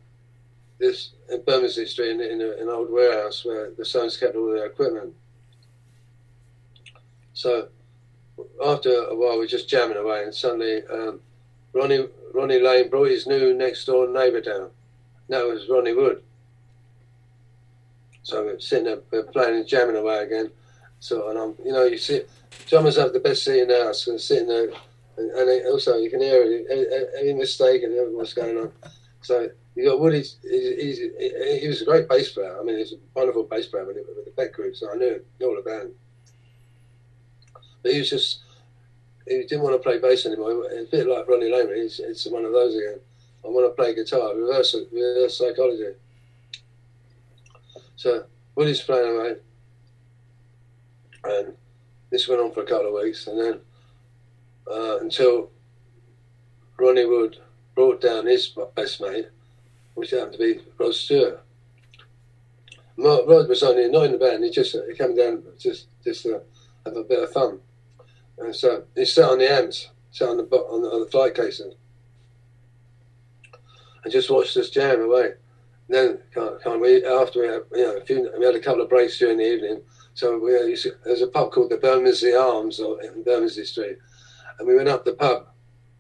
this 0.79 1.11
in 1.31 1.43
Bermondsey 1.43 1.85
Street 1.85 2.11
in, 2.11 2.21
in, 2.21 2.41
a, 2.41 2.51
in, 2.53 2.63
an 2.63 2.69
old 2.69 2.91
warehouse 2.91 3.45
where 3.45 3.71
the 3.77 3.85
Stones 3.85 4.17
kept 4.17 4.35
all 4.35 4.51
their 4.51 4.65
equipment. 4.65 5.13
So 7.41 7.69
after 8.63 8.93
a 9.05 9.15
while, 9.15 9.39
we 9.39 9.45
are 9.45 9.47
just 9.47 9.67
jamming 9.67 9.97
away, 9.97 10.23
and 10.23 10.33
suddenly 10.33 10.83
um, 10.85 11.19
Ronnie 11.73 12.07
Ronnie 12.35 12.59
Lane 12.59 12.87
brought 12.87 13.09
his 13.09 13.25
new 13.25 13.55
next 13.55 13.85
door 13.85 14.07
neighbour 14.07 14.41
down. 14.41 14.69
That 15.27 15.47
was 15.47 15.67
Ronnie 15.67 15.95
Wood. 15.95 16.21
So 18.21 18.43
we're 18.43 18.59
sitting 18.59 18.85
there, 18.85 18.99
we're 19.09 19.23
playing 19.23 19.55
and 19.55 19.67
jamming 19.67 19.95
away 19.95 20.19
again. 20.19 20.51
So 20.99 21.29
and 21.29 21.39
I'm, 21.39 21.55
you 21.65 21.71
know, 21.71 21.85
you 21.85 21.97
see, 21.97 22.21
drummers 22.67 22.97
have 22.97 23.11
the 23.11 23.19
best 23.19 23.43
seat 23.43 23.61
in 23.61 23.69
the 23.69 23.85
house, 23.85 24.05
and 24.05 24.21
sitting 24.21 24.47
there, 24.47 24.69
and, 25.17 25.31
and 25.31 25.65
also 25.65 25.97
you 25.97 26.11
can 26.11 26.21
hear 26.21 26.43
any 27.19 27.33
mistake 27.33 27.81
and 27.81 28.15
what's 28.15 28.35
going 28.35 28.55
on. 28.55 28.71
So 29.21 29.49
you 29.73 29.89
got 29.89 29.99
Woody. 29.99 30.19
He's, 30.19 30.37
he's, 30.43 30.97
he 31.61 31.67
was 31.67 31.81
a 31.81 31.85
great 31.85 32.07
bass 32.07 32.33
player. 32.33 32.55
I 32.59 32.63
mean, 32.63 32.77
he's 32.77 32.93
a 32.93 32.97
wonderful 33.15 33.45
bass 33.45 33.65
player 33.65 33.85
with, 33.85 33.95
with 33.95 34.25
the 34.25 34.31
Beck 34.37 34.53
group. 34.53 34.75
So 34.75 34.91
I 34.91 34.95
knew, 34.95 35.19
all 35.41 35.55
the 35.55 35.63
band. 35.63 35.91
But 37.83 37.93
he 37.93 37.99
was 37.99 38.09
just, 38.09 38.39
he 39.27 39.43
didn't 39.43 39.61
want 39.61 39.75
to 39.75 39.79
play 39.79 39.99
bass 39.99 40.25
anymore. 40.25 40.65
It's 40.71 40.93
a 40.93 40.97
bit 40.97 41.07
like 41.07 41.27
Ronnie 41.27 41.51
Lehman. 41.51 41.75
He's, 41.75 41.99
it's 41.99 42.27
one 42.27 42.45
of 42.45 42.51
those 42.51 42.75
again. 42.75 42.99
I 43.43 43.47
want 43.47 43.65
to 43.65 43.75
play 43.75 43.95
guitar, 43.95 44.35
reverse, 44.35 44.75
reverse 44.91 45.37
psychology. 45.37 45.93
So 47.95 48.25
Woody's 48.55 48.81
playing 48.81 49.15
away. 49.15 49.35
And 51.23 51.53
this 52.09 52.27
went 52.27 52.41
on 52.41 52.51
for 52.51 52.61
a 52.61 52.65
couple 52.65 52.87
of 52.87 53.03
weeks. 53.03 53.27
And 53.27 53.39
then 53.39 53.59
uh, 54.69 54.99
until 54.99 55.49
Ronnie 56.77 57.05
Wood 57.05 57.37
brought 57.75 58.01
down 58.01 58.25
his 58.25 58.55
best 58.75 59.01
mate, 59.01 59.27
which 59.95 60.11
happened 60.11 60.33
to 60.33 60.39
be 60.39 60.61
Rod 60.77 60.93
Stewart. 60.93 61.43
Rod 62.97 63.49
was 63.49 63.63
only 63.63 63.89
not 63.89 64.05
in 64.05 64.11
the 64.13 64.17
band. 64.17 64.43
He 64.43 64.49
just 64.51 64.75
he 64.87 64.95
came 64.95 65.15
down 65.15 65.43
just 65.57 65.87
just 66.03 66.23
to 66.23 66.41
have 66.85 66.95
a 66.95 67.03
bit 67.03 67.23
of 67.23 67.31
fun. 67.31 67.59
And 68.37 68.55
so 68.55 68.83
he 68.95 69.05
sat 69.05 69.29
on 69.29 69.39
the 69.39 69.51
amps, 69.51 69.89
sat 70.11 70.29
on 70.29 70.37
the 70.37 70.43
on 70.43 70.81
the, 70.81 70.89
on 70.89 70.99
the 71.01 71.11
flight 71.11 71.35
casing, 71.35 71.73
and 74.03 74.11
just 74.11 74.29
watched 74.29 74.57
us 74.57 74.69
jam 74.69 75.01
away. 75.01 75.33
And 75.87 75.95
then 75.95 76.19
can't, 76.33 76.61
can't 76.63 76.81
we, 76.81 77.05
after 77.05 77.41
we 77.41 77.47
had, 77.47 77.61
you 77.73 77.83
know, 77.83 77.97
a 77.97 78.05
few, 78.05 78.31
we 78.37 78.45
had 78.45 78.55
a 78.55 78.59
couple 78.59 78.81
of 78.81 78.89
breaks 78.89 79.19
during 79.19 79.37
the 79.37 79.53
evening. 79.53 79.81
So 80.13 80.37
we 80.37 80.51
there's 81.03 81.21
a 81.21 81.27
pub 81.27 81.51
called 81.51 81.69
the 81.69 81.77
Bermondsey 81.77 82.33
Arms 82.33 82.79
in 82.79 83.23
Bermondsey 83.23 83.65
Street, 83.65 83.97
and 84.59 84.67
we 84.67 84.75
went 84.75 84.89
up 84.89 85.05
the 85.05 85.13
pub 85.13 85.47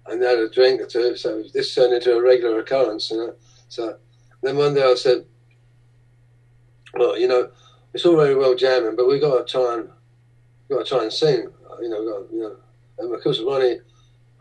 and 0.07 0.21
had 0.21 0.39
a 0.39 0.49
drink 0.49 0.81
or 0.81 0.85
two. 0.85 1.15
So 1.15 1.43
this 1.53 1.73
turned 1.73 1.93
into 1.93 2.15
a 2.15 2.21
regular 2.21 2.59
occurrence. 2.59 3.11
You 3.11 3.17
know? 3.17 3.35
So 3.69 3.97
then 4.41 4.57
one 4.57 4.73
day 4.73 4.83
I 4.83 4.95
said, 4.95 5.25
"Well, 6.93 7.17
you 7.17 7.27
know, 7.27 7.51
it's 7.93 8.05
all 8.05 8.17
very 8.17 8.35
well 8.35 8.55
jamming, 8.55 8.95
but 8.95 9.07
we've 9.07 9.21
got 9.21 9.47
to 9.47 9.51
try 9.51 9.75
and 9.75 9.89
got 10.71 10.85
to 10.85 10.89
try 10.89 11.03
and 11.03 11.13
sing 11.13 11.49
you 11.81 11.89
know, 11.89 12.05
got, 12.05 12.33
you 12.33 12.39
know, 12.41 12.55
and 12.99 13.11
because 13.11 13.39
of 13.39 13.47
Ronnie, 13.47 13.79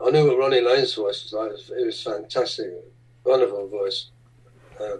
I 0.04 0.10
knew 0.10 0.26
what 0.26 0.38
Ronnie 0.38 0.60
Lane's 0.60 0.94
voice 0.94 1.22
was 1.24 1.32
like. 1.32 1.78
It 1.78 1.86
was 1.86 2.02
fantastic, 2.02 2.66
wonderful 3.24 3.68
voice. 3.68 4.10
Uh, 4.80 4.96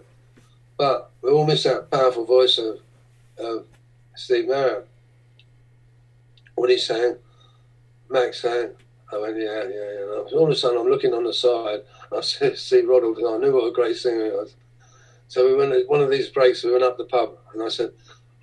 but 0.77 1.11
we 1.21 1.29
all 1.29 1.45
miss 1.45 1.63
that 1.63 1.89
powerful 1.91 2.25
voice 2.25 2.57
of, 2.57 2.79
of 3.37 3.65
Steve 4.15 4.47
Marriott. 4.47 4.87
What 6.55 6.69
he 6.69 6.77
sang, 6.77 7.17
Max 8.09 8.41
saying, 8.41 8.71
I 9.11 9.17
went, 9.17 9.37
yeah, 9.37 9.63
yeah, 9.63 9.91
yeah. 9.93 10.37
All 10.37 10.43
of 10.43 10.49
a 10.49 10.55
sudden, 10.55 10.79
I'm 10.79 10.89
looking 10.89 11.13
on 11.13 11.23
the 11.23 11.33
side. 11.33 11.81
I 12.15 12.21
see 12.21 12.55
Steve 12.55 12.87
Roddle, 12.87 13.15
and 13.17 13.27
I 13.27 13.37
knew 13.37 13.53
what 13.53 13.67
a 13.67 13.71
great 13.71 13.97
singer 13.97 14.25
he 14.25 14.31
was. 14.31 14.55
So 15.27 15.47
we 15.47 15.55
went 15.55 15.89
one 15.89 16.01
of 16.01 16.09
these 16.09 16.29
breaks. 16.29 16.63
We 16.63 16.71
went 16.71 16.83
up 16.83 16.97
the 16.97 17.05
pub, 17.05 17.37
and 17.53 17.63
I 17.63 17.69
said, 17.69 17.91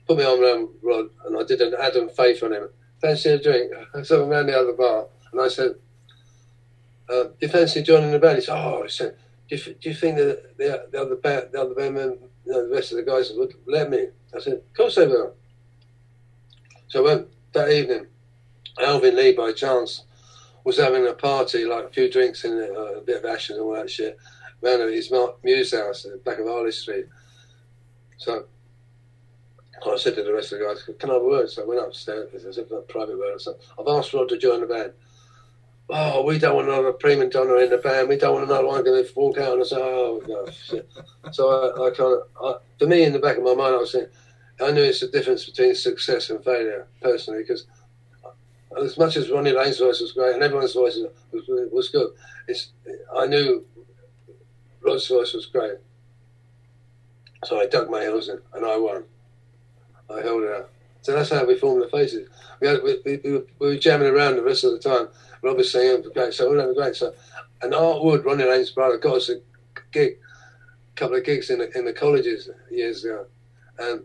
"Put 0.09 0.19
me 0.19 0.25
on 0.25 0.43
around 0.43 0.71
Rod," 0.83 1.11
and 1.25 1.39
I 1.39 1.45
did 1.45 1.61
an 1.61 1.75
Adam 1.81 2.09
Faith 2.09 2.43
on 2.43 2.53
him 2.53 2.69
fancy 3.01 3.31
a 3.31 3.39
drink? 3.39 3.73
So 4.05 4.25
I'm 4.25 4.31
around 4.31 4.47
the 4.47 4.59
other 4.59 4.73
bar, 4.73 5.07
and 5.33 5.41
I 5.41 5.49
said, 5.49 5.77
uh, 7.09 7.25
do 7.25 7.35
you 7.41 7.49
fancy 7.49 7.83
joining 7.83 8.11
the 8.11 8.19
band? 8.19 8.39
He 8.39 8.45
said, 8.45 8.57
oh, 8.57 8.85
I 8.85 8.89
said, 8.89 9.17
do 9.49 9.57
you, 9.57 9.75
do 9.75 9.89
you 9.89 9.95
think 9.95 10.17
that 10.17 10.59
the, 10.59 10.87
the 10.91 11.01
other 11.01 11.17
band, 11.17 11.49
the 11.53 11.63
other 11.63 11.75
bandmen, 11.75 12.19
you 12.45 12.53
know, 12.53 12.69
the 12.69 12.75
rest 12.75 12.93
of 12.93 12.99
the 12.99 13.05
guys 13.05 13.33
would 13.35 13.55
let 13.67 13.91
me? 13.91 14.09
I 14.35 14.41
said, 14.41 14.55
of 14.55 14.75
course 14.75 14.97
they 14.97 15.07
will. 15.07 15.35
So 16.89 17.01
I 17.03 17.15
went 17.15 17.29
that 17.53 17.71
evening. 17.71 18.07
Alvin 18.79 19.17
Lee, 19.17 19.33
by 19.33 19.53
chance, 19.53 20.05
was 20.65 20.79
having 20.79 21.07
a 21.07 21.15
party, 21.15 21.65
like 21.65 21.85
a 21.87 21.91
few 21.91 22.11
drinks 22.11 22.45
and 22.45 22.61
uh, 22.61 22.99
a 22.99 23.01
bit 23.01 23.25
of 23.25 23.25
ashes 23.25 23.57
and 23.57 23.65
all 23.65 23.75
that 23.75 23.91
shit, 23.91 24.19
around 24.63 24.83
at 24.83 24.93
his 24.93 25.11
mews 25.43 25.73
house 25.73 26.05
at 26.05 26.13
the 26.13 26.19
back 26.19 26.39
of 26.39 26.47
Harley 26.47 26.73
Street. 26.73 27.07
So 29.83 29.95
I 29.95 29.97
said 29.97 30.17
to 30.17 30.23
the 30.23 30.33
rest 30.33 30.53
of 30.53 30.59
the 30.59 30.67
guys, 30.67 30.83
"Can 30.99 31.11
I 31.11 31.15
have 31.15 31.23
a 31.23 31.27
word?" 31.27 31.51
So 31.51 31.63
I 31.63 31.67
went 31.67 31.81
upstairs. 31.81 32.29
I 32.35 32.51
said, 32.51 32.71
"A 32.71 32.81
private 32.83 33.19
word." 33.19 33.41
Said, 33.41 33.55
"I've 33.79 33.89
asked 33.89 34.13
Rod 34.13 34.29
to 34.31 34.39
join 34.39 34.61
the 34.61 34.67
band." 34.67 34.93
Oh, 35.91 36.23
we 36.23 36.39
don't 36.39 36.55
want 36.55 36.69
another 36.69 36.93
prima 36.93 37.27
donna 37.31 37.55
in 37.55 37.71
the 37.71 37.79
band. 37.79 38.09
We 38.09 38.17
don't 38.17 38.35
want 38.35 38.51
another 38.51 38.67
one 38.67 38.85
going 38.85 39.03
to 39.03 39.13
walk 39.15 39.39
out 39.39 39.57
and 39.57 39.67
say, 39.67 39.77
"Oh, 39.77 40.23
no, 40.27 40.47
shit." 40.51 40.89
So 41.33 41.49
I, 41.49 41.87
I 41.87 41.91
kind 41.91 42.21
of, 42.41 42.61
for 42.79 42.87
me, 42.87 43.05
in 43.05 43.13
the 43.13 43.19
back 43.19 43.39
of 43.39 43.45
my 43.45 43.55
mind, 43.55 43.75
I 43.75 43.79
was 43.79 43.93
saying, 43.93 44.09
I 44.61 44.71
knew 44.73 44.83
it's 44.83 45.01
the 45.01 45.09
difference 45.09 45.45
between 45.45 45.75
success 45.75 46.31
and 46.31 46.45
failure, 46.45 46.87
personally, 47.01 47.43
because 47.43 47.67
as 48.83 48.99
much 48.99 49.17
as 49.17 49.31
Ronnie 49.31 49.53
Lane's 49.53 49.79
voice 49.79 50.01
was 50.01 50.13
great 50.13 50.35
and 50.35 50.43
everyone's 50.43 50.75
voice 50.75 50.99
was, 51.33 51.71
was 51.73 51.89
good, 51.89 52.11
I 53.17 53.27
knew 53.27 53.65
Rod's 54.81 55.07
voice 55.07 55.33
was 55.33 55.47
great. 55.47 55.79
So 57.45 57.61
I 57.61 57.67
dug 57.67 57.89
my 57.89 58.03
heels 58.03 58.29
in 58.29 58.41
and 58.53 58.67
I 58.67 58.77
won. 58.77 59.05
I 60.11 60.21
held 60.23 60.43
it 60.43 60.55
out. 60.55 60.71
So 61.03 61.13
that's 61.13 61.31
how 61.31 61.45
we 61.45 61.57
formed 61.57 61.83
the 61.83 61.89
faces. 61.89 62.29
We, 62.61 62.69
had, 62.69 62.83
we, 62.83 63.01
we, 63.05 63.21
we, 63.25 63.43
were 63.59 63.77
jamming 63.77 64.09
around 64.09 64.37
the 64.37 64.43
rest 64.43 64.65
of 64.65 64.73
the 64.73 64.79
time. 64.79 65.09
Rob 65.43 65.57
was 65.57 65.71
singing 65.71 66.03
for 66.03 66.11
great, 66.11 66.35
so 66.35 66.51
were 66.51 66.59
having 66.59 66.75
great. 66.75 66.97
So, 66.97 67.15
and 67.63 67.75
Art 67.75 68.03
Wood, 68.03 68.25
Ronnie 68.25 68.45
Lane's 68.45 68.71
brother, 68.71 68.99
got 68.99 69.17
us 69.17 69.29
a 69.29 69.37
gig, 69.93 70.19
a 70.93 70.97
couple 70.97 71.17
of 71.17 71.25
gigs 71.25 71.51
in 71.51 71.59
the, 71.59 71.79
in 71.79 71.85
the 71.85 71.93
colleges 71.93 72.51
years 72.71 73.05
ago. 73.05 73.27
And 73.79 74.03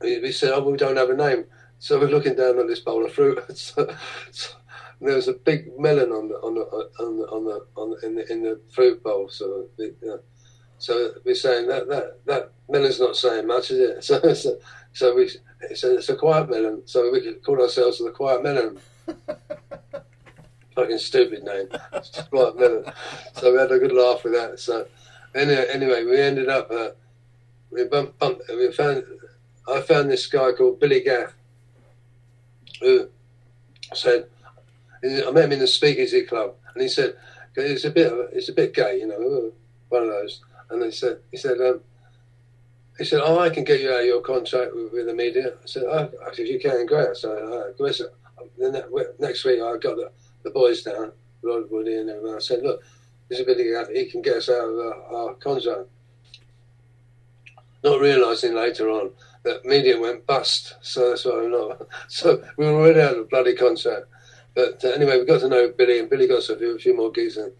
we, 0.00 0.20
we 0.20 0.32
said, 0.32 0.52
oh, 0.52 0.68
we 0.68 0.76
don't 0.76 0.96
have 0.96 1.10
a 1.10 1.16
name. 1.16 1.44
So 1.78 2.00
we're 2.00 2.08
looking 2.08 2.34
down 2.34 2.58
at 2.58 2.66
this 2.66 2.80
bowl 2.80 3.04
of 3.04 3.12
fruit. 3.12 3.38
so, 3.56 3.94
so, 4.30 4.54
there 5.00 5.14
was 5.14 5.28
a 5.28 5.34
big 5.34 5.78
melon 5.78 6.10
on 6.10 6.28
the 6.28 6.36
on 6.36 6.54
the 6.54 6.62
on 7.04 7.18
the 7.18 7.26
on 7.26 7.44
the, 7.44 7.66
on 7.76 7.90
the 7.90 8.06
in 8.06 8.14
the 8.14 8.32
in 8.32 8.42
the 8.42 8.60
fruit 8.72 9.02
bowl. 9.02 9.28
So 9.28 9.68
you 9.78 9.94
know, 10.02 10.20
so 10.78 11.12
we're 11.24 11.34
saying 11.34 11.68
that 11.68 11.88
that 11.88 12.18
that 12.26 12.52
melon's 12.68 13.00
not 13.00 13.16
saying 13.16 13.46
much, 13.46 13.70
is 13.70 13.78
it? 13.78 14.04
So 14.04 14.34
so, 14.34 14.58
so 14.92 15.14
we 15.14 15.30
it's 15.62 15.84
a, 15.84 15.96
it's 15.96 16.08
a 16.08 16.16
quiet 16.16 16.50
melon. 16.50 16.82
So 16.86 17.10
we 17.10 17.20
could 17.20 17.42
call 17.42 17.60
ourselves 17.60 17.98
the 17.98 18.10
quiet 18.10 18.42
melon. 18.42 18.78
fucking 20.74 20.98
stupid 20.98 21.42
name. 21.42 21.68
quiet 22.30 22.58
melon. 22.58 22.84
so 23.34 23.52
we 23.52 23.58
had 23.58 23.72
a 23.72 23.78
good 23.78 23.92
laugh 23.92 24.24
with 24.24 24.34
that. 24.34 24.58
So 24.60 24.86
anyway, 25.34 25.66
anyway 25.72 26.04
we 26.04 26.20
ended 26.20 26.48
up 26.48 26.70
uh, 26.70 26.90
we 27.70 27.84
bumped, 27.84 28.18
bumped, 28.18 28.42
we 28.48 28.70
found 28.72 29.04
I 29.68 29.80
found 29.80 30.10
this 30.10 30.26
guy 30.26 30.52
called 30.52 30.80
Billy 30.80 31.00
Gaff 31.00 31.34
who 32.80 33.08
said 33.94 34.26
I 35.02 35.30
met 35.30 35.44
him 35.44 35.52
in 35.52 35.58
the 35.60 35.66
Speakeasy 35.66 36.22
Club, 36.22 36.54
and 36.74 36.82
he 36.82 36.88
said 36.88 37.16
it's 37.54 37.84
a 37.84 37.90
bit 37.90 38.12
it's 38.32 38.48
a 38.48 38.52
bit 38.52 38.74
gay, 38.74 38.98
you 38.98 39.06
know, 39.06 39.52
one 39.88 40.02
of 40.02 40.08
those. 40.08 40.40
And 40.70 40.82
he 40.82 40.90
said 40.90 41.18
he 41.30 41.36
said 41.36 41.60
um, 41.60 41.80
he 42.98 43.04
said, 43.04 43.20
"Oh, 43.22 43.38
I 43.38 43.50
can 43.50 43.64
get 43.64 43.80
you 43.80 43.92
out 43.92 44.00
of 44.00 44.06
your 44.06 44.20
contract 44.20 44.74
with, 44.74 44.92
with 44.92 45.08
Immediate." 45.08 45.58
I 45.62 45.66
said, 45.66 45.84
"Oh, 45.84 46.10
if 46.26 46.38
you 46.38 46.58
can, 46.58 46.86
great." 46.86 47.16
So 47.16 47.74
uh, 47.78 47.88
then 48.58 48.82
next 49.18 49.44
week 49.44 49.60
I 49.60 49.76
got 49.76 49.96
the, 49.96 50.10
the 50.42 50.50
boys 50.50 50.82
down, 50.82 51.12
Rod 51.42 51.70
Woody 51.70 51.96
and 51.96 52.10
everyone. 52.10 52.36
I 52.36 52.40
said, 52.40 52.62
"Look, 52.62 52.82
this 53.28 53.38
is 53.38 53.42
a 53.42 53.46
bit 53.46 53.94
he 53.94 54.10
can 54.10 54.22
get 54.22 54.36
us 54.36 54.48
out 54.48 54.68
of 54.68 54.78
our, 54.78 55.02
our 55.14 55.34
contract." 55.34 55.88
Not 57.84 58.00
realising 58.00 58.54
later 58.54 58.88
on 58.90 59.10
that 59.44 59.64
Immediate 59.64 60.00
went 60.00 60.26
bust, 60.26 60.74
so 60.80 61.10
that's 61.10 61.24
why 61.24 61.44
I'm 61.44 61.50
not. 61.50 61.86
So 62.08 62.42
we 62.56 62.66
were 62.66 62.72
already 62.72 63.00
out 63.00 63.16
of 63.16 63.30
bloody 63.30 63.54
contract. 63.54 64.06
But 64.54 64.82
uh, 64.84 64.88
anyway, 64.88 65.18
we 65.18 65.26
got 65.26 65.40
to 65.40 65.48
know 65.48 65.68
Billy, 65.76 66.00
and 66.00 66.08
Billy 66.08 66.26
got 66.26 66.38
us 66.38 66.48
a 66.48 66.56
few, 66.56 66.74
a 66.74 66.78
few 66.78 66.96
more 66.96 67.12
gigs, 67.12 67.36
and 67.36 67.52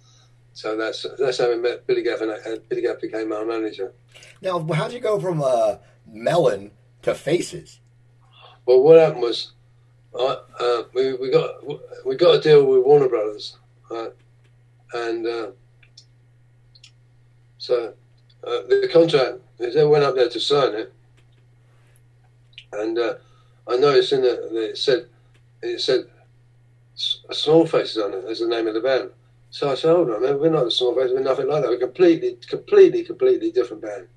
so 0.57 0.75
that's 0.75 1.05
that's 1.19 1.37
how 1.37 1.51
we 1.51 1.57
met 1.59 1.87
Billy 1.87 2.03
Gaff, 2.03 2.23
and 2.23 2.31
uh, 2.31 2.57
Billy 2.71 2.81
Gaff 2.81 2.99
became 2.99 3.31
our 3.31 3.45
manager. 3.45 3.93
Now, 4.41 4.67
how 4.73 4.89
did 4.89 4.95
you 4.95 5.01
go 5.01 5.21
from 5.21 5.43
uh, 5.43 5.77
Melon 6.11 6.71
to 7.03 7.15
Faces? 7.15 7.81
Well, 8.65 8.83
what 8.83 8.99
happened 8.99 9.21
was, 9.21 9.53
uh, 10.19 10.37
uh, 10.59 10.85
we 10.95 11.13
we 11.13 11.31
got 11.31 11.57
we 12.07 12.17
got 12.17 12.37
a 12.37 12.41
deal 12.41 12.65
with 12.65 12.87
Warner 12.87 13.07
Brothers, 13.07 13.59
and 14.95 15.27
uh, 15.27 15.51
so 17.59 17.93
the 18.43 18.89
contract 18.91 19.41
they 19.59 19.85
went 19.85 20.05
up 20.05 20.15
there 20.15 20.31
to 20.31 20.41
sign 20.41 20.75
it, 20.75 20.91
and 22.73 22.99
I 23.69 23.77
noticed 23.77 24.15
in 24.15 24.25
it, 24.25 24.41
it 24.53 24.79
said 24.79 25.07
it 25.61 25.83
said 25.83 26.07
Small 26.95 27.67
Faces 27.67 27.99
on 27.99 28.15
it 28.15 28.25
as 28.25 28.41
the 28.41 28.49
name 28.49 28.67
of 28.69 28.73
the 28.73 28.81
band. 28.81 29.11
So 29.51 29.71
I 29.71 29.75
said, 29.75 29.95
hold 29.95 30.11
on, 30.11 30.23
man, 30.23 30.39
we're 30.39 30.51
not 30.51 30.65
the 30.65 30.71
Small 30.71 30.95
Faces, 30.95 31.13
we're 31.13 31.21
nothing 31.21 31.49
like 31.49 31.63
that. 31.63 31.71
We're 31.71 31.79
completely, 31.79 32.39
completely, 32.47 33.05
completely 33.05 33.51
different 33.51 33.83
band. 33.83 34.09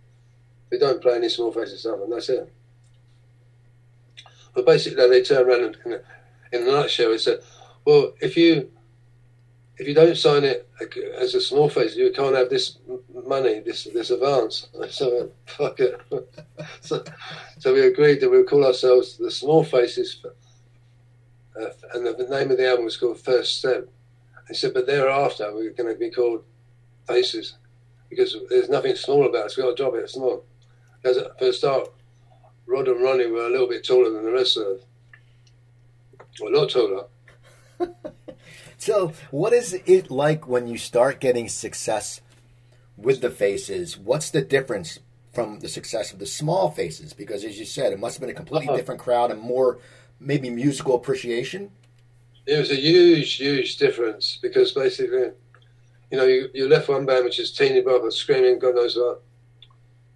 We 0.71 0.79
don't 0.79 1.01
play 1.01 1.15
any 1.15 1.29
Small 1.29 1.51
Faces 1.51 1.81
stuff, 1.81 1.99
and 2.03 2.11
that's 2.11 2.29
it. 2.29 2.51
But 4.53 4.65
basically, 4.65 5.07
they 5.07 5.23
turned 5.23 5.47
around 5.47 5.77
and, 5.85 6.01
in 6.51 6.63
a 6.63 6.65
nutshell, 6.65 7.11
they 7.11 7.17
said, 7.17 7.39
well, 7.85 8.13
if 8.19 8.35
you 8.35 8.69
if 9.79 9.87
you 9.87 9.93
don't 9.93 10.17
sign 10.17 10.43
it 10.43 10.69
as 11.17 11.35
a 11.35 11.41
small 11.41 11.69
face, 11.69 11.95
you 11.95 12.11
can't 12.11 12.35
have 12.35 12.49
this 12.49 12.79
money, 13.25 13.61
this 13.61 13.85
this 13.85 14.11
advance. 14.11 14.67
So 14.89 15.31
fuck 15.45 15.79
it. 15.79 16.01
so, 16.81 17.03
so 17.59 17.73
we 17.73 17.85
agreed 17.87 18.19
that 18.19 18.29
we 18.29 18.37
would 18.37 18.49
call 18.49 18.65
ourselves 18.65 19.17
the 19.17 19.31
Small 19.31 19.63
Faces 19.63 20.21
uh, 21.59 21.69
and 21.93 22.05
the, 22.05 22.13
the, 22.13 22.27
name 22.27 22.51
of 22.51 22.57
the 22.57 22.67
album 22.67 22.85
was 22.85 22.97
called 22.97 23.19
First 23.19 23.59
Step. 23.59 23.87
He 24.49 24.55
said, 24.55 24.73
but 24.73 24.87
thereafter 24.87 25.53
we're 25.53 25.71
going 25.71 25.93
to 25.93 25.99
be 25.99 26.09
called 26.09 26.43
Faces 27.07 27.55
because 28.09 28.35
there's 28.49 28.69
nothing 28.69 28.95
small 28.95 29.27
about 29.27 29.45
us. 29.45 29.55
We've 29.55 29.65
got 29.65 29.77
to 29.77 29.83
drop 29.83 29.95
it 29.95 30.09
small. 30.09 30.43
Because 31.01 31.23
for 31.37 31.45
a 31.45 31.53
start, 31.53 31.89
Rod 32.65 32.87
and 32.87 33.01
Ronnie 33.01 33.27
were 33.27 33.45
a 33.45 33.49
little 33.49 33.67
bit 33.67 33.85
taller 33.85 34.09
than 34.09 34.23
the 34.23 34.31
rest 34.31 34.57
of 34.57 34.67
us. 34.67 34.83
Well, 36.41 36.53
a 36.53 36.55
lot 36.55 36.69
taller. 36.69 37.05
so, 38.77 39.13
what 39.31 39.53
is 39.53 39.73
it 39.85 40.09
like 40.11 40.47
when 40.47 40.67
you 40.67 40.77
start 40.77 41.19
getting 41.19 41.47
success 41.47 42.21
with 42.97 43.21
the 43.21 43.29
faces? 43.29 43.97
What's 43.97 44.29
the 44.31 44.41
difference 44.41 44.99
from 45.33 45.59
the 45.59 45.69
success 45.69 46.11
of 46.11 46.19
the 46.19 46.25
small 46.25 46.71
faces? 46.71 47.13
Because, 47.13 47.43
as 47.43 47.59
you 47.59 47.65
said, 47.65 47.93
it 47.93 47.99
must 47.99 48.17
have 48.17 48.21
been 48.21 48.29
a 48.29 48.37
completely 48.37 48.69
uh-huh. 48.69 48.77
different 48.77 49.01
crowd 49.01 49.31
and 49.31 49.41
more 49.41 49.79
maybe 50.19 50.49
musical 50.49 50.95
appreciation? 50.95 51.71
It 52.49 52.57
was 52.57 52.71
a 52.71 52.75
huge, 52.75 53.35
huge 53.35 53.77
difference 53.77 54.39
because 54.41 54.71
basically, 54.71 55.31
you 56.09 56.17
know, 56.17 56.25
you, 56.25 56.49
you 56.53 56.67
left 56.67 56.89
one 56.89 57.05
band 57.05 57.25
which 57.25 57.39
is 57.39 57.51
teeny 57.51 57.81
bopper 57.83 58.11
screaming, 58.11 58.57
God 58.57 58.73
knows 58.73 58.97
what. 58.97 59.23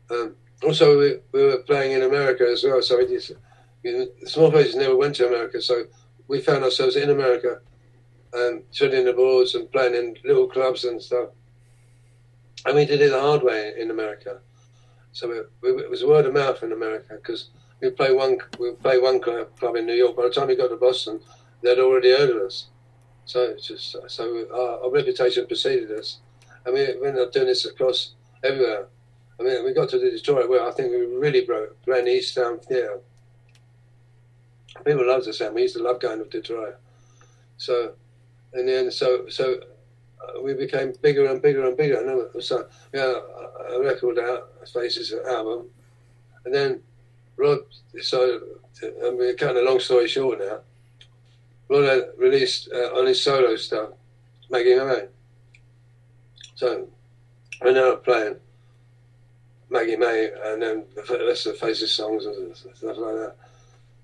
Um, 0.09 0.35
also, 0.63 0.97
we, 0.99 1.19
we, 1.31 1.45
were 1.45 1.57
playing 1.59 1.91
in 1.91 2.01
America 2.01 2.47
as 2.49 2.63
well, 2.63 2.81
so 2.81 3.05
just, 3.05 3.33
you 3.83 3.97
know, 3.97 4.07
Small 4.25 4.49
Faces 4.49 4.75
never 4.75 4.95
went 4.95 5.15
to 5.17 5.27
America, 5.27 5.61
so 5.61 5.83
we 6.27 6.41
found 6.41 6.63
ourselves 6.63 6.95
in 6.95 7.11
America 7.11 7.59
and 8.33 8.59
um, 8.59 8.63
shutting 8.71 9.05
the 9.05 9.13
boards 9.13 9.53
and 9.53 9.71
playing 9.71 9.93
in 9.93 10.15
little 10.25 10.47
clubs 10.47 10.85
and 10.85 10.99
stuff. 10.99 11.29
And 12.65 12.75
we 12.75 12.85
did 12.85 13.01
it 13.01 13.11
the 13.11 13.19
hard 13.19 13.43
way 13.43 13.73
in 13.77 13.91
America. 13.91 14.39
So 15.11 15.29
we, 15.61 15.71
we, 15.71 15.83
it 15.83 15.89
was 15.89 16.03
word 16.03 16.25
of 16.25 16.33
mouth 16.33 16.63
in 16.63 16.71
America 16.71 17.15
because 17.15 17.49
we 17.79 17.91
play 17.91 18.11
one 18.11 18.37
we 18.57 18.71
play 18.71 18.97
one 18.97 19.19
club 19.19 19.75
in 19.75 19.85
New 19.85 19.93
York. 19.93 20.15
By 20.15 20.23
the 20.23 20.29
time 20.31 20.47
we 20.47 20.55
got 20.55 20.69
to 20.69 20.77
Boston, 20.77 21.19
they'd 21.63 21.79
already 21.79 22.11
heard 22.11 22.29
of 22.29 22.37
us. 22.43 22.67
So 23.25 23.55
just 23.55 23.95
so 24.07 24.47
our, 24.53 24.83
our 24.83 24.91
reputation 24.91 25.47
preceded 25.47 25.91
us, 25.91 26.19
and 26.65 26.73
we 26.73 26.85
ended 26.85 27.19
up 27.19 27.31
doing 27.31 27.47
this 27.47 27.65
across 27.65 28.13
everywhere. 28.43 28.87
I 29.39 29.43
mean, 29.43 29.65
we 29.65 29.73
got 29.73 29.89
to 29.89 29.99
Detroit 29.99 30.49
where 30.49 30.63
I 30.63 30.71
think 30.71 30.91
we 30.91 31.01
really 31.05 31.45
broke 31.45 31.75
ran 31.87 32.05
Eastown 32.05 32.63
Theatre. 32.63 32.99
People 34.85 35.07
loved 35.07 35.27
us, 35.27 35.41
and 35.41 35.55
we 35.55 35.63
used 35.63 35.75
to 35.75 35.83
love 35.83 36.01
going 36.01 36.19
to 36.19 36.25
Detroit. 36.25 36.75
So, 37.57 37.93
in 38.53 38.65
the 38.65 38.77
end, 38.77 38.93
so 38.93 39.27
so 39.29 39.59
uh, 40.21 40.41
we 40.41 40.53
became 40.53 40.93
bigger 41.01 41.25
and 41.27 41.41
bigger 41.41 41.65
and 41.65 41.77
bigger. 41.77 41.97
And 41.97 42.43
so 42.43 42.67
we 42.91 42.99
had 42.99 43.09
a, 43.09 43.79
record 43.79 44.19
out, 44.19 44.49
Faces 44.71 45.13
album, 45.13 45.69
and 46.45 46.53
then 46.53 46.81
Rod 47.37 47.59
decided, 47.93 48.41
I 48.83 49.11
mean, 49.11 49.35
kind 49.37 49.57
of 49.57 49.65
long 49.65 49.79
story 49.79 50.07
short 50.07 50.39
now, 50.39 50.59
Rod 51.81 52.09
released 52.17 52.69
uh, 52.73 52.97
on 52.97 53.05
his 53.05 53.21
solo 53.21 53.55
stuff, 53.55 53.89
Maggie 54.49 54.75
May. 54.75 55.07
So 56.55 56.87
I 57.61 57.69
up 57.69 58.03
playing 58.03 58.35
Maggie 59.69 59.95
May 59.95 60.31
and 60.45 60.61
then 60.61 60.85
the 60.95 61.25
rest 61.25 61.45
of 61.45 61.53
the 61.53 61.59
Faces 61.59 61.91
songs 61.91 62.25
and 62.25 62.55
stuff 62.55 62.97
like 62.97 63.15
that. 63.15 63.35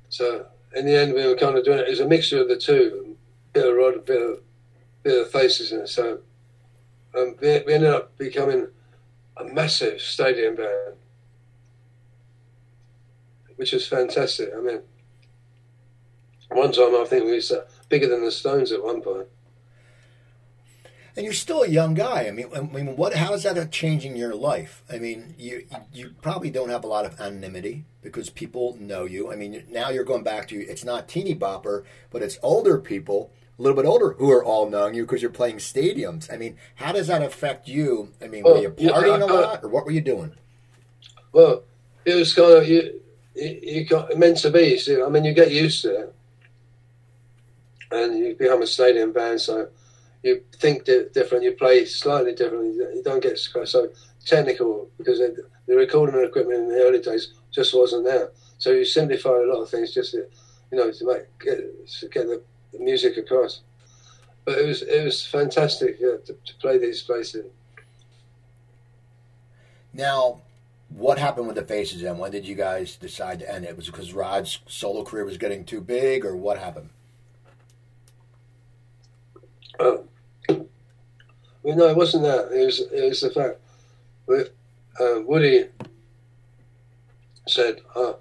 So 0.09 0.45
in 0.75 0.85
the 0.85 0.95
end, 0.95 1.13
we 1.13 1.25
were 1.25 1.35
kind 1.35 1.57
of 1.57 1.65
doing 1.65 1.79
it. 1.79 1.87
It 1.87 1.91
was 1.91 1.99
a 1.99 2.07
mixture 2.07 2.41
of 2.41 2.47
the 2.47 2.57
two, 2.57 3.15
a 3.51 3.53
bit 3.53 3.67
of 3.67 3.75
Rod, 3.75 3.95
a 3.95 3.99
bit 3.99 4.21
of, 4.21 4.39
bit 5.03 5.21
of 5.21 5.31
Faces 5.31 5.71
it. 5.71 5.89
So 5.89 6.19
um, 7.15 7.35
we, 7.41 7.63
we 7.65 7.73
ended 7.73 7.89
up 7.89 8.17
becoming 8.17 8.67
a 9.37 9.43
massive 9.45 10.01
stadium 10.01 10.55
band 10.55 10.95
which 13.59 13.73
was 13.73 13.85
fantastic. 13.85 14.51
I 14.57 14.61
mean, 14.61 14.79
one 16.49 16.71
time 16.71 16.95
I 16.95 17.05
think 17.05 17.25
we 17.25 17.33
were 17.33 17.65
bigger 17.89 18.07
than 18.07 18.23
the 18.23 18.31
Stones 18.31 18.71
at 18.71 18.83
one 18.83 19.01
point. 19.01 19.27
And 21.15 21.25
you're 21.25 21.33
still 21.33 21.63
a 21.63 21.67
young 21.67 21.95
guy. 21.95 22.27
I 22.27 22.31
mean, 22.31 22.47
I 22.55 22.61
mean, 22.61 22.95
what? 22.95 23.13
How 23.13 23.33
is 23.33 23.43
that 23.43 23.71
changing 23.71 24.15
your 24.15 24.35
life? 24.35 24.83
I 24.89 24.99
mean, 24.99 25.35
you 25.37 25.65
you 25.91 26.13
probably 26.21 26.49
don't 26.49 26.69
have 26.69 26.83
a 26.83 26.87
lot 26.87 27.05
of 27.05 27.19
anonymity 27.19 27.85
because 28.01 28.29
people 28.29 28.77
know 28.79 29.05
you. 29.05 29.31
I 29.31 29.35
mean, 29.35 29.65
now 29.69 29.89
you're 29.89 30.05
going 30.05 30.23
back 30.23 30.47
to 30.49 30.55
it's 30.55 30.85
not 30.85 31.09
teeny 31.09 31.35
bopper, 31.35 31.83
but 32.09 32.21
it's 32.21 32.39
older 32.41 32.77
people, 32.77 33.31
a 33.57 33.61
little 33.61 33.75
bit 33.75 33.87
older, 33.87 34.13
who 34.13 34.31
are 34.31 34.43
all 34.43 34.69
knowing 34.69 34.93
you 34.93 35.03
because 35.03 35.21
you're 35.21 35.31
playing 35.31 35.57
stadiums. 35.57 36.31
I 36.31 36.37
mean, 36.37 36.57
how 36.75 36.93
does 36.93 37.07
that 37.07 37.21
affect 37.21 37.67
you? 37.67 38.13
I 38.21 38.27
mean, 38.27 38.43
well, 38.43 38.53
were 38.53 38.61
you 38.61 38.69
partying 38.69 39.19
yeah, 39.19 39.25
I, 39.25 39.29
a 39.29 39.33
lot, 39.33 39.63
or 39.63 39.69
what 39.69 39.85
were 39.85 39.91
you 39.91 40.01
doing? 40.01 40.33
Well, 41.33 41.63
it 42.05 42.15
was 42.15 42.33
kind 42.33 42.53
of 42.53 42.67
you 42.67 43.01
you 43.35 43.85
got 43.85 44.17
meant 44.17 44.37
to 44.37 44.51
be. 44.51 44.77
So, 44.77 45.05
I 45.05 45.09
mean, 45.09 45.25
you 45.25 45.33
get 45.33 45.51
used 45.51 45.81
to 45.83 46.01
it, 46.01 46.15
and 47.91 48.17
you 48.17 48.35
become 48.35 48.61
a 48.61 48.67
stadium 48.67 49.11
band. 49.11 49.41
So 49.41 49.69
you 50.23 50.41
think 50.57 50.85
different, 50.85 51.43
you 51.43 51.53
play 51.53 51.85
slightly 51.85 52.33
different. 52.33 52.75
You 52.75 53.01
don't 53.03 53.23
get 53.23 53.37
so 53.37 53.89
technical 54.25 54.89
because 54.97 55.19
the 55.19 55.75
recording 55.75 56.21
equipment 56.23 56.59
in 56.59 56.69
the 56.69 56.81
early 56.83 56.99
days 56.99 57.33
just 57.51 57.73
wasn't 57.73 58.05
there. 58.05 58.31
So 58.57 58.71
you 58.71 58.85
simplify 58.85 59.29
a 59.29 59.47
lot 59.47 59.61
of 59.61 59.69
things 59.69 59.93
just 59.93 60.11
to, 60.11 60.25
you 60.71 60.77
know, 60.77 60.91
to 60.91 61.05
make 61.05 61.39
get, 61.39 61.87
to 61.87 62.07
get 62.09 62.27
the, 62.27 62.41
music 62.79 63.17
across. 63.17 63.61
But 64.45 64.59
it 64.59 64.67
was 64.67 64.83
it 64.83 65.03
was 65.03 65.25
fantastic 65.25 65.99
to, 65.99 66.19
to 66.25 66.55
play 66.59 66.77
these 66.77 67.01
places. 67.01 67.45
Now, 69.91 70.41
what 70.89 71.17
happened 71.17 71.47
with 71.47 71.55
the 71.55 71.63
Faces 71.63 72.03
and 72.03 72.19
when 72.19 72.31
did 72.31 72.45
you 72.45 72.55
guys 72.55 72.95
decide 72.95 73.39
to 73.39 73.51
end 73.51 73.65
it? 73.65 73.75
Was 73.75 73.87
it 73.87 73.91
because 73.91 74.13
Rod's 74.13 74.59
solo 74.67 75.03
career 75.03 75.25
was 75.25 75.37
getting 75.37 75.65
too 75.65 75.81
big, 75.81 76.25
or 76.25 76.35
what 76.35 76.57
happened? 76.59 76.89
Well, 79.79 80.05
no, 81.63 81.87
it 81.87 81.95
wasn't 81.95 82.23
that. 82.23 82.51
It 82.51 82.65
was 82.65 82.79
it 82.79 83.09
was 83.09 83.21
the 83.21 83.29
fact 83.31 83.59
that 84.27 84.51
uh, 84.99 85.21
Woody 85.21 85.67
said, 87.47 87.81
oh, 87.95 88.17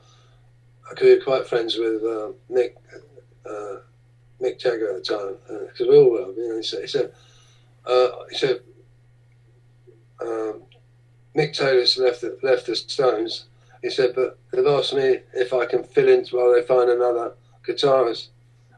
"I 0.90 0.94
could 0.94 1.18
be 1.18 1.24
quite 1.24 1.48
friends 1.48 1.76
with 1.76 2.02
uh, 2.02 2.32
Mick 2.50 2.74
uh, 3.44 3.80
Mick 4.40 4.59
Jagger 4.59 4.90
at 4.94 5.04
the 5.04 5.16
time, 5.16 5.36
because 5.66 5.80
uh, 5.80 5.90
we 5.90 5.96
all 5.96 6.11
were. 6.11 6.32
You 6.32 6.48
know, 6.48 6.56
he 6.56 6.62
said, 6.62 6.80
he 6.82 6.86
said, 6.86 7.12
uh, 7.86 8.09
he 8.30 8.36
said 8.36 8.61
um, 10.20 10.62
Mick 11.36 11.54
Taylor's 11.54 11.98
left 11.98 12.20
the, 12.20 12.38
left 12.42 12.66
the 12.66 12.76
Stones. 12.76 13.46
He 13.82 13.90
said, 13.90 14.14
but 14.14 14.38
they've 14.50 14.66
asked 14.66 14.94
me 14.94 15.20
if 15.34 15.52
I 15.52 15.64
can 15.66 15.84
fill 15.84 16.09
in 16.09 16.24
while 16.26 16.52
they 16.52 16.62
find 16.62 16.90
another 16.90 17.34
guitarist. 17.66 18.28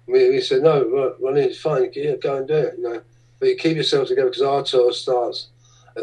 We, 0.07 0.31
we 0.31 0.41
said, 0.41 0.63
no, 0.63 1.17
Ronnie, 1.21 1.43
it's 1.43 1.61
fine. 1.61 1.91
Go 2.21 2.37
and 2.39 2.49
do 2.49 2.55
it. 2.55 2.75
You 2.79 2.83
know, 2.83 3.03
but 3.39 3.49
you 3.49 3.57
keep 3.57 3.77
yourself 3.77 4.09
together 4.09 4.29
because 4.29 4.43
our 4.43 4.63
tour 4.63 4.93
starts 4.93 5.49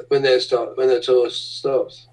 when 0.08 0.22
their 0.22 0.40
start 0.40 0.78
when 0.78 0.88
their 0.88 1.02
tour 1.02 1.30
stops. 1.30 2.08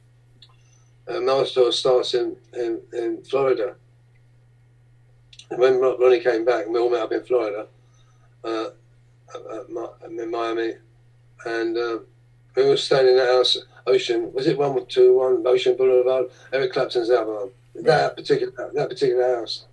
Um, 1.07 1.29
our 1.29 1.45
tour 1.45 1.71
starts 1.73 2.15
in, 2.15 2.37
in, 2.55 2.81
in 2.93 3.23
Florida. 3.25 3.77
And 5.51 5.61
when 5.61 5.81
Ronnie 5.81 6.21
came 6.21 6.45
back, 6.45 6.67
we 6.67 6.79
all 6.79 6.91
met 6.91 7.03
up 7.03 7.13
in 7.13 7.23
Florida, 7.25 7.67
uh, 8.43 8.71
in 10.07 10.31
Miami, 10.31 10.75
and 11.45 11.77
um, 11.77 12.07
we 12.57 12.65
were 12.65 12.77
staying 12.77 13.09
in 13.09 13.17
that 13.17 13.29
house, 13.29 13.59
Ocean. 13.87 14.33
Was 14.33 14.47
it 14.47 14.57
one 14.57 14.87
two 14.87 15.19
one 15.19 15.47
Ocean 15.47 15.77
Boulevard? 15.77 16.27
Eric 16.53 16.73
Clapton's 16.73 17.11
album. 17.11 17.51
That 17.75 18.17
particular 18.17 18.71
that 18.73 18.89
particular 18.89 19.37
house. 19.37 19.67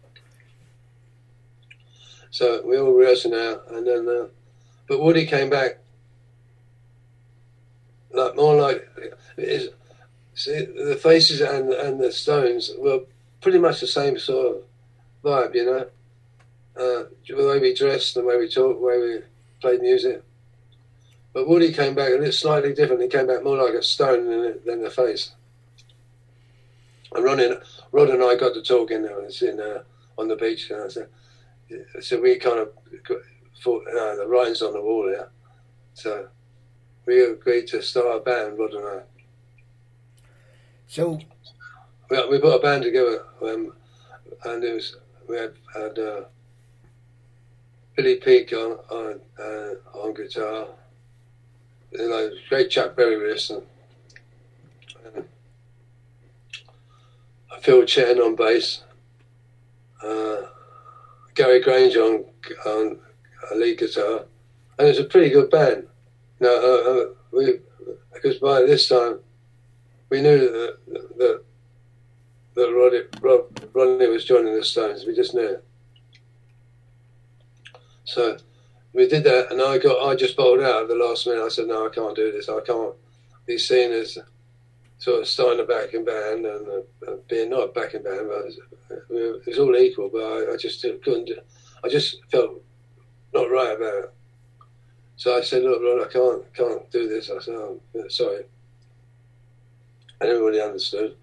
So 2.32 2.66
we 2.66 2.80
all 2.80 2.94
rehearsing 2.94 3.32
now, 3.32 3.60
and 3.70 3.86
then, 3.86 4.08
uh, 4.08 4.28
but 4.88 5.02
Woody 5.02 5.26
came 5.26 5.50
back, 5.50 5.80
like 8.12 8.36
more 8.36 8.56
like 8.56 8.90
is 9.38 9.70
see 10.34 10.66
the 10.66 10.96
faces 10.96 11.42
and 11.42 11.72
and 11.74 12.00
the 12.00 12.12
Stones 12.12 12.72
were 12.78 13.02
pretty 13.42 13.60
much 13.60 13.82
the 13.82 13.88
same 13.88 14.18
sort 14.18 14.56
of 14.56 14.64
vibe, 15.24 15.56
you 15.56 15.66
know. 15.66 15.88
Uh, 16.78 17.04
the 17.28 17.48
way 17.48 17.60
we 17.60 17.74
dressed, 17.74 18.16
the 18.16 18.24
way 18.24 18.38
we 18.38 18.48
talked, 18.48 18.80
the 18.80 18.86
way 18.86 18.98
we 18.98 19.20
played 19.60 19.82
music. 19.82 20.24
But 21.34 21.48
Woody 21.48 21.74
came 21.74 21.96
back 21.96 22.14
and 22.14 22.24
it's 22.24 22.40
slightly 22.40 22.74
different. 22.74 23.02
He 23.02 23.08
came 23.10 23.28
back 23.28 23.44
more 23.44 23.58
like 23.58 23.74
a 23.74 23.84
stone 23.84 24.26
than, 24.26 24.60
than 24.66 24.82
the 24.82 24.90
face. 24.90 25.32
And 27.14 27.26
Ron 27.26 27.58
Rod 27.92 28.10
and 28.10 28.24
I 28.24 28.36
got 28.36 28.54
to 28.54 28.62
talking 28.62 29.06
and 29.06 29.60
there 29.60 29.84
on 30.18 30.28
the 30.30 30.36
beach. 30.36 30.70
And 30.72 30.84
I 30.84 30.88
said, 30.88 31.10
so 32.02 32.22
we 32.22 32.38
kind 32.38 32.60
of 32.60 32.70
thought, 33.62 33.86
uh, 33.88 34.16
the 34.16 34.28
writing's 34.28 34.62
on 34.62 34.74
the 34.74 34.82
wall 34.82 35.08
here. 35.08 35.30
So 35.94 36.28
we 37.06 37.24
agreed 37.24 37.68
to 37.68 37.82
start 37.82 38.18
a 38.18 38.20
band, 38.20 38.58
Rod 38.58 38.74
and 38.74 38.88
I. 38.88 39.02
So 40.88 41.20
we, 42.10 42.28
we 42.28 42.40
put 42.40 42.56
a 42.56 42.60
band 42.60 42.84
together, 42.84 43.26
um, 43.42 43.74
and 44.46 44.64
it 44.64 44.74
was 44.74 44.98
we 45.28 45.38
had, 45.38 45.54
had 45.74 46.00
uh, 46.00 46.22
Billy 47.96 48.16
Peek 48.16 48.52
on 48.54 48.72
on, 48.90 49.20
uh, 49.40 49.98
on 49.98 50.14
guitar, 50.14 50.68
you 51.92 52.10
know, 52.10 52.32
great 52.50 52.70
Chuck 52.70 52.96
Berry 52.96 53.32
and, 53.50 53.62
and 55.16 55.26
Phil 57.62 57.86
Chen 57.86 58.20
on 58.20 58.36
bass. 58.36 58.84
Uh, 60.04 60.42
Gary 61.36 61.62
Grainger 61.62 62.02
on 62.02 62.26
on 62.66 63.00
lead 63.56 63.80
guitar, 63.80 64.26
and 64.78 64.88
it's 64.88 65.00
a 65.00 65.04
pretty 65.04 65.30
good 65.30 65.50
band. 65.50 65.88
Now 66.40 66.50
uh, 66.50 66.92
uh, 66.92 67.06
we 67.32 67.60
because 68.14 68.38
by 68.38 68.62
this 68.62 68.88
time 68.88 69.20
we 70.10 70.22
knew 70.22 70.40
that 70.40 70.78
that 71.18 71.44
that 72.56 72.74
Roddy, 72.74 73.04
Rod, 73.22 73.70
Rodney 73.74 74.08
was 74.08 74.26
joining 74.26 74.56
the 74.56 74.64
Stones. 74.64 75.06
We 75.06 75.16
just 75.16 75.34
knew. 75.34 75.58
So 78.04 78.38
we 78.94 79.08
did 79.08 79.24
that, 79.24 79.52
and 79.52 79.62
I 79.62 79.78
got 79.78 80.06
I 80.06 80.16
just 80.16 80.36
bowled 80.36 80.60
out 80.62 80.84
at 80.84 80.88
the 80.90 80.96
last 80.96 81.26
minute. 81.26 81.44
I 81.44 81.50
said, 81.50 81.68
"No, 81.68 81.88
I 81.88 81.90
can't 81.90 82.16
do 82.16 82.32
this. 82.32 82.50
I 82.50 82.60
can't 82.62 82.94
be 83.46 83.58
seen 83.58 83.92
as 83.92 84.18
sort 85.02 85.20
of 85.20 85.28
starting 85.28 85.60
a 85.60 85.64
backing 85.64 86.06
band 86.06 86.46
and 86.46 86.68
uh, 87.08 87.14
being 87.28 87.50
not 87.50 87.70
a 87.70 87.72
backing 87.72 88.04
band, 88.04 88.30
but 88.30 88.46
it 89.10 89.48
was 89.48 89.58
all 89.58 89.76
equal. 89.76 90.10
But 90.14 90.22
I, 90.22 90.54
I 90.54 90.58
just 90.58 90.84
couldn't. 90.84 91.32
I 91.84 91.90
just 91.90 92.20
felt 92.32 92.64
not 93.34 93.50
right 93.50 93.76
about 93.76 94.04
it. 94.04 94.14
So 95.16 95.36
I 95.36 95.42
said, 95.42 95.64
"Look, 95.64 95.82
Ron, 95.82 96.06
I 96.06 96.08
can't 96.08 96.54
can't 96.54 96.92
do 96.92 97.10
this." 97.10 97.32
I 97.32 97.40
said, 97.40 97.56
oh, 97.56 97.82
"Sorry," 98.10 98.44
and 100.20 100.30
everybody 100.30 100.62
understood. 100.62 101.16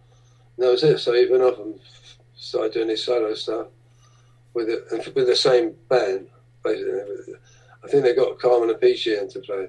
And 0.56 0.66
that 0.66 0.72
was 0.72 0.82
it. 0.82 0.98
So 0.98 1.12
he 1.12 1.30
went 1.30 1.44
off 1.44 1.60
and 1.60 1.78
started 2.34 2.72
doing 2.72 2.88
his 2.88 3.04
solo 3.04 3.32
stuff 3.34 3.68
with 4.54 4.68
it, 4.68 5.14
with 5.14 5.28
the 5.28 5.36
same 5.36 5.76
band. 5.88 6.26
Basically, 6.64 7.34
I 7.84 7.86
think 7.86 8.02
they 8.02 8.14
got 8.16 8.40
Carmine 8.40 8.74
Appice 8.74 9.06
in 9.06 9.28
to 9.28 9.38
play. 9.38 9.68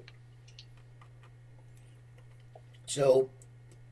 So 2.88 3.30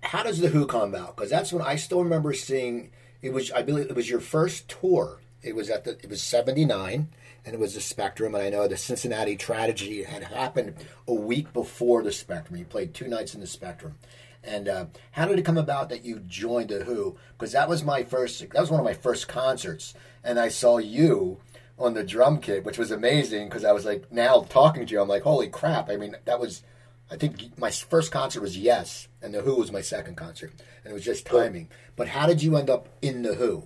how 0.04 0.24
does 0.24 0.39
the 0.39 0.50
Who 0.50 0.66
come 0.66 0.93
about? 0.93 1.16
Because 1.16 1.30
that's 1.30 1.52
when 1.52 1.62
I 1.62 1.76
still 1.76 2.04
remember 2.04 2.34
seeing 2.34 2.91
it 3.22 3.34
was. 3.34 3.52
I 3.52 3.62
believe 3.62 3.89
it 3.89 3.95
was 3.95 4.10
your 4.10 4.20
first 4.20 4.70
tour. 4.70 5.22
It 5.41 5.56
was 5.56 5.70
at 5.70 5.84
the. 5.84 5.91
It 6.04 6.10
was 6.10 6.22
seventy 6.22 6.66
nine, 6.66 7.10
and 7.45 7.54
it 7.54 7.60
was 7.60 7.74
the 7.74 7.82
Spectrum. 7.82 8.36
And 8.36 8.43
I 8.43 8.50
know 8.50 8.68
the 8.68 8.78
Cincinnati 8.78 9.36
tragedy 9.36 10.04
had 10.04 10.24
happened 10.24 10.76
a 11.08 11.14
week 11.14 11.54
before 11.54 12.04
the 12.04 12.12
Spectrum. 12.12 12.58
You 12.58 12.66
played 12.66 12.93
two 12.93 13.08
nights 13.08 13.34
in 13.34 13.41
the 13.41 13.48
Spectrum. 13.48 13.95
And 14.43 14.70
uh, 14.70 14.86
how 15.12 15.26
did 15.26 15.39
it 15.39 15.45
come 15.45 15.58
about 15.58 15.89
that 15.89 16.06
you 16.06 16.20
joined 16.20 16.70
the 16.70 16.84
Who? 16.84 17.18
Because 17.38 17.52
that 17.52 17.68
was 17.68 17.84
my 17.84 18.04
first. 18.04 18.39
That 18.39 18.62
was 18.62 18.72
one 18.72 18.80
of 18.80 18.86
my 18.86 18.93
first 18.93 19.28
concerts, 19.28 19.93
and 20.24 20.39
I 20.39 20.50
saw 20.50 20.78
you 20.78 21.39
on 21.80 21.93
the 21.93 22.04
drum 22.04 22.39
kit, 22.39 22.64
which 22.64 22.78
was 22.78 22.91
amazing. 22.91 23.50
Because 23.50 23.66
I 23.66 23.72
was 23.72 23.86
like, 23.86 24.12
now 24.12 24.45
talking 24.48 24.86
to 24.86 24.93
you, 24.93 25.02
I'm 25.02 25.10
like, 25.10 25.24
holy 25.24 25.50
crap! 25.50 25.89
I 25.89 25.98
mean, 25.98 26.16
that 26.26 26.39
was 26.39 26.64
I 27.10 27.16
think 27.16 27.58
my 27.58 27.72
first 27.72 28.12
concert 28.12 28.41
was 28.41 28.58
Yes, 28.58 29.08
and 29.22 29.34
The 29.34 29.41
Who 29.41 29.55
was 29.55 29.72
my 29.72 29.82
second 29.82 30.16
concert, 30.16 30.51
and 30.84 30.91
it 30.91 30.93
was 30.93 31.05
just 31.05 31.26
timing. 31.26 31.70
But 31.95 32.10
how 32.10 32.28
did 32.28 32.43
you 32.43 32.58
end 32.58 32.70
up 32.70 32.89
in 33.01 33.22
The 33.22 33.36
Who? 33.36 33.64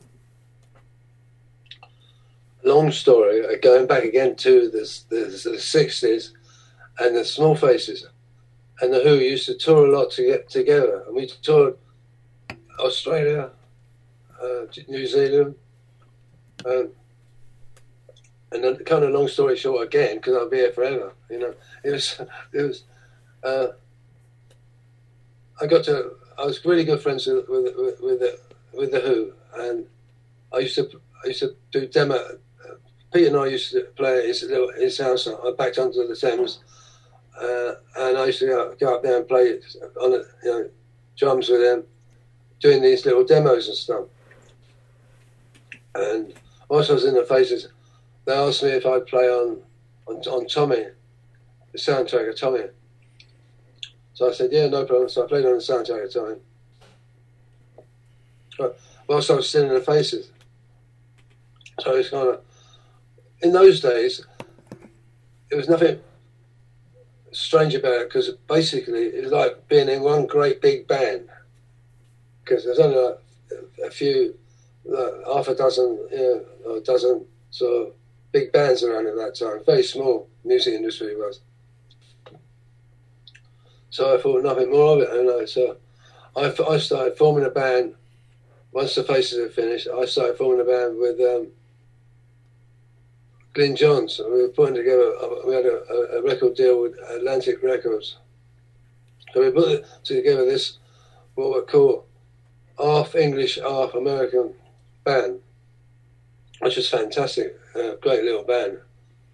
Long 2.63 2.91
story, 2.91 3.43
uh, 3.43 3.57
going 3.61 3.87
back 3.87 4.03
again 4.03 4.35
to 4.37 4.69
the, 4.69 5.01
the, 5.09 5.25
the 5.25 5.57
60s 5.57 6.31
and 6.99 7.15
the 7.15 7.25
Small 7.25 7.55
Faces 7.55 8.05
and 8.81 8.93
The 8.93 9.01
Who 9.01 9.15
used 9.15 9.47
to 9.47 9.55
tour 9.55 9.87
a 9.87 9.97
lot 9.97 10.11
to 10.11 10.25
get 10.25 10.49
together. 10.49 11.03
And 11.07 11.15
we 11.15 11.27
toured 11.27 11.77
Australia, 12.79 13.49
uh, 14.41 14.65
New 14.87 15.07
Zealand, 15.07 15.55
um, 16.65 16.89
and 18.51 18.63
then 18.63 18.75
kind 18.77 19.03
of 19.03 19.11
long 19.11 19.27
story 19.27 19.55
short 19.55 19.87
again, 19.87 20.17
because 20.17 20.35
I'll 20.35 20.49
be 20.49 20.57
here 20.57 20.71
forever. 20.71 21.13
You 21.29 21.39
know, 21.39 21.53
it 21.83 21.91
was 21.91 22.21
it 22.53 22.61
was 22.61 22.83
uh, 23.43 23.67
I 25.61 25.67
got 25.67 25.83
to. 25.85 26.11
I 26.37 26.45
was 26.45 26.63
really 26.65 26.83
good 26.83 27.01
friends 27.01 27.27
with 27.27 27.47
with 27.47 27.75
with, 27.75 28.01
with 28.01 28.19
the, 28.19 28.39
with 28.73 28.91
the 28.91 28.99
Who, 28.99 29.33
and 29.55 29.85
I 30.53 30.59
used 30.59 30.75
to 30.75 30.89
I 31.23 31.27
used 31.27 31.39
to 31.39 31.55
do 31.71 31.87
demo. 31.87 32.17
Pete 33.13 33.27
and 33.27 33.35
I 33.35 33.47
used 33.47 33.71
to 33.71 33.81
play 33.97 34.19
at 34.19 34.25
his, 34.25 34.39
his 34.39 34.97
house 34.97 35.27
I 35.27 35.51
backed 35.57 35.77
onto 35.77 36.07
the 36.07 36.15
Thames, 36.15 36.59
uh, 37.41 37.73
and 37.97 38.17
I 38.17 38.27
used 38.27 38.39
to 38.39 38.47
go, 38.47 38.75
go, 38.79 38.95
up 38.95 39.03
there 39.03 39.17
and 39.17 39.27
play 39.27 39.59
on 40.01 40.11
you 40.11 40.23
know, 40.45 40.69
drums 41.17 41.49
with 41.49 41.59
them, 41.59 41.83
doing 42.61 42.81
these 42.81 43.05
little 43.05 43.25
demos 43.25 43.67
and 43.67 43.75
stuff. 43.75 44.05
And 45.93 46.33
whilst 46.69 46.89
I 46.89 46.93
was 46.93 47.03
in 47.03 47.15
the 47.15 47.25
Faces, 47.25 47.67
they 48.23 48.33
asked 48.33 48.63
me 48.63 48.69
if 48.69 48.85
I'd 48.85 49.07
play 49.07 49.27
on 49.27 49.61
on, 50.07 50.15
on 50.17 50.47
Tommy, 50.47 50.85
the 51.71 51.77
soundtrack 51.77 52.29
of 52.29 52.39
Tommy. 52.39 52.63
So 54.13 54.29
I 54.29 54.33
said, 54.33 54.51
yeah, 54.51 54.67
no 54.67 54.85
problem. 54.85 55.09
So 55.09 55.23
I 55.23 55.27
played 55.27 55.45
on 55.45 55.53
the 55.53 55.57
soundtrack 55.57 56.03
at 56.03 56.13
the 56.13 56.19
time. 56.19 56.39
But 58.57 58.79
whilst 59.07 59.31
I 59.31 59.35
was 59.35 59.49
still 59.49 59.63
in 59.63 59.73
the 59.73 59.81
faces. 59.81 60.31
So 61.79 61.95
it's 61.95 62.09
kind 62.09 62.29
of, 62.29 62.41
in 63.41 63.51
those 63.51 63.79
days, 63.79 64.25
it 65.49 65.55
was 65.55 65.69
nothing 65.69 65.99
strange 67.31 67.73
about 67.73 67.93
it 67.93 68.09
because 68.09 68.29
basically 68.47 69.07
it 69.07 69.23
was 69.23 69.31
like 69.31 69.67
being 69.67 69.89
in 69.89 70.01
one 70.01 70.27
great 70.27 70.61
big 70.61 70.87
band. 70.87 71.27
Because 72.43 72.65
there's 72.65 72.79
only 72.79 73.15
a, 73.85 73.91
few, 73.91 74.37
uh, 74.95 75.33
half 75.33 75.47
a 75.47 75.55
dozen, 75.55 75.97
you 76.11 76.45
know, 76.65 76.75
a 76.75 76.81
dozen 76.81 77.25
sort 77.49 77.87
of 77.87 77.93
big 78.31 78.51
bands 78.51 78.83
around 78.83 79.07
at 79.07 79.15
that 79.15 79.35
time. 79.35 79.63
Very 79.65 79.83
small 79.83 80.27
music 80.43 80.73
industry 80.73 81.15
was. 81.15 81.39
So 83.91 84.15
I 84.15 84.21
thought 84.21 84.43
nothing 84.43 84.71
more 84.71 84.95
of 84.95 85.01
it, 85.01 85.09
and 85.11 85.29
I, 85.29 85.45
so 85.45 85.75
I, 86.35 86.53
I 86.67 86.77
started 86.77 87.17
forming 87.17 87.45
a 87.45 87.49
band. 87.49 87.93
Once 88.71 88.95
the 88.95 89.03
Faces 89.03 89.37
had 89.37 89.53
finished, 89.53 89.89
I 89.93 90.05
started 90.05 90.37
forming 90.37 90.61
a 90.61 90.63
band 90.63 90.97
with 90.97 91.19
um, 91.19 91.49
Glyn 93.53 93.75
Johns. 93.75 94.19
We 94.19 94.43
were 94.43 94.47
putting 94.47 94.75
together. 94.75 95.11
We 95.45 95.53
had 95.53 95.65
a, 95.65 96.17
a, 96.17 96.23
record 96.23 96.55
deal 96.55 96.81
with 96.81 96.97
Atlantic 97.09 97.61
Records, 97.61 98.15
so 99.33 99.41
we 99.41 99.51
put 99.51 99.85
together 100.05 100.45
this 100.45 100.77
what 101.35 101.53
we 101.53 101.61
call 101.69 102.05
half 102.79 103.13
English, 103.13 103.59
half 103.59 103.93
American 103.93 104.53
band, 105.03 105.41
which 106.59 106.77
was 106.77 106.89
fantastic. 106.89 107.57
Great 107.99 108.23
little 108.23 108.43
band, 108.43 108.77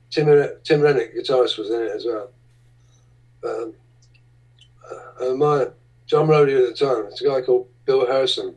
Tim 0.09 0.25
Tim 0.63 0.81
Renwick, 0.81 1.15
guitarist, 1.15 1.59
was 1.59 1.69
in 1.69 1.83
it 1.83 1.91
as 1.91 2.05
well. 2.05 2.31
Um, 3.43 3.75
uh, 5.21 5.33
my 5.35 5.67
drum 6.07 6.27
roadie 6.27 6.57
at 6.57 6.77
the 6.77 6.85
time, 6.85 7.05
it's 7.05 7.21
a 7.21 7.27
guy 7.27 7.41
called 7.41 7.67
Bill 7.85 8.05
Harrison. 8.05 8.55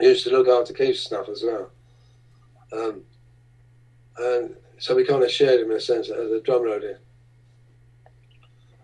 He 0.00 0.06
used 0.06 0.24
to 0.24 0.30
look 0.30 0.48
after 0.48 0.72
Keith's 0.72 1.00
stuff 1.00 1.28
as 1.28 1.42
well. 1.44 1.70
Um, 2.72 3.02
and 4.18 4.56
so 4.78 4.94
we 4.94 5.04
kind 5.04 5.22
of 5.22 5.30
shared 5.30 5.60
him 5.60 5.70
in 5.70 5.76
a 5.76 5.80
sense 5.80 6.08
as 6.08 6.30
a 6.30 6.40
drum 6.40 6.62
roadie. 6.62 6.96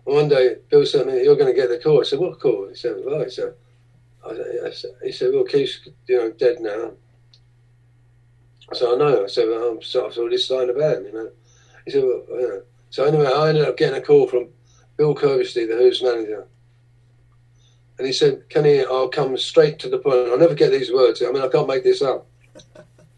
One 0.03 0.29
day, 0.29 0.55
Bill 0.69 0.85
said 0.85 1.05
to 1.05 1.11
me, 1.11 1.23
"You're 1.23 1.35
going 1.35 1.53
to 1.53 1.59
get 1.59 1.69
the 1.69 1.79
call." 1.79 1.99
I 1.99 2.03
said, 2.03 2.19
"What 2.19 2.39
call?" 2.39 2.69
He 2.69 2.75
said, 2.75 2.95
"Well," 3.03 3.23
he 3.23 3.29
said, 3.29 3.53
I 4.25 4.71
said, 4.71 4.91
"He 5.03 5.11
said, 5.11 5.33
well, 5.33 5.43
Keith's 5.43 5.81
you 6.07 6.17
know 6.17 6.31
dead 6.31 6.59
now." 6.59 6.93
Said, 8.73 8.87
"I 8.87 8.95
know." 8.95 9.23
I 9.23 9.27
said, 9.27 9.49
well, 9.49 9.71
"I'm 9.71 9.81
sort 9.81 10.11
of 10.11 10.17
already 10.17 10.37
starting 10.37 10.75
a 10.75 10.79
band," 10.79 11.05
you 11.05 11.13
know. 11.13 11.31
He 11.85 11.91
said, 11.91 12.03
"Well, 12.03 12.23
you 12.29 12.47
know." 12.47 12.61
So 12.89 13.03
anyway, 13.03 13.25
I 13.25 13.49
ended 13.49 13.67
up 13.67 13.75
getting 13.75 14.01
a 14.01 14.05
call 14.05 14.27
from 14.27 14.47
Bill 14.97 15.15
Curbishley, 15.15 15.67
the 15.67 15.75
Who's 15.77 16.01
manager, 16.01 16.47
and 17.97 18.07
he 18.07 18.13
said, 18.13 18.49
"Can 18.49 18.65
he? 18.65 18.83
I'll 18.83 19.09
come 19.09 19.37
straight 19.37 19.79
to 19.79 19.89
the 19.89 19.99
point. 19.99 20.29
I'll 20.29 20.37
never 20.37 20.55
get 20.55 20.71
these 20.71 20.91
words. 20.91 21.21
I 21.21 21.31
mean, 21.31 21.43
I 21.43 21.47
can't 21.47 21.67
make 21.67 21.83
this 21.83 22.01
up. 22.01 22.27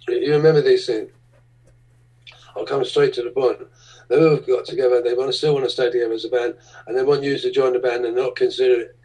You 0.07 0.34
remember 0.34 0.61
these 0.61 0.86
things? 0.86 1.11
I'll 2.55 2.65
come 2.65 2.84
straight 2.84 3.13
to 3.13 3.23
the 3.23 3.32
point. 3.32 3.59
They 4.09 4.17
all 4.17 4.38
got 4.38 4.65
together. 4.65 5.01
They 5.01 5.13
want 5.13 5.32
to 5.32 5.38
still 5.38 5.53
want 5.53 5.65
to 5.65 5.71
stay 5.71 5.91
together 5.91 6.13
as 6.13 6.25
a 6.25 6.30
band, 6.30 6.55
and 6.88 6.97
they 6.97 7.03
want 7.03 7.23
you 7.23 7.38
to 7.38 7.51
join 7.51 7.73
the 7.73 7.80
band 7.80 8.05
and 8.05 8.15
not 8.15 8.36
consider 8.36 8.95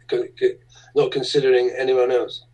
not 0.95 1.11
considering 1.11 1.73
anyone 1.77 2.11
else. 2.11 2.45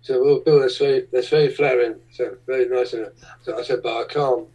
So, 0.00 0.24
well, 0.24 0.40
Bill, 0.40 0.60
that's 0.60 0.78
very 0.78 1.06
that's 1.12 1.28
very 1.28 1.50
flattering. 1.50 1.96
So 2.12 2.36
very 2.46 2.68
nice. 2.68 2.94
So 3.42 3.58
I 3.58 3.62
said, 3.62 3.80
but 3.82 4.00
I 4.00 4.04
can't. 4.06 4.48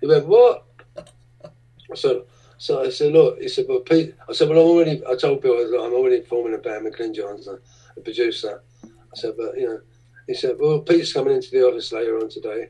He 0.00 0.06
went, 0.06 0.26
what? 0.26 0.66
I 0.96 1.94
said, 1.94 2.22
so 2.58 2.84
I 2.84 2.90
said, 2.90 3.12
look, 3.12 3.38
he 3.40 3.48
said, 3.48 3.66
but 3.68 3.86
Pete, 3.86 4.14
I 4.28 4.32
said, 4.32 4.48
well, 4.48 4.58
I'm 4.58 4.66
already, 4.66 5.00
I 5.06 5.14
told 5.14 5.40
Bill, 5.40 5.54
I'm 5.80 5.94
already 5.94 6.22
forming 6.22 6.54
a 6.54 6.58
band 6.58 6.84
with 6.84 6.96
Glyn 6.96 7.14
Johns, 7.14 7.46
a 7.46 7.58
producer. 8.00 8.62
I 8.84 9.14
said, 9.14 9.34
but, 9.38 9.56
you 9.56 9.68
know, 9.68 9.80
he 10.26 10.34
said, 10.34 10.56
well, 10.58 10.80
Pete's 10.80 11.12
coming 11.12 11.34
into 11.34 11.50
the 11.52 11.66
office 11.66 11.92
later 11.92 12.18
on 12.18 12.28
today. 12.28 12.68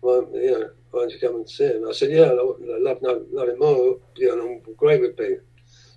Well, 0.00 0.28
you 0.32 0.50
know, 0.52 0.70
why 0.90 1.00
don't 1.00 1.12
you 1.12 1.18
come 1.18 1.34
and 1.34 1.50
see 1.50 1.64
him? 1.64 1.84
I 1.88 1.92
said, 1.92 2.12
yeah, 2.12 2.26
I 2.26 2.32
love, 2.32 3.02
love, 3.02 3.26
love 3.32 3.48
him 3.48 3.58
more. 3.58 3.98
You 4.16 4.36
know, 4.36 4.60
I'm 4.66 4.74
great 4.74 5.00
with 5.00 5.16
Pete. 5.16 5.40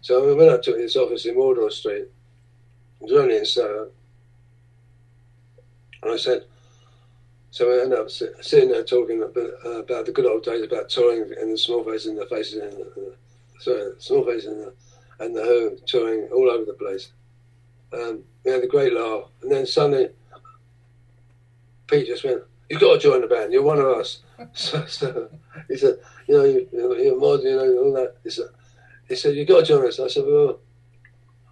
So 0.02 0.26
we 0.26 0.34
went 0.34 0.50
up 0.50 0.64
to 0.64 0.76
his 0.76 0.96
office 0.96 1.26
in 1.26 1.36
Wardour 1.36 1.70
Street. 1.70 2.08
It 3.00 3.02
was 3.02 3.12
only. 3.14 3.38
And 6.02 6.12
I 6.12 6.18
said, 6.18 6.46
so 7.52 7.70
we 7.70 7.82
ended 7.82 8.00
up 8.00 8.10
sitting 8.10 8.70
there 8.70 8.84
talking 8.84 9.22
about, 9.22 9.52
uh, 9.66 9.80
about 9.80 10.06
the 10.06 10.12
good 10.12 10.26
old 10.26 10.44
days, 10.44 10.64
about 10.64 10.90
touring 10.90 11.34
and 11.40 11.52
the 11.52 11.58
small 11.58 11.84
faces 11.84 12.08
and 12.08 12.18
the 12.18 12.26
faces 12.26 12.56
in 12.56 12.70
the, 12.72 13.16
sorry, 13.60 13.94
small 14.00 14.26
faces 14.26 14.46
and 14.46 14.62
the, 14.62 14.74
and 15.20 15.36
the 15.36 15.44
Who 15.44 15.78
touring 15.86 16.30
all 16.34 16.50
over 16.50 16.66
the 16.66 16.74
place. 16.74 17.12
Um, 17.94 18.24
we 18.44 18.52
had 18.52 18.64
a 18.64 18.68
great 18.68 18.94
laugh. 18.94 19.30
And 19.42 19.52
then 19.52 19.66
suddenly, 19.66 20.10
Pete 21.88 22.08
just 22.08 22.24
went, 22.24 22.44
You've 22.70 22.82
got 22.82 22.94
to 22.96 23.00
join 23.00 23.22
the 23.22 23.28
band. 23.28 23.54
You're 23.54 23.64
one 23.64 23.80
of 23.80 23.86
us. 23.86 24.20
so, 24.54 24.86
so 24.86 25.30
he 25.70 25.78
said, 25.78 26.00
You 26.28 26.38
know, 26.38 26.44
you, 26.44 26.68
you're 26.72 27.16
a 27.16 27.20
mod, 27.20 27.44
you 27.44 27.56
know, 27.56 27.84
all 27.84 27.94
that. 27.94 28.18
He 28.24 28.30
said, 28.30 28.48
he 29.08 29.16
said, 29.16 29.36
You've 29.36 29.48
got 29.48 29.62
to 29.62 29.66
join 29.66 29.88
us. 29.88 30.00
I 30.00 30.08
said, 30.08 30.26
Well, 30.26 30.60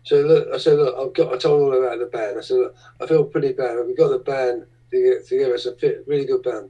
so 0.04 0.18
look, 0.18 0.48
I 0.54 0.58
said, 0.58 0.78
Look, 0.78 0.96
I've 0.98 1.14
got, 1.14 1.34
I 1.34 1.38
told 1.38 1.62
him 1.62 1.68
all 1.68 1.86
about 1.86 2.00
the 2.00 2.06
band. 2.06 2.38
I 2.38 2.42
said, 2.42 2.58
Look, 2.58 2.76
I 3.02 3.08
feel 3.08 3.24
pretty 3.24 3.54
bad. 3.54 3.78
We've 3.86 3.98
got 3.98 4.10
the 4.10 4.20
band 4.20 4.66
together. 4.92 5.56
It's 5.56 5.66
a 5.66 5.76
fit, 5.76 6.04
really 6.08 6.26
good 6.26 6.44
band. 6.44 6.70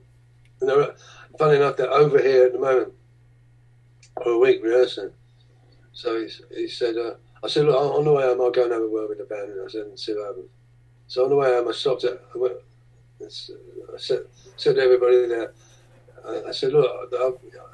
And 0.62 0.70
they're, 0.70 0.96
funny 1.38 1.58
enough, 1.58 1.78
they're 1.78 1.92
over 1.92 2.22
here 2.22 2.46
at 2.46 2.54
the 2.54 2.60
moment 2.60 2.94
for 4.24 4.32
a 4.32 4.38
week 4.38 4.64
rehearsing. 4.64 5.12
So 5.96 6.20
he, 6.20 6.30
he 6.54 6.68
said, 6.68 6.98
uh, 6.98 7.16
I 7.43 7.48
said, 7.48 7.66
look, 7.66 7.76
on 7.76 8.04
the 8.04 8.12
way 8.12 8.24
home, 8.24 8.41
I'll 8.41 8.52
go 8.52 8.64
and 8.64 8.74
have 8.74 8.82
a 8.82 8.88
word 8.88 9.10
with 9.10 9.18
the 9.18 9.24
band. 9.24 9.52
And 9.52 9.66
I 9.66 9.68
said, 9.70 9.98
see 9.98 10.14
what 10.14 10.28
happens. 10.28 10.50
So 11.08 11.24
on 11.24 11.30
the 11.30 11.38
way 11.38 11.48
home, 11.48 11.70
I 11.70 11.72
stopped 11.72 12.04
at, 12.04 12.22
I, 12.34 12.38
went, 12.38 12.56
I 13.22 13.98
said, 13.98 14.26
said 14.58 14.76
to 14.76 14.82
everybody 14.82 15.28
there, 15.28 15.54
I, 16.28 16.50
I 16.50 16.52
said, 16.52 16.74
look, 16.74 17.12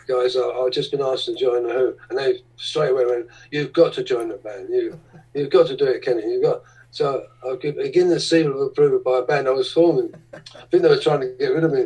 guys, 0.08 0.38
I, 0.38 0.56
have 0.56 0.72
just 0.72 0.92
been 0.92 1.02
asked 1.02 1.26
to 1.26 1.36
join 1.36 1.64
the 1.64 1.74
Who. 1.74 1.98
And 2.10 2.20
they 2.20 2.44
straight 2.58 2.92
away 2.92 3.06
went, 3.06 3.28
you've 3.50 3.74
got 3.74 3.94
to 3.94 4.04
join 4.04 4.30
the 4.30 4.36
band. 4.36 4.70
You, 4.70 5.00
you've 5.34 5.50
got 5.50 5.66
to 5.68 5.76
do 5.76 5.86
it, 5.86 6.04
Kenney. 6.04 6.22
You've 6.22 6.44
got. 6.44 6.62
So 6.92 7.26
I 7.44 7.56
could 7.56 7.78
begin 7.78 8.10
the 8.10 8.20
seal 8.20 8.52
of 8.52 8.62
approval 8.62 9.00
by 9.04 9.20
a 9.20 9.24
band 9.24 9.48
I 9.48 9.52
was 9.52 9.72
forming. 9.72 10.14
I 10.34 10.40
think 10.70 10.84
they 10.84 10.90
were 10.90 11.00
trying 11.00 11.22
to 11.22 11.36
get 11.40 11.48
rid 11.48 11.64
of 11.64 11.72
me. 11.72 11.86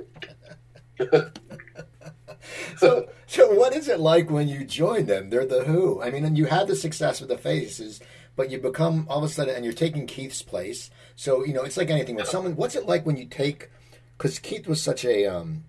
so, 2.77 3.07
so 3.27 3.53
what 3.53 3.75
is 3.75 3.87
it 3.87 3.99
like 3.99 4.29
when 4.29 4.47
you 4.47 4.63
join 4.63 5.05
them? 5.05 5.29
They're 5.29 5.45
the 5.45 5.63
Who. 5.63 6.01
I 6.01 6.09
mean, 6.09 6.25
and 6.25 6.37
you 6.37 6.45
had 6.45 6.67
the 6.67 6.75
success 6.75 7.19
with 7.19 7.29
the 7.29 7.37
Faces, 7.37 7.99
but 8.35 8.51
you 8.51 8.59
become 8.59 9.05
all 9.09 9.19
of 9.19 9.23
a 9.23 9.29
sudden, 9.29 9.55
and 9.55 9.63
you're 9.63 9.73
taking 9.73 10.07
Keith's 10.07 10.41
place. 10.41 10.89
So 11.15 11.45
you 11.45 11.53
know, 11.53 11.63
it's 11.63 11.77
like 11.77 11.89
anything. 11.89 12.15
When 12.15 12.25
someone, 12.25 12.55
what's 12.55 12.75
it 12.75 12.85
like 12.85 13.05
when 13.05 13.17
you 13.17 13.25
take? 13.25 13.69
Because 14.17 14.39
Keith 14.39 14.67
was 14.67 14.81
such 14.81 15.03
a 15.03 15.25
um, 15.25 15.65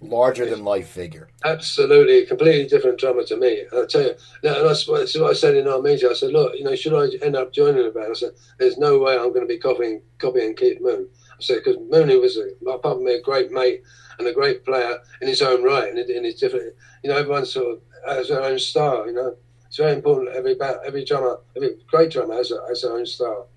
larger 0.00 0.46
than 0.48 0.64
life 0.64 0.88
figure. 0.88 1.28
Absolutely, 1.44 2.26
completely 2.26 2.66
different 2.66 2.98
drummer 2.98 3.24
to 3.24 3.36
me. 3.36 3.64
I 3.72 3.84
tell 3.86 4.02
you, 4.02 4.14
and 4.42 4.68
that's 4.68 4.86
what, 4.86 5.00
that's 5.00 5.18
what 5.18 5.30
I 5.30 5.34
said 5.34 5.56
in 5.56 5.68
our 5.68 5.80
meeting. 5.80 6.08
I 6.08 6.14
said, 6.14 6.32
look, 6.32 6.54
you 6.54 6.64
know, 6.64 6.74
should 6.74 6.94
I 6.94 7.24
end 7.24 7.36
up 7.36 7.52
joining 7.52 7.84
the 7.84 7.90
band? 7.90 8.10
I 8.10 8.14
said, 8.14 8.32
there's 8.58 8.78
no 8.78 8.98
way 8.98 9.14
I'm 9.14 9.32
going 9.32 9.40
to 9.40 9.46
be 9.46 9.58
copying 9.58 10.02
copying 10.18 10.54
Keith 10.54 10.80
Moon. 10.80 11.08
Because 11.38 11.76
Mooney 11.88 12.16
was 12.16 12.36
a, 12.36 12.50
apart 12.68 12.96
from 12.96 13.04
being 13.04 13.18
a 13.18 13.22
great 13.22 13.50
mate 13.50 13.82
and 14.18 14.26
a 14.26 14.32
great 14.32 14.64
player 14.64 14.98
in 15.20 15.28
his 15.28 15.42
own 15.42 15.62
right, 15.62 15.88
and 15.88 15.98
in 15.98 16.24
his 16.24 16.34
different, 16.34 16.74
you 17.02 17.10
know, 17.10 17.16
everyone 17.16 17.46
sort 17.46 17.76
of 17.76 18.16
has 18.16 18.28
their 18.28 18.42
own 18.42 18.58
style. 18.58 19.06
You 19.06 19.14
know, 19.14 19.36
it's 19.66 19.76
very 19.76 19.92
important. 19.92 20.34
Every 20.34 20.56
every 20.86 21.04
drummer, 21.04 21.38
every 21.56 21.76
great 21.86 22.10
drummer 22.10 22.34
has, 22.34 22.50
a, 22.50 22.60
has 22.68 22.82
their 22.82 22.92
own 22.92 23.06
style. 23.06 23.48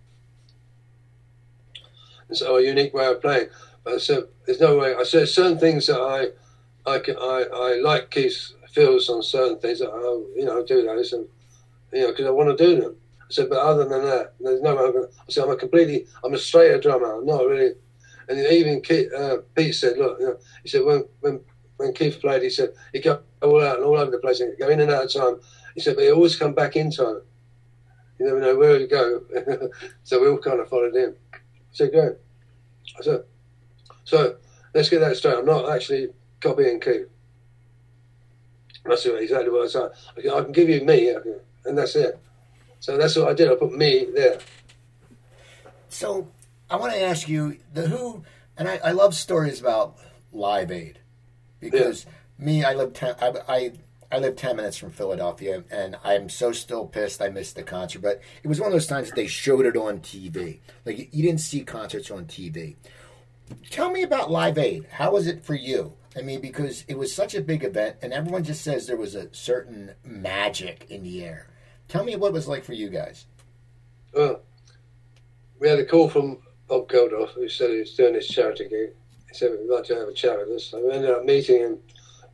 And 2.28 2.38
so 2.38 2.58
a 2.58 2.64
unique 2.64 2.94
way 2.94 3.08
of 3.08 3.22
playing. 3.22 3.50
But 3.84 3.96
I 3.96 3.98
said, 3.98 4.24
there's 4.46 4.62
no 4.62 4.78
way. 4.78 4.96
I 4.96 5.04
said 5.04 5.28
certain 5.28 5.58
things 5.58 5.88
that 5.88 6.00
I, 6.00 6.90
I 6.90 7.00
can, 7.00 7.18
I, 7.18 7.46
I 7.52 7.80
like 7.82 8.12
Keith's 8.12 8.54
feels 8.72 9.10
on 9.10 9.22
certain 9.22 9.60
things 9.60 9.80
that 9.80 9.90
I, 9.90 10.40
you 10.40 10.46
know, 10.46 10.66
do 10.66 10.84
those 10.84 11.14
and, 11.14 11.28
you 11.92 12.02
know, 12.02 12.12
because 12.12 12.26
I 12.26 12.30
want 12.30 12.58
to 12.58 12.64
do 12.64 12.80
them. 12.80 12.96
Said, 13.32 13.50
but 13.50 13.60
other 13.60 13.86
than 13.86 14.04
that, 14.04 14.34
there's 14.40 14.62
no 14.62 14.76
gonna, 14.76 15.06
I 15.08 15.32
said, 15.32 15.46
I'm 15.46 15.52
a 15.52 15.56
completely, 15.56 16.06
I'm 16.24 16.34
a 16.34 16.38
straighter 16.38 16.80
drummer. 16.80 17.16
I'm 17.18 17.26
not 17.26 17.46
really. 17.46 17.74
And 18.28 18.40
even 18.40 18.82
Keith, 18.82 19.12
uh, 19.14 19.38
Pete 19.56 19.76
said, 19.76 19.98
look, 19.98 20.20
you 20.20 20.26
know, 20.28 20.38
he 20.64 20.70
said 20.70 20.84
when 20.84 21.06
when 21.22 21.42
when 21.78 21.94
Keith 21.94 22.20
played, 22.22 22.44
he 22.44 22.50
said 22.50 22.70
he 22.94 23.00
go 23.00 23.22
all 23.42 23.64
out 23.64 23.78
and 23.78 23.86
all 23.86 23.98
over 23.98 24.12
the 24.12 24.20
place 24.20 24.40
and 24.40 24.58
go 24.60 24.70
in 24.70 24.80
and 24.80 24.92
out 24.92 25.06
of 25.06 25.14
time. 25.14 25.40
He 25.76 25.82
said, 25.82 25.96
but 25.96 26.04
he 26.04 26.12
always 26.12 26.36
come 26.36 26.54
back 26.54 26.76
in 26.76 26.92
time. 26.92 27.22
You 28.20 28.26
never 28.26 28.40
know 28.40 28.56
where 28.56 28.80
he'd 28.80 28.90
go. 28.90 29.22
so 30.04 30.22
we 30.22 30.28
all 30.28 30.38
kind 30.38 30.60
of 30.60 30.70
followed 30.70 30.96
him. 30.96 31.16
I 31.34 31.38
said, 31.72 31.92
go. 31.92 32.16
I 33.00 33.02
said, 33.02 33.24
so 34.04 34.36
let's 34.74 34.90
get 34.90 35.00
that 35.00 35.18
straight. 35.18 35.38
I'm 35.38 35.46
not 35.46 35.70
actually 35.70 36.10
copying 36.40 36.80
Keith. 36.80 37.08
That's 38.86 39.06
exactly 39.06 39.50
what 39.50 39.66
I 39.66 39.68
said. 39.68 39.92
I 40.18 40.42
can 40.42 40.52
give 40.52 40.70
you 40.70 40.84
me, 40.84 41.16
and 41.66 41.78
that's 41.78 41.96
it. 41.96 42.20
So 42.82 42.98
that's 42.98 43.16
what 43.16 43.30
I 43.30 43.34
did. 43.34 43.50
I 43.50 43.56
put 43.56 43.72
me 43.72 44.08
there. 44.14 44.40
So 45.88 46.28
I 46.68 46.78
want 46.78 46.94
to 46.94 47.02
ask 47.02 47.30
you 47.30 47.58
the 47.74 47.88
Who, 47.88 48.24
and 48.58 48.68
I, 48.68 48.80
I 48.84 48.92
love 48.92 49.14
stories 49.14 49.62
about 49.62 49.98
Live 50.34 50.72
Aid 50.72 51.00
because 51.60 52.06
yeah. 52.06 52.46
me, 52.46 52.64
I 52.64 52.74
live 52.74 52.94
ten, 52.94 53.14
I, 53.22 53.34
I 53.48 53.72
I 54.12 54.18
live 54.18 54.36
ten 54.36 54.56
minutes 54.56 54.78
from 54.78 54.90
Philadelphia, 54.90 55.64
and 55.70 55.96
I'm 56.04 56.28
so 56.28 56.52
still 56.52 56.88
pissed 56.88 57.22
I 57.22 57.30
missed 57.30 57.56
the 57.56 57.62
concert. 57.62 58.02
But 58.02 58.20
it 58.42 58.48
was 58.48 58.60
one 58.60 58.68
of 58.68 58.74
those 58.74 58.88
times 58.88 59.10
that 59.10 59.16
they 59.16 59.28
showed 59.28 59.68
it 59.68 59.78
on 59.78 60.00
TV. 60.00 60.58
Like 60.84 61.14
you 61.14 61.24
didn't 61.24 61.42
see 61.42 61.64
concerts 61.64 62.10
on 62.10 62.26
TV. 62.26 62.78
Tell 63.70 63.92
me 63.92 64.02
about 64.02 64.32
Live 64.32 64.58
Aid. 64.58 64.88
How 64.90 65.12
was 65.12 65.28
it 65.28 65.46
for 65.46 65.54
you? 65.54 65.94
I 66.18 66.22
mean, 66.22 66.42
because 66.42 66.84
it 66.88 66.98
was 66.98 67.14
such 67.14 67.36
a 67.36 67.42
big 67.42 67.64
event, 67.64 67.98
and 68.02 68.12
everyone 68.12 68.44
just 68.44 68.64
says 68.64 68.88
there 68.88 68.98
was 68.98 69.14
a 69.14 69.32
certain 69.36 69.92
magic 70.04 70.88
in 70.90 71.04
the 71.04 71.24
air. 71.24 71.51
Tell 71.92 72.06
me 72.06 72.16
what 72.16 72.30
it 72.30 72.34
was 72.34 72.48
like 72.48 72.64
for 72.64 72.72
you 72.72 72.90
guys. 72.90 73.26
Well, 74.14 74.40
we 75.60 75.68
had 75.68 75.78
a 75.78 75.86
call 75.86 76.08
from 76.08 76.38
Bob 76.70 76.88
Geldof, 76.88 77.32
who 77.32 77.50
said 77.50 77.70
he 77.70 77.80
was 77.80 77.94
doing 77.96 78.14
this 78.14 78.30
charity 78.30 78.70
gig. 78.70 78.92
He 79.28 79.34
said 79.34 79.52
we'd 79.52 79.70
like 79.70 79.84
to 79.86 79.96
have 79.96 80.08
a 80.08 80.14
chat 80.14 80.40
with 80.40 80.56
us. 80.56 80.64
So 80.64 80.82
we 80.82 80.94
ended 80.94 81.10
up 81.10 81.26
meeting 81.26 81.60
him. 81.60 81.80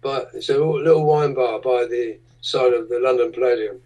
But 0.01 0.29
it's 0.35 0.49
a 0.49 0.59
little 0.59 1.07
wine 1.07 1.33
bar 1.33 1.59
by 1.59 1.85
the 1.85 2.19
side 2.41 2.73
of 2.73 2.87
the 2.87 2.99
London 2.99 3.31
Palladium. 3.31 3.81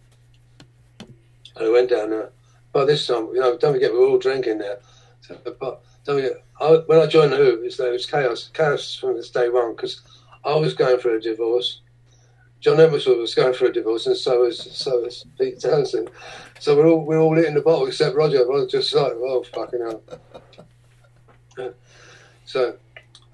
And 1.56 1.68
we 1.68 1.72
went 1.72 1.90
down 1.90 2.10
there. 2.10 2.32
By 2.74 2.84
this 2.84 3.08
time, 3.08 3.28
you 3.28 3.40
know, 3.40 3.58
don't 3.58 3.72
forget, 3.72 3.94
we 3.94 4.00
were 4.00 4.08
all 4.08 4.20
drinking 4.20 4.58
there. 4.58 4.80
So, 5.22 5.40
but 5.58 5.82
don't 6.04 6.18
forget, 6.18 6.44
I, 6.60 6.82
when 6.86 7.00
I 7.00 7.06
joined 7.06 7.32
the 7.32 7.38
Who, 7.38 7.64
it 7.64 7.80
was 7.80 8.06
chaos. 8.06 8.50
Chaos 8.54 8.94
from 8.94 9.16
this 9.16 9.30
day 9.30 9.48
one 9.48 9.78
because 9.78 10.02
I 10.44 10.54
was 10.54 10.74
going 10.74 11.00
through 11.00 11.20
a 11.20 11.22
divorce. 11.22 11.80
John 12.62 12.80
Emerson 12.80 13.20
was 13.20 13.34
going 13.34 13.54
for 13.54 13.66
a 13.66 13.74
divorce, 13.74 14.06
and 14.06 14.16
so 14.16 14.42
was 14.42 14.60
so 14.60 15.02
was 15.02 15.26
Pete 15.38 15.60
Townshend. 15.60 16.12
So 16.60 16.76
we're 16.76 16.88
all 16.88 17.04
we're 17.04 17.20
all 17.20 17.38
in 17.38 17.56
the 17.56 17.62
bottle 17.62 17.88
except 17.88 18.16
Roger. 18.16 18.46
Roger 18.46 18.68
just 18.68 18.94
like, 18.94 19.14
oh 19.14 19.44
fucking 19.52 19.82
hell. 19.82 20.04
so 22.46 22.78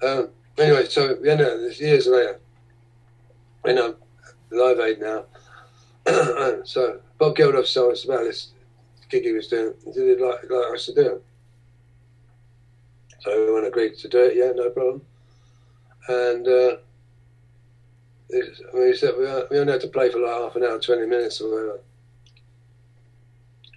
um, 0.02 0.30
anyway, 0.56 0.86
so 0.86 1.18
you 1.22 1.36
know, 1.36 1.60
this 1.60 1.78
years 1.78 2.06
later. 2.06 2.40
you 3.66 3.74
know, 3.74 3.96
Live 4.50 4.80
Aid 4.80 5.00
now. 5.00 5.24
so 6.64 7.00
Bob 7.18 7.36
Geldof 7.36 7.72
told 7.72 7.92
us 7.92 8.06
about 8.06 8.24
this 8.24 8.52
gig 9.10 9.24
he 9.24 9.32
was 9.32 9.48
doing. 9.48 9.74
He 9.84 9.92
did 9.92 10.08
it 10.08 10.20
like, 10.20 10.50
like 10.50 10.74
us 10.74 10.86
to 10.86 10.94
do 10.94 11.16
it. 11.16 11.24
So 13.20 13.30
everyone 13.32 13.64
agreed 13.64 13.96
to 13.98 14.08
do 14.08 14.20
it. 14.24 14.36
Yeah, 14.36 14.52
no 14.54 14.70
problem. 14.70 15.02
And 16.08 16.48
uh, 16.48 16.76
I 18.32 18.76
mean, 18.76 18.94
said 18.94 19.14
we, 19.16 19.24
we 19.50 19.58
only 19.58 19.72
had 19.72 19.80
to 19.82 19.88
play 19.88 20.10
for 20.10 20.18
like 20.18 20.30
half 20.30 20.56
an 20.56 20.64
hour, 20.64 20.78
twenty 20.78 21.06
minutes 21.06 21.40
or 21.40 21.50
whatever. 21.50 21.80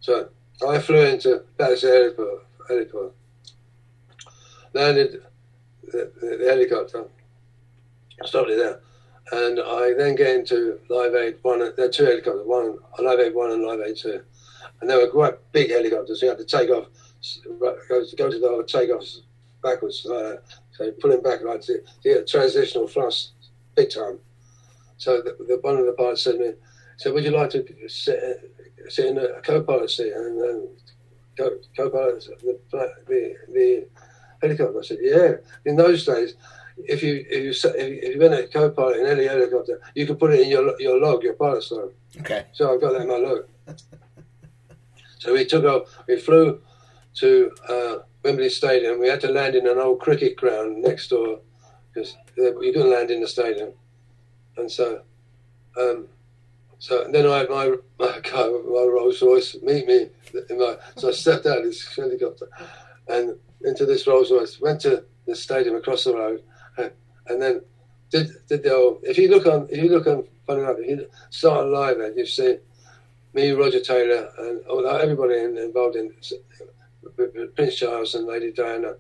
So 0.01 0.29
I 0.67 0.79
flew 0.79 1.05
into 1.05 1.43
Battersea 1.57 1.89
Airport, 1.89 2.47
airport 2.69 3.15
landed 4.73 5.23
the, 5.85 6.13
the, 6.21 6.47
helicopter, 6.49 7.05
stopped 8.25 8.51
it 8.51 8.57
there. 8.57 8.81
And 9.33 9.61
I 9.61 9.95
then 9.97 10.17
get 10.17 10.35
into 10.35 10.81
Live 10.89 11.15
Aid 11.15 11.39
1, 11.43 11.59
there 11.77 11.87
are 11.87 11.89
two 11.89 12.05
helicopters, 12.05 12.47
one 12.47 12.79
Live 12.99 13.21
Aid 13.21 13.35
1 13.35 13.53
and 13.53 13.63
Live 13.63 13.81
Aid 13.81 13.97
2. 13.97 14.21
And 14.81 14.91
they 14.91 14.97
were 14.97 15.09
quite 15.09 15.35
big 15.53 15.71
helicopters, 15.71 16.21
so 16.21 16.27
you 16.27 16.31
had 16.31 16.39
to 16.39 16.45
take 16.45 16.71
off, 16.71 16.87
go, 17.59 17.77
go 18.17 18.31
to 18.31 18.39
the 18.39 18.65
takeoffs 18.67 19.19
backwards. 19.63 20.03
That. 20.05 20.43
So 20.73 20.91
pull 20.93 21.13
him 21.13 21.23
back 21.23 21.43
like 21.43 21.63
the, 21.63 22.25
transitional 22.27 22.89
thrust 22.89 23.33
big 23.75 23.91
time. 23.91 24.19
So 24.97 25.23
the, 25.23 25.37
the, 25.47 25.59
one 25.61 25.77
of 25.77 25.87
the 25.87 25.93
pilots 25.93 26.25
said 26.25 26.33
to 26.33 26.39
me, 26.39 26.53
so 26.97 27.13
would 27.13 27.25
you 27.25 27.31
like 27.31 27.51
to 27.51 27.65
sit, 27.89 28.53
sit 28.89 29.07
in 29.07 29.19
a 29.19 29.41
co-pilot 29.41 29.91
seat 29.91 30.13
and 30.13 30.41
then 30.41 30.69
co- 31.39 31.59
co-pilot 31.77 32.25
the, 32.43 32.59
the, 32.71 33.35
the 33.49 33.87
helicopter? 34.43 34.79
I 34.79 34.83
said, 34.83 34.99
yeah. 35.01 35.33
In 35.65 35.77
those 35.77 36.05
days, 36.05 36.35
if 36.77 37.03
you 37.03 37.25
if 37.29 37.65
you 37.65 37.71
if 37.75 38.15
you 38.15 38.21
went 38.21 38.35
a 38.35 38.47
co-pilot 38.49 39.01
in 39.01 39.07
any 39.07 39.27
helicopter, 39.27 39.81
you 39.95 40.07
could 40.07 40.19
put 40.19 40.33
it 40.33 40.41
in 40.41 40.49
your 40.49 40.81
your 40.81 40.99
log, 41.01 41.23
your 41.23 41.35
pilot's 41.35 41.71
log. 41.71 41.93
Okay. 42.21 42.47
So 42.53 42.73
I've 42.73 42.81
got 42.81 42.93
that 42.93 43.03
in 43.03 43.09
my 43.09 43.17
log. 43.17 43.47
so 45.19 45.33
we 45.35 45.45
took 45.45 45.65
off. 45.65 45.89
We 46.07 46.19
flew 46.19 46.61
to 47.21 47.53
uh, 47.69 47.97
Wembley 48.25 48.49
Stadium. 48.49 48.99
We 48.99 49.09
had 49.09 49.21
to 49.23 49.29
land 49.29 49.55
in 49.55 49.67
an 49.67 49.79
old 49.79 50.01
cricket 50.01 50.37
ground 50.37 50.83
next 50.83 51.09
door 51.09 51.41
because 51.93 52.17
you 52.37 52.73
couldn't 52.73 52.91
land 52.91 53.11
in 53.11 53.21
the 53.21 53.29
stadium. 53.29 53.73
And 54.57 54.71
so, 54.71 55.03
um, 55.79 56.09
so 56.79 57.07
then 57.11 57.27
I 57.27 57.39
had 57.39 57.51
my 57.51 57.75
my 57.99 58.21
car, 58.25 58.51
my 58.51 58.85
Rolls 58.85 59.23
Royce 59.23 59.57
meet 59.63 59.87
me. 59.87 60.09
My, 60.51 60.77
so 60.97 61.09
I 61.09 61.13
stepped 61.13 61.47
out 61.47 61.59
of 61.59 61.65
this 61.65 61.95
helicopter 61.95 62.49
and 63.09 63.37
into 63.63 63.85
this 63.85 64.07
Rolls 64.07 64.31
Royce. 64.31 64.61
Went 64.61 64.81
to 64.83 65.05
the 65.27 65.35
stadium 65.37 65.77
across 65.77 66.05
the 66.05 66.15
road, 66.15 66.43
and, 66.79 66.91
and 67.27 67.43
then 67.43 67.61
did 68.11 68.31
did 68.49 68.63
the 68.63 68.75
old. 68.75 69.01
If 69.03 69.19
you 69.19 69.29
look 69.29 69.47
on, 69.47 69.69
if 69.71 69.79
you 69.79 69.91
look 69.91 70.07
on, 70.07 70.27
funny 70.47 70.63
enough, 70.63 70.77
if 70.79 70.89
you 70.89 71.07
start 71.31 71.67
live, 71.69 71.99
and 72.01 72.17
you 72.17 72.27
see 72.27 72.59
me, 73.35 73.51
Roger 73.53 73.81
Taylor, 73.81 74.31
and 74.39 74.61
everybody 74.87 75.39
in, 75.39 75.57
involved 75.59 75.97
in 75.97 76.13
Prince 77.55 77.77
Charles 77.77 78.15
and 78.15 78.27
Lady 78.27 78.53
Diana 78.53 78.95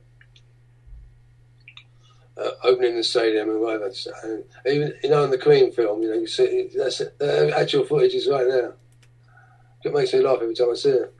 uh, 2.40 2.50
opening 2.64 2.96
the 2.96 3.04
stadium 3.04 3.50
and 3.50 3.60
whatever. 3.60 3.90
And 4.24 4.44
even 4.66 4.94
you 5.02 5.10
know 5.10 5.24
in 5.24 5.30
the 5.30 5.38
Queen 5.38 5.72
film, 5.72 6.02
you 6.02 6.08
know 6.08 6.14
you 6.14 6.26
see 6.26 6.70
that's 6.74 6.98
the 6.98 7.52
actual 7.56 7.84
footage 7.84 8.14
is 8.14 8.28
right 8.28 8.46
there. 8.46 8.76
It 9.84 9.94
makes 9.94 10.12
me 10.12 10.20
laugh 10.20 10.38
every 10.42 10.54
time 10.54 10.70
I 10.70 10.74
see 10.74 10.90
it. 10.90 11.14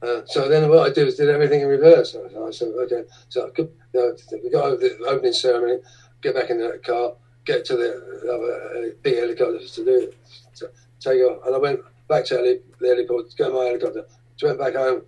Uh, 0.00 0.22
so 0.26 0.48
then 0.48 0.68
what 0.68 0.90
I 0.90 0.92
did 0.92 1.04
was 1.04 1.16
did 1.16 1.28
everything 1.28 1.60
in 1.60 1.66
reverse. 1.66 2.12
So 2.12 2.46
I 2.46 2.50
said, 2.50 2.68
okay, 2.68 3.02
so 3.28 3.48
I 3.48 3.50
could, 3.50 3.72
you 3.92 4.00
know, 4.00 4.16
we 4.42 4.50
got 4.50 4.64
over 4.64 4.76
the 4.76 4.96
opening 5.06 5.32
ceremony, 5.32 5.80
get 6.22 6.36
back 6.36 6.50
in 6.50 6.58
the 6.58 6.80
car, 6.84 7.14
get 7.44 7.64
to 7.66 7.76
the 7.76 8.92
uh, 8.94 8.94
big 9.02 9.18
helicopters 9.18 9.72
to 9.72 9.84
do 9.84 10.00
it, 10.02 10.16
to 10.54 10.70
take 11.00 11.20
off. 11.22 11.44
And 11.44 11.54
I 11.54 11.58
went 11.58 11.80
back 12.06 12.26
to 12.26 12.36
the 12.36 12.62
helicopter, 12.80 13.28
get 13.36 13.52
my 13.52 13.64
helicopter, 13.64 14.06
went 14.40 14.58
back 14.58 14.74
home 14.74 15.02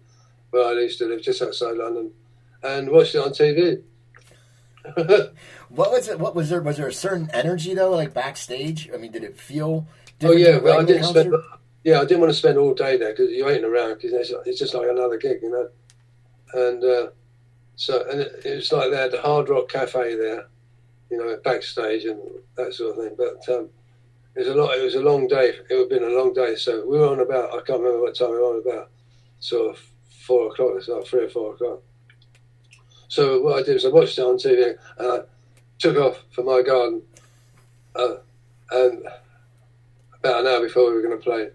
where 0.51 0.67
I 0.67 0.81
used 0.81 0.99
to 0.99 1.07
live, 1.07 1.23
just 1.23 1.43
outside 1.43 1.77
London, 1.77 2.13
and 2.63 2.91
watched 2.91 3.15
it 3.15 3.19
on 3.19 3.31
TV. 3.31 3.83
What 5.71 5.93
was 5.93 6.09
it? 6.09 6.19
What 6.19 6.35
was 6.35 6.51
there? 6.51 6.61
Was 6.61 6.79
there 6.79 6.89
a 6.89 6.93
certain 6.93 7.31
energy 7.33 7.75
though, 7.75 7.91
like 7.91 8.13
backstage? 8.13 8.91
I 8.93 8.97
mean, 8.97 9.13
did 9.13 9.23
it 9.23 9.39
feel? 9.39 9.87
Oh 10.23 10.33
yeah, 10.33 10.59
well 10.59 10.81
I 10.81 10.85
didn't 10.85 11.05
spend. 11.05 11.33
Yeah, 11.85 12.01
I 12.01 12.05
didn't 12.05 12.21
want 12.21 12.33
to 12.33 12.39
spend 12.39 12.59
all 12.59 12.75
day 12.75 12.97
there 12.97 13.13
because 13.13 13.31
you 13.31 13.49
ain't 13.49 13.65
around 13.65 13.95
because 13.95 14.13
it's, 14.13 14.33
it's 14.47 14.59
just 14.59 14.75
like 14.75 14.89
another 14.89 15.17
gig, 15.17 15.39
you 15.43 15.51
know. 15.51 15.69
And 16.53 16.85
uh, 16.85 17.11
so, 17.77 18.05
and 18.11 18.21
it, 18.21 18.43
it 18.45 18.57
was 18.57 18.73
like 18.73 18.91
they 18.91 18.97
had 18.97 19.13
the 19.13 19.23
Hard 19.23 19.49
Rock 19.49 19.69
Cafe 19.69 20.17
there, 20.17 20.49
you 21.09 21.19
know, 21.19 21.39
backstage 21.43 22.05
and 22.05 22.21
that 22.57 22.75
sort 22.75 22.99
of 22.99 23.05
thing. 23.05 23.15
But 23.17 23.49
um, 23.55 23.71
it 24.35 24.41
was 24.41 24.49
a 24.49 24.55
lot. 24.55 24.77
It 24.77 24.83
was 24.83 24.97
a 24.97 25.03
long 25.03 25.29
day. 25.29 25.51
It 25.51 25.67
would 25.71 25.79
have 25.79 25.89
been 25.89 26.03
a 26.03 26.19
long 26.19 26.35
day. 26.35 26.57
So 26.57 26.85
we 26.85 26.99
were 26.99 27.09
on 27.09 27.21
about. 27.21 27.51
I 27.51 27.63
can't 27.63 27.81
remember 27.81 28.03
what 28.03 28.17
time 28.17 28.31
we 28.31 28.39
were 28.39 28.57
on 28.57 28.63
about. 28.67 28.91
Sort 29.39 29.77
of 29.77 29.90
four 30.31 30.47
o'clock. 30.47 30.75
It's 30.77 30.87
like 30.87 31.05
three 31.07 31.25
or 31.25 31.29
four 31.29 31.55
o'clock. 31.55 31.81
So 33.09 33.43
what 33.43 33.59
I 33.59 33.63
did 33.65 33.75
was 33.75 33.85
I 33.85 33.89
watched 33.89 34.17
it 34.17 34.23
on 34.23 34.37
TV 34.37 34.77
and 34.99 35.13
I 35.13 35.19
took 35.81 35.97
off 35.97 36.23
for 36.31 36.45
my 36.45 36.63
garden, 36.63 37.03
uh, 37.97 38.15
and 38.71 39.03
about 40.21 40.41
an 40.43 40.47
hour 40.47 40.61
before 40.61 40.89
we 40.89 40.95
were 40.95 41.03
going 41.03 41.19
to 41.19 41.25
play. 41.25 41.51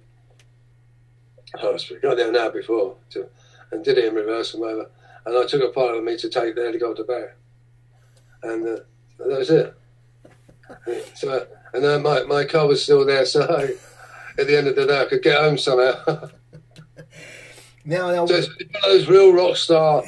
I 1.57 1.71
was 1.71 1.89
got 2.01 2.17
there 2.17 2.27
an 2.27 2.35
hour 2.35 2.51
before 2.51 2.97
to, 3.11 3.29
and 3.71 3.85
did 3.85 3.97
it 3.97 4.05
in 4.05 4.13
reverse 4.13 4.53
and 4.53 4.61
whatever. 4.61 4.89
And 5.25 5.37
I 5.37 5.45
took 5.45 5.61
a 5.61 5.69
pilot 5.69 5.95
with 5.95 6.03
me 6.03 6.17
to 6.17 6.29
take 6.29 6.55
the 6.55 6.65
helicopter 6.65 7.05
back, 7.05 7.37
and 8.43 8.67
uh, 8.67 8.79
that 9.19 9.39
was 9.39 9.49
it. 9.49 9.73
So, 11.13 11.47
and 11.73 11.81
then 11.81 12.03
my, 12.03 12.23
my 12.23 12.43
car 12.43 12.67
was 12.67 12.83
still 12.83 13.05
there, 13.05 13.25
so 13.25 13.43
I, 13.43 13.75
at 14.41 14.47
the 14.47 14.57
end 14.57 14.67
of 14.67 14.75
the 14.75 14.85
day 14.85 15.01
I 15.01 15.05
could 15.05 15.23
get 15.23 15.39
home 15.39 15.57
somehow. 15.57 16.29
Now, 17.85 18.11
now, 18.11 18.25
So 18.25 18.35
it's 18.35 18.47
one 18.47 18.57
of 18.75 18.81
those 18.83 19.07
real 19.07 19.31
rock 19.31 19.57
star, 19.57 20.03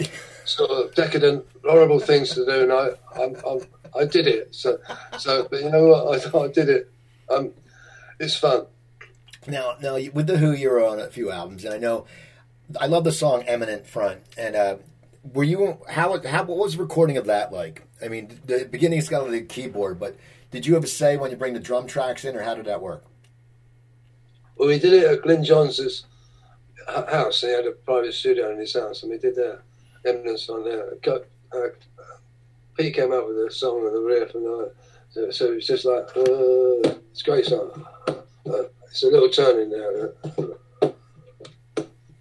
sort 0.46 0.72
of 0.72 0.96
decadent, 0.96 1.46
horrible 1.64 2.00
things 2.00 2.34
to 2.34 2.46
do, 2.46 2.64
and 2.64 2.74
I, 2.74 2.90
I'm, 3.16 3.36
I'm, 3.48 3.68
I 3.96 4.06
did 4.06 4.28
it. 4.28 4.56
So, 4.56 4.80
so, 5.20 5.48
but 5.50 5.62
you 5.62 5.70
know 5.70 5.88
what? 5.88 6.36
I, 6.36 6.40
I 6.40 6.48
did 6.48 6.70
it. 6.70 6.92
Um, 7.30 7.52
it's 8.20 8.36
fun. 8.36 8.66
now, 9.48 9.76
now, 9.82 9.94
with 10.14 10.28
the 10.28 10.38
Who, 10.40 10.54
you 10.54 10.70
were 10.72 10.84
on 10.84 11.00
a 11.00 11.08
few 11.08 11.32
albums, 11.32 11.64
and 11.66 11.74
I 11.74 11.78
know 11.78 12.06
I 12.80 12.88
love 12.88 13.04
the 13.04 13.12
song 13.12 13.44
"Eminence 13.44 13.88
Front." 13.88 14.22
And 14.38 14.56
uh, 14.56 14.78
were 15.34 15.44
you 15.44 15.78
how 15.88 16.20
how 16.26 16.44
what 16.46 16.58
was 16.58 16.76
the 16.76 16.82
recording 16.82 17.18
of 17.18 17.26
that 17.26 17.54
like? 17.54 17.84
I 18.04 18.08
mean, 18.08 18.40
the 18.46 18.68
beginning's 18.70 19.10
got 19.10 19.30
the 19.30 19.42
keyboard, 19.42 20.00
but 20.00 20.16
Did 20.52 20.66
you 20.66 20.76
ever 20.78 20.88
say 20.88 21.18
when 21.18 21.32
you 21.32 21.38
bring 21.38 21.54
the 21.54 21.60
drum 21.60 21.88
tracks 21.88 22.24
in, 22.24 22.36
or 22.36 22.42
how 22.42 22.56
did 22.56 22.66
that 22.66 22.82
work? 22.82 23.04
Well, 24.56 24.70
we 24.70 24.80
did 24.80 24.94
it 24.94 25.04
at 25.04 25.22
Glyn 25.22 25.44
Johns' 25.44 26.06
house. 26.88 27.42
He 27.42 27.50
had 27.50 27.66
a 27.66 27.72
private 27.72 28.14
studio 28.14 28.52
in 28.52 28.60
his 28.60 28.74
house, 28.74 29.04
and 29.04 29.12
we 29.12 29.18
did 29.18 29.36
the 29.36 29.60
eminence 30.06 30.50
on 30.50 30.64
there. 30.64 30.96
Got, 31.02 31.22
uh, 31.52 31.68
Pete 32.78 32.96
came 32.96 33.12
up 33.12 33.28
with 33.28 33.38
a 33.38 33.52
song 33.52 33.86
and 33.86 33.96
the 33.96 34.02
riff, 34.02 34.36
and 34.36 34.48
uh, 34.48 34.70
so, 35.10 35.32
so 35.32 35.54
it's 35.54 35.68
just 35.68 35.86
like 35.86 36.06
uh, 36.16 36.96
it's 37.12 37.22
a 37.22 37.26
great 37.26 37.46
song. 37.46 37.86
Uh, 38.08 38.64
it's 38.90 39.04
a 39.04 39.08
little 39.08 39.30
turn 39.30 39.60
in 39.60 39.70
there. 39.70 40.14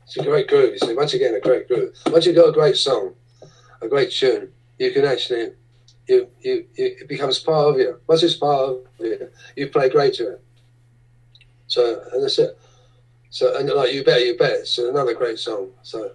It's 0.05 0.17
a 0.17 0.23
great 0.23 0.49
groove. 0.49 0.73
You 0.73 0.79
see, 0.79 0.95
once 0.95 1.15
again, 1.15 1.35
a 1.35 1.41
great 1.41 1.69
groove. 1.69 1.95
Once 2.07 2.27
you've 2.27 2.37
got 2.37 2.49
a 2.49 2.53
great 2.53 2.77
song, 2.77 3.15
a 3.83 3.89
great 3.89 4.13
tune, 4.13 4.53
you 4.79 4.91
can 4.93 5.05
actually 5.05 5.53
you, 6.07 6.29
you, 6.41 6.67
you 6.75 6.97
it 7.01 7.09
becomes 7.09 7.39
part 7.39 7.75
of 7.75 7.79
you. 7.79 8.01
Once 8.07 8.23
it's 8.23 8.35
part 8.35 8.71
of 8.71 8.79
you, 8.99 9.29
you 9.57 9.69
play 9.69 9.89
great 9.89 10.15
to 10.15 10.35
it. 10.35 10.45
So 11.67 12.03
and 12.13 12.23
that's 12.23 12.39
it. 12.39 12.59
So 13.31 13.57
and 13.57 13.69
like 13.71 13.93
you 13.93 14.05
bet, 14.05 14.25
you 14.25 14.37
bet. 14.37 14.61
It's 14.61 14.79
another 14.79 15.15
great 15.15 15.39
song. 15.39 15.71
So 15.83 16.13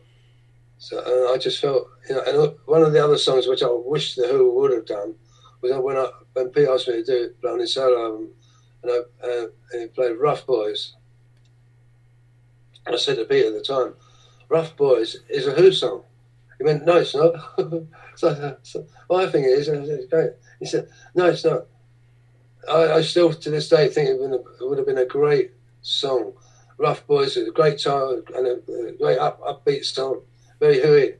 so 0.78 0.98
and 1.00 1.36
I 1.36 1.38
just 1.38 1.60
felt 1.60 1.88
you 2.10 2.16
know. 2.16 2.24
And 2.26 2.58
one 2.66 2.84
of 2.84 2.94
the 2.94 3.04
other 3.04 3.18
songs 3.18 3.48
which 3.48 3.64
I 3.64 3.70
wish 3.70 4.16
the 4.16 4.28
Who 4.28 4.54
would 4.56 4.72
have 4.72 4.86
done 4.86 5.16
was 5.62 5.72
when 5.72 5.98
I 5.98 6.10
when 6.34 6.50
Pete 6.50 6.68
asked 6.68 6.88
me 6.88 6.96
to 6.96 7.04
do 7.04 7.24
it 7.42 7.48
on 7.48 7.60
his 7.60 7.74
solo 7.74 8.04
album, 8.04 8.30
and 8.84 8.92
I 8.92 9.28
uh, 9.28 9.48
and 9.74 9.82
he 9.82 9.88
played 9.88 10.18
Rough 10.18 10.46
Boys. 10.46 10.96
I 12.88 12.96
said 12.98 13.18
to 13.18 13.26
Pete 13.26 13.46
at 13.46 13.54
the 13.54 13.62
time, 13.62 13.94
Rough 14.50 14.76
Boys 14.76 15.18
is 15.30 15.48
a 15.48 15.52
Who 15.52 15.72
song. 15.72 16.04
He 16.58 16.66
went, 16.66 16.86
no, 16.86 16.98
it's 16.98 17.16
not. 17.16 17.34
so, 18.16 18.58
so, 18.62 18.86
think 19.10 19.48
it 19.48 19.58
is. 19.58 19.68
It's 19.68 20.06
great. 20.08 20.32
He 20.60 20.66
said, 20.66 20.88
no, 21.16 21.26
it's 21.26 21.44
not. 21.44 21.66
I, 22.70 22.94
I 22.94 23.02
still, 23.02 23.34
to 23.34 23.50
this 23.50 23.70
day, 23.70 23.88
think 23.88 24.10
it 24.10 24.44
would 24.62 24.78
have 24.78 24.86
been 24.86 25.00
a 25.00 25.06
great 25.06 25.52
song. 25.82 26.34
Rough 26.82 27.06
Boys 27.06 27.38
is 27.38 27.48
a 27.48 27.52
great 27.52 27.80
time 27.80 28.24
and 28.36 28.48
a, 28.48 28.88
a 28.88 28.92
great 28.94 29.20
up, 29.20 29.40
upbeat 29.42 29.86
song. 29.86 30.22
Very 30.60 30.82
hooey. 30.82 31.16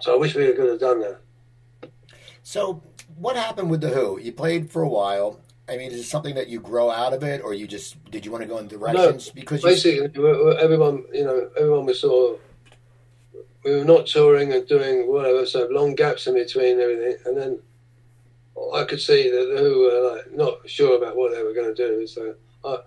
So 0.00 0.14
I 0.14 0.18
wish 0.18 0.34
we 0.34 0.52
could 0.52 0.68
have 0.68 0.80
done 0.80 1.00
that. 1.00 1.20
So, 2.42 2.82
what 3.16 3.36
happened 3.36 3.70
with 3.70 3.80
the 3.80 3.88
Who? 3.88 4.20
You 4.20 4.32
played 4.32 4.70
for 4.70 4.82
a 4.82 4.88
while. 4.88 5.40
I 5.68 5.78
mean, 5.78 5.92
is 5.92 6.00
it 6.00 6.04
something 6.04 6.34
that 6.34 6.48
you 6.48 6.60
grow 6.60 6.90
out 6.90 7.14
of 7.14 7.22
it, 7.22 7.40
or 7.42 7.54
you 7.54 7.66
just 7.66 8.04
did 8.10 8.26
you 8.26 8.32
want 8.32 8.42
to 8.42 8.48
go 8.48 8.58
in 8.58 8.68
directions? 8.68 9.28
No, 9.28 9.32
because 9.34 9.62
basically, 9.62 10.10
you... 10.14 10.52
everyone, 10.58 11.04
you 11.12 11.24
know, 11.24 11.48
everyone 11.56 11.86
was 11.86 12.00
sort 12.00 12.34
of 12.34 12.40
we 13.64 13.74
were 13.74 13.84
not 13.84 14.06
touring 14.06 14.52
and 14.52 14.66
doing 14.68 15.10
whatever, 15.10 15.46
so 15.46 15.66
long 15.70 15.94
gaps 15.94 16.26
in 16.26 16.34
between 16.34 16.80
everything. 16.80 17.16
And 17.24 17.36
then 17.36 17.58
I 18.74 18.84
could 18.84 19.00
see 19.00 19.30
that 19.30 19.54
the 19.54 19.62
Who 19.62 19.80
were 19.80 20.16
like, 20.16 20.32
not 20.32 20.68
sure 20.68 20.98
about 20.98 21.16
what 21.16 21.32
they 21.32 21.42
were 21.42 21.54
going 21.54 21.74
to 21.74 21.88
do. 21.88 22.06
So 22.06 22.34
I, 22.64 22.78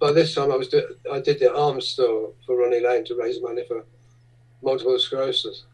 by 0.00 0.12
this 0.12 0.34
time, 0.34 0.52
I 0.52 0.56
was 0.56 0.68
do, 0.68 0.96
I 1.12 1.20
did 1.20 1.40
the 1.40 1.54
ARMS 1.54 1.94
tour 1.94 2.32
for 2.46 2.56
Ronnie 2.56 2.80
Lane 2.80 3.04
to 3.06 3.16
raise 3.16 3.40
money 3.40 3.64
for 3.66 3.84
multiple 4.62 4.98
sclerosis. 4.98 5.64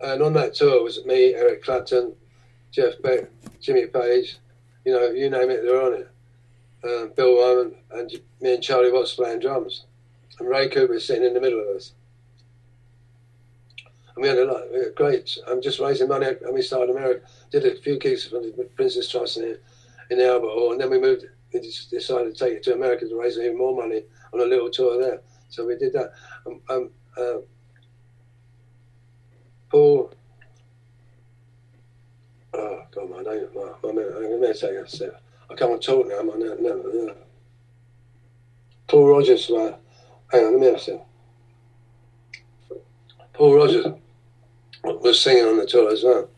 And 0.00 0.22
on 0.22 0.32
that 0.34 0.54
tour 0.54 0.82
was 0.82 1.04
me, 1.04 1.34
Eric 1.34 1.62
Clapton, 1.62 2.14
Jeff 2.70 3.00
Beck, 3.02 3.30
Jimmy 3.60 3.86
Page, 3.86 4.38
you 4.84 4.92
know, 4.92 5.10
you 5.10 5.30
name 5.30 5.50
it, 5.50 5.62
they're 5.62 5.82
on 5.82 5.94
it. 5.94 6.08
Um, 6.84 7.12
Bill 7.14 7.36
Wyman 7.36 7.76
and 7.92 8.10
me 8.40 8.54
and 8.54 8.62
Charlie 8.62 8.90
Watts 8.90 9.14
playing 9.14 9.40
drums. 9.40 9.84
And 10.40 10.48
Ray 10.48 10.68
Cooper 10.68 10.98
sitting 10.98 11.24
in 11.24 11.34
the 11.34 11.40
middle 11.40 11.60
of 11.60 11.76
us. 11.76 11.92
And 14.14 14.22
we 14.22 14.28
had 14.28 14.38
a 14.38 14.44
lot, 14.44 14.70
we 14.72 14.78
had 14.80 14.94
great. 14.94 15.38
I'm 15.46 15.62
just 15.62 15.78
raising 15.78 16.08
money, 16.08 16.26
and 16.26 16.52
we 16.52 16.62
started 16.62 16.90
America. 16.90 17.24
Did 17.50 17.64
a 17.64 17.76
few 17.76 17.98
gigs 17.98 18.26
for 18.26 18.40
the 18.40 18.68
Prince's 18.74 19.08
Trust 19.08 19.38
in, 19.38 19.56
in 20.10 20.20
Albert 20.20 20.48
Hall, 20.48 20.72
and 20.72 20.80
then 20.80 20.90
we 20.90 21.00
moved. 21.00 21.24
We 21.52 21.60
just 21.60 21.90
decided 21.90 22.34
to 22.34 22.44
take 22.44 22.54
it 22.54 22.62
to 22.64 22.74
America 22.74 23.06
to 23.06 23.20
raise 23.20 23.38
even 23.38 23.58
more 23.58 23.74
money 23.74 24.02
on 24.32 24.40
a 24.40 24.44
little 24.44 24.70
tour 24.70 25.00
there. 25.00 25.20
So 25.48 25.66
we 25.66 25.76
did 25.76 25.92
that. 25.92 26.12
Um, 26.46 26.60
um, 26.70 26.90
uh, 27.16 27.38
Paul. 29.70 30.12
Oh 32.54 32.82
God, 32.90 33.10
my 33.10 33.22
name. 33.22 33.48
My, 33.54 33.72
my, 33.82 33.92
my, 33.92 34.02
I'm 34.02 34.42
a 34.42 34.88
step. 34.88 35.22
I 35.50 35.54
can't 35.54 35.82
talk 35.82 36.08
now. 36.08 36.22
My 36.22 36.34
name. 36.34 36.62
No, 36.62 36.76
no. 36.76 37.14
Paul 38.88 39.08
Rodgers. 39.08 39.50
My, 39.50 39.74
hang 40.30 40.46
on, 40.46 40.52
let 40.52 40.60
me 40.60 40.66
have 40.66 40.76
a. 40.76 41.00
Paul 43.32 43.56
Rodgers 43.56 43.86
was 44.84 45.20
singing 45.20 45.46
on 45.46 45.56
the 45.56 45.66
tour 45.66 45.90
as 45.90 46.04
well. 46.04 46.28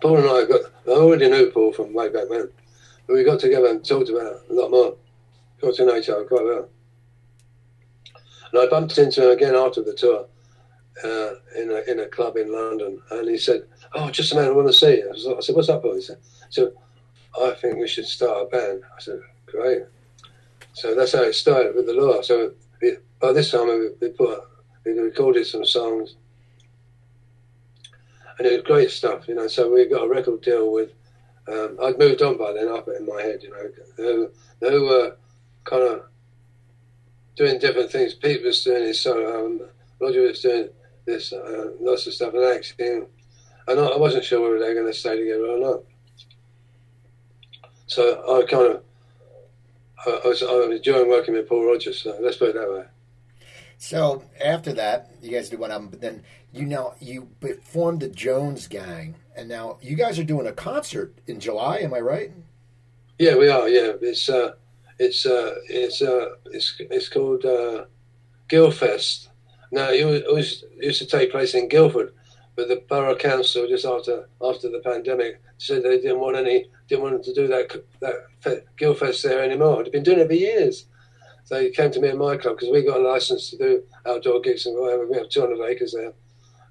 Paul 0.00 0.18
and 0.18 0.26
I 0.26 0.44
got, 0.44 0.60
I 0.86 0.90
already 0.90 1.28
knew 1.28 1.50
Paul 1.50 1.72
from 1.72 1.94
way 1.94 2.08
back 2.08 2.28
when, 2.28 2.48
we 3.08 3.24
got 3.24 3.40
together 3.40 3.68
and 3.68 3.84
talked 3.84 4.08
about 4.08 4.32
it 4.32 4.50
a 4.50 4.52
lot 4.52 4.70
more. 4.70 4.96
Got 5.60 5.74
to 5.76 5.86
know 5.86 5.96
each 5.96 6.08
other 6.08 6.24
quite 6.24 6.44
well. 6.44 6.68
And 8.52 8.60
I 8.60 8.66
bumped 8.66 8.98
into 8.98 9.24
him 9.24 9.36
again 9.36 9.54
after 9.54 9.82
the 9.82 9.94
tour 9.94 10.26
uh, 11.04 11.34
in, 11.56 11.70
a, 11.70 11.90
in 11.90 12.00
a 12.00 12.06
club 12.06 12.36
in 12.36 12.52
London, 12.52 13.00
and 13.10 13.28
he 13.28 13.38
said, 13.38 13.62
Oh, 13.94 14.10
just 14.10 14.32
a 14.32 14.36
minute, 14.36 14.50
I 14.50 14.52
want 14.52 14.68
to 14.68 14.72
see 14.72 14.98
you. 14.98 15.10
I 15.12 15.40
said, 15.40 15.54
What's 15.54 15.68
up, 15.68 15.82
Paul? 15.82 15.96
He 15.96 16.02
said, 16.02 16.18
so 16.50 16.72
I 17.40 17.50
think 17.52 17.76
we 17.76 17.88
should 17.88 18.06
start 18.06 18.46
a 18.46 18.46
band. 18.46 18.82
I 18.96 19.00
said, 19.00 19.20
Great. 19.46 19.82
So 20.72 20.94
that's 20.94 21.12
how 21.12 21.22
it 21.22 21.34
started 21.34 21.74
with 21.74 21.86
the 21.86 21.94
law. 21.94 22.22
So 22.22 22.52
by 23.20 23.32
this 23.32 23.50
time, 23.50 23.68
we, 23.68 23.90
we 24.00 24.08
put 24.08 24.40
we 24.84 24.92
recorded 24.92 25.46
some 25.46 25.64
songs 25.64 26.16
and 28.38 28.46
it 28.46 28.52
was 28.52 28.62
great 28.62 28.90
stuff, 28.90 29.28
you 29.28 29.34
know. 29.34 29.46
So 29.46 29.72
we 29.72 29.86
got 29.86 30.04
a 30.04 30.08
record 30.08 30.42
deal 30.42 30.72
with. 30.72 30.90
Um, 31.46 31.78
I'd 31.82 31.98
moved 31.98 32.22
on 32.22 32.38
by 32.38 32.52
then, 32.52 32.68
up 32.68 32.88
in 32.88 33.06
my 33.06 33.20
head, 33.20 33.42
you 33.42 33.50
know. 33.50 33.70
Who, 33.96 34.30
who 34.60 34.84
were 34.84 35.16
kind 35.64 35.82
of 35.82 36.02
doing 37.36 37.58
different 37.58 37.90
things. 37.90 38.14
Pete 38.14 38.42
was 38.42 38.62
doing 38.64 38.84
his 38.84 39.00
solo, 39.00 39.46
um, 39.46 39.60
Roger 40.00 40.22
was 40.22 40.40
doing 40.40 40.68
this, 41.04 41.32
uh, 41.32 41.70
lots 41.80 42.06
of 42.06 42.14
stuff, 42.14 42.34
and 42.34 42.44
acting. 42.44 43.06
And 43.66 43.80
I, 43.80 43.84
I 43.84 43.96
wasn't 43.98 44.24
sure 44.24 44.40
whether 44.40 44.58
they 44.58 44.68
were 44.68 44.80
going 44.80 44.92
to 44.92 44.98
stay 44.98 45.18
together 45.18 45.46
or 45.46 45.58
not. 45.58 45.80
So 47.86 48.42
I 48.42 48.46
kind 48.46 48.74
of, 48.74 48.82
I, 50.06 50.20
I, 50.24 50.28
was, 50.28 50.42
I 50.42 50.52
was 50.52 50.76
enjoying 50.76 51.08
working 51.08 51.34
with 51.34 51.48
Paul 51.48 51.66
Rodgers, 51.66 52.02
So 52.02 52.16
let's 52.20 52.36
put 52.36 52.50
it 52.50 52.54
that 52.54 52.70
way. 52.70 52.84
So 53.84 54.24
after 54.42 54.72
that, 54.72 55.10
you 55.20 55.30
guys 55.30 55.50
did 55.50 55.58
one 55.58 55.70
album, 55.70 55.88
but 55.88 56.00
then 56.00 56.22
you 56.54 56.64
know 56.64 56.94
you 57.00 57.28
formed 57.64 58.00
the 58.00 58.08
Jones 58.08 58.66
Gang, 58.66 59.14
and 59.36 59.46
now 59.46 59.76
you 59.82 59.94
guys 59.94 60.18
are 60.18 60.24
doing 60.24 60.46
a 60.46 60.52
concert 60.52 61.12
in 61.26 61.38
July. 61.38 61.80
Am 61.80 61.92
I 61.92 62.00
right? 62.00 62.32
Yeah, 63.18 63.36
we 63.36 63.50
are. 63.50 63.68
Yeah, 63.68 63.92
it's 64.00 64.30
uh, 64.30 64.52
it's 64.98 65.26
uh, 65.26 65.56
it's 65.68 66.00
uh, 66.00 66.30
it's 66.46 66.80
it's 66.80 67.10
called 67.10 67.44
uh, 67.44 67.84
Guildfest. 68.48 69.28
Now 69.70 69.90
it 69.90 70.00
used 70.80 71.00
to 71.00 71.06
take 71.06 71.30
place 71.30 71.52
in 71.52 71.68
Guildford, 71.68 72.14
but 72.56 72.68
the 72.68 72.82
borough 72.88 73.16
council 73.16 73.68
just 73.68 73.84
after 73.84 74.30
after 74.42 74.70
the 74.70 74.80
pandemic 74.80 75.42
said 75.58 75.82
they 75.82 76.00
didn't 76.00 76.20
want 76.20 76.38
any 76.38 76.70
didn't 76.88 77.02
want 77.02 77.22
to 77.22 77.34
do 77.34 77.48
that 77.48 77.84
that 78.00 78.64
Guildfest 78.78 79.22
there 79.24 79.44
anymore. 79.44 79.82
They've 79.82 79.92
been 79.92 80.04
doing 80.04 80.20
it 80.20 80.28
for 80.28 80.32
years. 80.32 80.86
So 81.44 81.60
he 81.60 81.70
came 81.70 81.90
to 81.92 82.00
me 82.00 82.08
in 82.08 82.18
my 82.18 82.36
club 82.36 82.56
because 82.56 82.72
we 82.72 82.84
got 82.84 83.00
a 83.00 83.08
license 83.08 83.50
to 83.50 83.58
do 83.58 83.82
outdoor 84.06 84.40
gigs 84.40 84.64
and 84.66 84.78
whatever. 84.78 85.06
We 85.06 85.18
have 85.18 85.28
200 85.28 85.62
acres 85.66 85.92
there. 85.92 86.12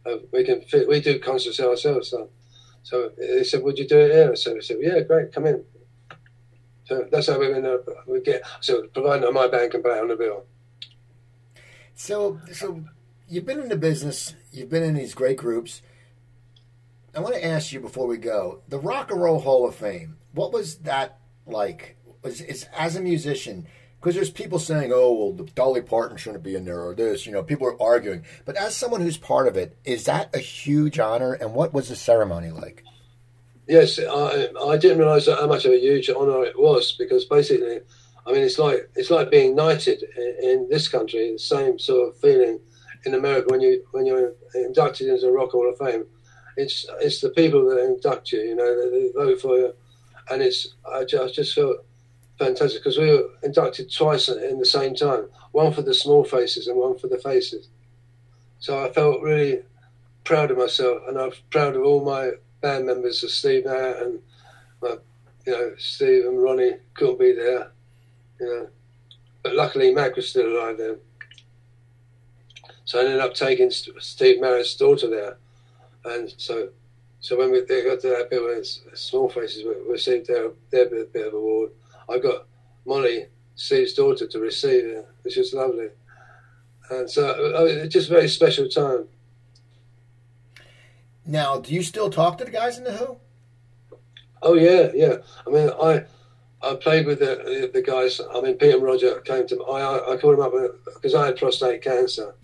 Uh, 0.06 0.18
we 0.32 0.44
can 0.44 0.62
fit, 0.62 0.88
we 0.88 1.00
do 1.00 1.20
concerts 1.20 1.60
ourselves. 1.60 2.10
So, 2.10 2.30
so 2.82 3.12
he 3.18 3.44
said, 3.44 3.64
"Would 3.64 3.78
you 3.78 3.88
do 3.88 4.00
it 4.00 4.12
here?" 4.12 4.36
Said, 4.36 4.58
"I 4.58 4.60
said, 4.60 4.78
yeah, 4.82 5.00
great, 5.02 5.32
come 5.32 5.46
in." 5.46 5.64
So 6.86 7.08
that's 7.10 7.28
how 7.28 7.40
we 7.40 7.54
uh, 7.54 7.78
we 8.08 8.22
get. 8.22 8.44
So 8.60 8.88
providing 8.94 9.32
my 9.34 9.48
band 9.48 9.72
can 9.72 9.82
play 9.82 10.00
on 10.00 10.10
the 10.10 10.16
bill. 10.16 10.46
So, 11.96 12.40
so 12.52 12.84
you've 13.30 13.46
been 13.46 13.60
in 13.60 13.70
the 13.70 13.78
business. 13.78 14.36
You've 14.52 14.70
been 14.70 14.84
in 14.84 14.96
these 14.96 15.14
great 15.14 15.38
groups. 15.38 15.82
I 17.16 17.20
want 17.20 17.36
to 17.36 17.46
ask 17.46 17.72
you 17.72 17.80
before 17.80 18.08
we 18.08 18.18
go: 18.18 18.64
the 18.68 18.80
Rock 18.80 19.12
and 19.12 19.22
Roll 19.22 19.40
Hall 19.40 19.68
of 19.68 19.76
Fame. 19.76 20.18
What 20.34 20.52
was 20.52 20.78
that 20.80 21.20
like? 21.46 21.96
Was 22.22 22.42
as 22.42 22.96
a 22.96 23.02
musician? 23.02 23.68
Because 24.04 24.16
there's 24.16 24.30
people 24.30 24.60
saying, 24.60 24.92
"Oh, 24.94 25.14
well, 25.14 25.48
Dolly 25.56 25.82
Parton 25.82 26.18
shouldn't 26.18 26.44
be 26.44 26.56
in 26.56 26.66
there," 26.66 26.82
or 26.82 26.94
this. 26.94 27.26
You 27.26 27.32
know, 27.32 27.42
people 27.42 27.68
are 27.68 27.82
arguing. 27.82 28.26
But 28.44 28.58
as 28.58 28.76
someone 28.76 29.00
who's 29.00 29.16
part 29.16 29.48
of 29.48 29.56
it, 29.56 29.78
is 29.86 30.04
that 30.04 30.36
a 30.36 30.40
huge 30.40 31.00
honor? 31.00 31.34
And 31.34 31.54
what 31.54 31.74
was 31.74 31.88
the 31.88 31.96
ceremony 31.96 32.52
like? 32.52 32.84
Yes, 33.66 33.98
I, 33.98 34.50
I 34.60 34.76
didn't 34.76 34.98
realise 34.98 35.28
how 35.28 35.48
much 35.48 35.64
of 35.64 35.72
a 35.72 35.80
huge 35.80 36.10
honour 36.10 36.44
it 36.44 36.60
was 36.60 36.92
because 37.00 37.24
basically, 37.24 37.80
I 38.28 38.34
mean, 38.34 38.42
it's 38.42 38.60
like 38.60 38.90
it's 38.96 39.10
like 39.10 39.32
being 39.32 39.56
knighted 39.56 40.04
in, 40.18 40.50
in 40.50 40.70
this 40.70 40.90
country. 40.90 41.32
The 41.32 41.40
same 41.40 41.80
sort 41.80 42.10
of 42.10 42.20
feeling 42.20 42.60
in 43.06 43.14
America 43.14 43.48
when 43.52 43.62
you 43.62 43.86
when 43.92 44.06
you're 44.06 44.34
inducted 44.54 45.08
into 45.08 45.28
the 45.28 45.32
Rock 45.32 45.52
Hall 45.52 45.70
of 45.70 45.78
Fame. 45.78 46.04
It's 46.58 46.86
it's 47.00 47.22
the 47.22 47.30
people 47.30 47.70
that 47.70 47.82
induct 47.82 48.34
you, 48.34 48.42
you 48.42 48.56
know, 48.56 48.66
that 48.66 48.92
they 48.92 49.18
vote 49.18 49.40
for 49.40 49.56
you, 49.56 49.74
and 50.30 50.42
it's 50.42 50.76
I 50.86 51.06
just, 51.06 51.24
I 51.24 51.32
just 51.32 51.56
felt 51.56 51.86
fantastic 52.40 52.82
because 52.82 52.98
we 52.98 53.10
were 53.10 53.30
inducted 53.44 53.92
twice 53.92 54.28
in 54.30 54.60
the 54.60 54.66
same 54.66 54.96
time 54.96 55.26
one 55.52 55.72
for 55.72 55.82
the 55.82 55.94
small 55.94 56.24
faces 56.24 56.68
and 56.68 56.78
one 56.78 56.98
for 56.98 57.08
the 57.08 57.18
faces. 57.18 57.68
So 58.60 58.84
I 58.84 58.92
felt 58.92 59.22
really 59.22 59.62
proud 60.24 60.52
of 60.52 60.58
myself 60.58 61.04
and 61.08 61.18
I'm 61.18 61.32
proud 61.52 61.76
of 61.76 61.84
all 61.84 62.04
my 62.04 62.32
band 62.62 62.86
members, 62.86 63.24
of 63.24 63.30
Steve 63.30 63.66
Nair 63.66 64.04
and 64.04 64.20
my 64.82 64.98
you 65.46 65.52
know, 65.52 65.74
Steve 65.78 66.26
and 66.26 66.42
Ronnie 66.42 66.78
couldn't 66.94 67.20
be 67.20 67.34
there, 67.34 67.72
you 68.40 68.48
know. 68.48 68.68
But 69.44 69.56
luckily, 69.56 69.94
Mac 69.94 70.16
was 70.16 70.30
still 70.30 70.48
alive 70.48 70.78
then. 70.78 70.98
So 72.86 73.00
I 73.00 73.04
ended 73.04 73.20
up 73.20 73.34
taking 73.34 73.70
St- 73.70 74.02
Steve 74.02 74.40
Marriott's 74.40 74.76
daughter 74.76 75.10
there. 75.10 75.38
And 76.06 76.34
so 76.38 76.70
so 77.20 77.38
when 77.38 77.52
we 77.52 77.62
they 77.62 77.84
got 77.84 78.02
to 78.02 78.10
that 78.10 78.30
bit 78.30 78.42
where 78.42 78.64
Small 78.64 79.30
Faces 79.30 79.64
re- 79.64 79.76
received 79.90 80.28
their, 80.28 80.52
their 80.72 80.90
bit, 80.90 81.14
bit 81.14 81.28
of 81.28 81.34
award, 81.34 81.72
I 82.10 82.20
got 82.20 82.46
Molly, 82.86 83.28
Steve's 83.56 83.94
daughter, 83.94 84.28
to 84.28 84.40
receive 84.40 84.86
it, 84.86 85.08
which 85.24 85.38
was 85.38 85.54
lovely. 85.54 85.90
And 86.90 87.10
so 87.10 87.30
uh, 87.30 87.64
it's 87.66 87.94
just 87.94 88.10
a 88.10 88.14
very 88.14 88.28
special 88.28 88.68
time. 88.68 89.08
Now, 91.26 91.60
do 91.60 91.74
you 91.74 91.84
still 91.84 92.10
talk 92.10 92.38
to 92.40 92.46
the 92.46 92.52
guys 92.52 92.78
in 92.78 92.84
the 92.84 92.92
Who? 92.92 93.18
Oh 94.42 94.56
yeah, 94.56 94.92
yeah. 94.94 95.18
I 95.48 95.50
mean, 95.50 95.70
I 95.82 96.04
I 96.62 96.76
played 96.76 97.06
with 97.06 97.20
the 97.20 97.70
the, 97.74 97.82
guys. 97.82 98.20
I 98.34 98.42
mean, 98.42 98.56
Peter 98.56 98.76
and 98.76 98.84
Roger 98.84 99.22
came 99.22 99.48
to. 99.48 99.64
I 99.64 99.80
I, 99.82 100.14
I 100.14 100.18
called 100.18 100.38
them 100.38 100.46
up 100.46 100.54
because 100.96 101.16
I 101.16 101.28
had 101.28 101.38
prostate 101.38 101.82
cancer, 101.82 102.36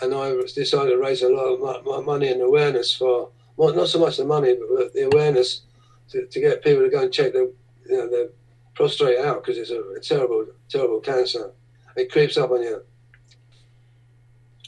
and 0.00 0.14
I 0.14 0.32
decided 0.54 0.90
to 0.90 0.98
raise 0.98 1.22
a 1.22 1.28
lot 1.28 1.52
of 1.52 1.60
mo- 1.60 1.82
mo- 1.84 2.02
money 2.02 2.28
and 2.28 2.40
awareness 2.40 2.94
for 2.94 3.30
well, 3.56 3.74
not 3.74 3.88
so 3.88 3.98
much 3.98 4.18
the 4.18 4.24
money, 4.24 4.54
but 4.54 4.92
the 4.92 5.06
awareness 5.12 5.62
to, 6.10 6.26
to 6.26 6.40
get 6.40 6.62
people 6.62 6.82
to 6.82 6.90
go 6.90 7.02
and 7.02 7.12
check 7.12 7.32
the 7.32 7.52
you 7.88 7.96
know 7.96 8.08
the 8.08 8.32
prostate 8.76 9.18
out 9.18 9.42
because 9.42 9.58
it's 9.58 9.70
a, 9.70 9.80
a 9.80 10.00
terrible 10.00 10.46
terrible 10.68 11.00
cancer. 11.00 11.50
It 11.96 12.12
creeps 12.12 12.36
up 12.36 12.50
on 12.50 12.62
you, 12.62 12.82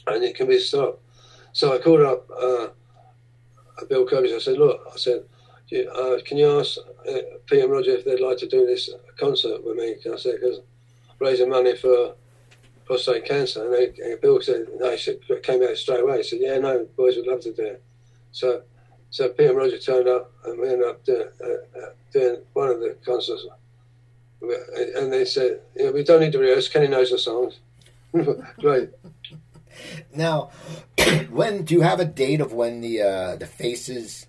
and 0.07 0.23
it 0.23 0.35
can 0.35 0.47
be 0.47 0.59
stopped. 0.59 1.01
So 1.53 1.73
I 1.73 1.77
called 1.77 2.01
up 2.01 2.29
uh, 2.31 2.67
Bill 3.87 4.05
Kirby. 4.05 4.35
I 4.35 4.39
said, 4.39 4.57
look, 4.57 4.81
I 4.93 4.97
said. 4.97 5.23
Uh, 5.71 6.17
can 6.25 6.39
you 6.39 6.59
ask 6.59 6.79
uh, 7.07 7.13
and 7.51 7.71
Roger 7.71 7.91
if 7.91 8.03
they'd 8.03 8.19
like 8.19 8.37
to 8.39 8.47
do 8.47 8.65
this 8.65 8.89
concert 9.19 9.63
with 9.63 9.77
me? 9.77 9.97
Can 10.01 10.15
I 10.15 10.17
say 10.17 10.31
because 10.33 10.61
raising 11.19 11.47
money 11.47 11.75
for 11.75 12.15
prostate 12.85 13.25
cancer? 13.25 13.63
And, 13.65 13.73
they, 13.75 14.03
and 14.03 14.19
Bill 14.19 14.41
said 14.41 14.65
no. 14.79 14.89
He 14.89 14.97
said, 14.97 15.19
came 15.43 15.61
out 15.61 15.77
straight 15.77 16.01
away. 16.01 16.17
He 16.17 16.23
said, 16.23 16.39
yeah, 16.41 16.57
no, 16.57 16.87
boys 16.97 17.17
would 17.17 17.27
love 17.27 17.41
to 17.41 17.53
do 17.53 17.65
it. 17.65 17.83
So, 18.31 18.63
so 19.11 19.29
Peter 19.29 19.49
and 19.49 19.59
Roger 19.59 19.77
turned 19.77 20.07
up, 20.07 20.31
and 20.45 20.59
we 20.59 20.69
ended 20.69 20.87
up 20.87 21.05
doing, 21.05 21.29
uh, 21.39 21.79
uh, 21.79 21.91
doing 22.11 22.41
one 22.53 22.69
of 22.69 22.79
the 22.79 22.97
concerts. 23.05 23.45
And 24.41 25.11
they 25.11 25.25
said, 25.25 25.61
yeah, 25.75 25.91
we 25.91 26.03
don't 26.03 26.21
need 26.21 26.31
to 26.31 26.39
rehearse. 26.39 26.69
Kenney 26.69 26.87
knows 26.87 27.11
the 27.11 27.17
songs. 27.17 27.59
right. 28.63 28.89
Now, 30.13 30.51
when 31.29 31.63
do 31.63 31.73
you 31.73 31.81
have 31.81 31.99
a 31.99 32.05
date 32.05 32.41
of 32.41 32.53
when 32.53 32.81
the 32.81 33.01
uh, 33.01 33.35
the 33.35 33.45
Faces 33.45 34.27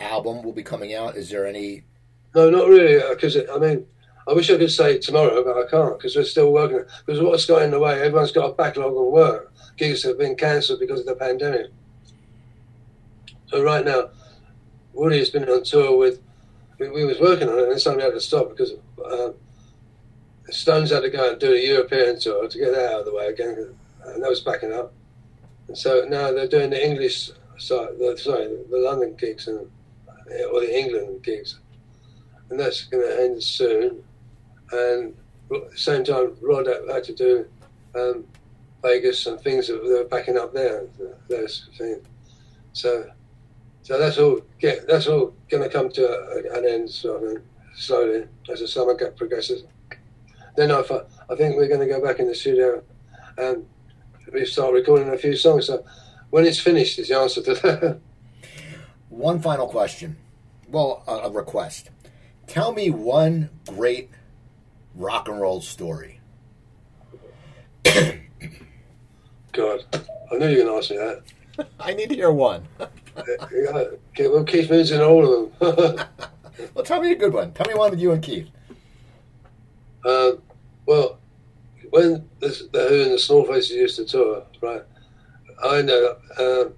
album 0.00 0.42
will 0.42 0.52
be 0.52 0.62
coming 0.62 0.94
out? 0.94 1.16
Is 1.16 1.30
there 1.30 1.46
any? 1.46 1.84
No, 2.34 2.50
not 2.50 2.68
really, 2.68 3.02
because 3.14 3.36
I 3.36 3.58
mean, 3.58 3.86
I 4.28 4.32
wish 4.32 4.50
I 4.50 4.58
could 4.58 4.70
say 4.70 4.98
tomorrow, 4.98 5.42
but 5.44 5.56
I 5.56 5.68
can't 5.70 5.98
because 5.98 6.16
we're 6.16 6.24
still 6.24 6.52
working. 6.52 6.82
Because 7.04 7.20
what's 7.20 7.46
got 7.46 7.62
in 7.62 7.70
the 7.70 7.78
way? 7.78 8.00
Everyone's 8.00 8.32
got 8.32 8.50
a 8.50 8.54
backlog 8.54 8.96
of 8.96 9.12
work. 9.12 9.52
Gigs 9.76 10.02
have 10.04 10.18
been 10.18 10.36
cancelled 10.36 10.80
because 10.80 11.00
of 11.00 11.06
the 11.06 11.14
pandemic. 11.14 11.70
So 13.48 13.62
right 13.62 13.84
now, 13.84 14.10
Woody 14.92 15.18
has 15.18 15.30
been 15.30 15.48
on 15.48 15.62
tour 15.64 15.96
with. 15.96 16.20
We, 16.78 16.90
we 16.90 17.04
was 17.04 17.20
working 17.20 17.48
on 17.48 17.58
it, 17.58 17.68
and 17.68 17.80
suddenly 17.80 18.04
had 18.04 18.14
to 18.14 18.20
stop 18.20 18.50
because 18.50 18.72
uh, 19.02 19.30
Stones 20.50 20.90
had 20.90 21.00
to 21.00 21.10
go 21.10 21.30
and 21.32 21.40
do 21.40 21.52
a 21.52 21.66
European 21.66 22.18
tour 22.18 22.48
to 22.48 22.58
get 22.58 22.72
that 22.72 22.92
out 22.92 23.00
of 23.00 23.06
the 23.06 23.14
way 23.14 23.26
again, 23.28 23.74
and 24.04 24.22
that 24.22 24.30
was 24.30 24.40
backing 24.40 24.72
up. 24.72 24.92
And 25.68 25.76
so 25.76 26.06
now 26.08 26.32
they're 26.32 26.46
doing 26.46 26.70
the 26.70 26.84
English 26.84 27.30
side, 27.58 27.98
the, 27.98 28.16
sorry, 28.16 28.46
the 28.70 28.78
London 28.78 29.16
gigs 29.18 29.48
and 29.48 29.70
or 30.52 30.60
the 30.60 30.78
England 30.78 31.22
gigs, 31.22 31.58
and 32.50 32.58
that's 32.58 32.84
going 32.84 33.06
to 33.06 33.22
end 33.22 33.42
soon. 33.42 34.02
And 34.72 35.14
at 35.54 35.70
the 35.70 35.78
same 35.78 36.04
time, 36.04 36.36
Rod 36.40 36.66
had- 36.66 37.04
to 37.04 37.14
do 37.14 37.46
um, 37.94 38.24
Vegas 38.82 39.26
and 39.26 39.40
things 39.40 39.68
that 39.68 39.82
they 39.82 39.88
were 39.88 40.04
backing 40.04 40.36
up 40.38 40.52
there. 40.52 40.86
Those 41.28 41.68
things. 41.78 42.04
So, 42.72 43.10
so 43.82 43.98
that's 43.98 44.18
all. 44.18 44.40
Get 44.58 44.86
that's 44.86 45.06
all 45.06 45.34
going 45.48 45.62
to 45.62 45.68
come 45.68 45.90
to 45.90 46.06
a, 46.06 46.58
an 46.58 46.68
end, 46.68 46.90
sort 46.90 47.22
of 47.22 47.42
slowly 47.74 48.26
as 48.50 48.60
the 48.60 48.68
summer 48.68 48.94
progresses. 48.94 49.64
Then 50.56 50.70
I, 50.70 50.82
fi- 50.82 51.04
I 51.30 51.34
think 51.36 51.56
we're 51.56 51.68
going 51.68 51.80
to 51.80 51.86
go 51.86 52.00
back 52.02 52.18
in 52.18 52.28
the 52.28 52.34
studio 52.34 52.82
and 53.38 53.66
we 54.32 54.44
start 54.46 54.72
recording 54.72 55.08
a 55.08 55.18
few 55.18 55.36
songs. 55.36 55.66
So 55.66 55.84
when 56.30 56.44
it's 56.46 56.58
finished, 56.58 56.98
is 56.98 57.08
the 57.08 57.18
answer 57.18 57.42
to 57.42 57.54
that. 57.54 58.00
One 59.08 59.40
final 59.40 59.68
question. 59.68 60.16
Well, 60.68 61.04
a, 61.06 61.12
a 61.28 61.30
request. 61.30 61.90
Tell 62.46 62.72
me 62.72 62.90
one 62.90 63.50
great 63.68 64.10
rock 64.94 65.28
and 65.28 65.40
roll 65.40 65.60
story. 65.60 66.20
God, 69.52 69.80
I 70.32 70.36
knew 70.38 70.48
you 70.48 70.58
were 70.58 70.64
going 70.64 70.66
to 70.66 70.72
ask 70.78 70.90
me 70.90 70.96
that. 70.96 71.22
I 71.80 71.94
need 71.94 72.08
to 72.10 72.14
hear 72.14 72.30
one. 72.32 72.66
Yeah, 73.50 73.84
okay, 74.10 74.28
well, 74.28 74.44
Keith 74.44 74.68
Moon's 74.68 74.90
in 74.90 75.00
all 75.00 75.46
of 75.46 75.58
them. 75.58 76.06
Well, 76.74 76.84
tell 76.84 77.00
me 77.00 77.12
a 77.12 77.16
good 77.16 77.32
one. 77.32 77.52
Tell 77.52 77.66
me 77.66 77.72
one 77.74 77.90
with 77.90 77.98
you 78.00 78.12
and 78.12 78.22
Keith. 78.22 78.48
um, 80.04 80.42
well, 80.86 81.18
when 81.90 82.28
the, 82.40 82.68
the 82.72 82.86
Who 82.88 83.02
and 83.02 83.12
the 83.12 83.18
Small 83.18 83.44
Faces 83.44 83.70
used 83.72 83.96
to 83.96 84.04
tour, 84.04 84.44
right, 84.62 84.82
I 85.62 85.82
know 85.82 86.16
um, 86.38 86.74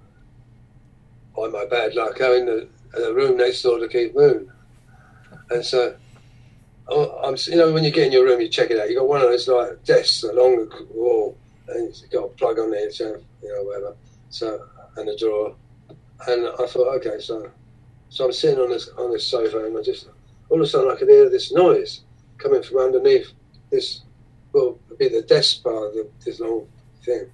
by 1.35 1.47
my 1.47 1.65
bad 1.65 1.95
luck, 1.95 2.17
having 2.19 2.45
the, 2.45 2.67
the 2.93 3.13
room 3.13 3.37
next 3.37 3.61
door 3.61 3.79
to 3.79 3.87
Keith 3.87 4.15
Moon. 4.15 4.51
And 5.51 5.65
so, 5.65 5.95
I'm, 7.23 7.35
you 7.47 7.55
know, 7.55 7.71
when 7.71 7.83
you 7.83 7.91
get 7.91 8.07
in 8.07 8.11
your 8.13 8.25
room, 8.25 8.41
you 8.41 8.49
check 8.49 8.71
it 8.71 8.79
out. 8.79 8.89
You've 8.89 8.99
got 8.99 9.07
one 9.07 9.21
of 9.21 9.27
those 9.27 9.47
like 9.47 9.83
desks 9.83 10.23
along 10.23 10.69
the 10.69 10.87
wall, 10.91 11.37
and 11.67 11.95
you've 11.95 12.11
got 12.11 12.25
a 12.25 12.29
plug 12.29 12.59
on 12.59 12.71
there, 12.71 12.91
so, 12.91 13.17
you 13.41 13.49
know, 13.49 13.63
whatever. 13.63 13.95
So, 14.29 14.67
and 14.97 15.09
a 15.09 15.17
drawer. 15.17 15.55
And 16.27 16.47
I 16.47 16.65
thought, 16.67 16.95
okay, 16.97 17.19
so, 17.19 17.49
so 18.09 18.25
I'm 18.25 18.33
sitting 18.33 18.59
on 18.59 18.69
this 18.69 18.89
on 18.97 19.11
this 19.11 19.25
sofa, 19.25 19.65
and 19.65 19.77
I 19.77 19.81
just 19.81 20.09
all 20.49 20.57
of 20.57 20.63
a 20.63 20.67
sudden 20.67 20.91
I 20.91 20.95
could 20.95 21.09
hear 21.09 21.29
this 21.29 21.51
noise 21.51 22.01
coming 22.37 22.63
from 22.63 22.77
underneath 22.77 23.31
this, 23.69 24.01
it'd 24.53 24.97
be 24.97 25.09
the 25.09 25.21
desk 25.21 25.63
part 25.63 25.95
of 25.95 26.07
this 26.23 26.39
long 26.39 26.67
thing. 27.03 27.29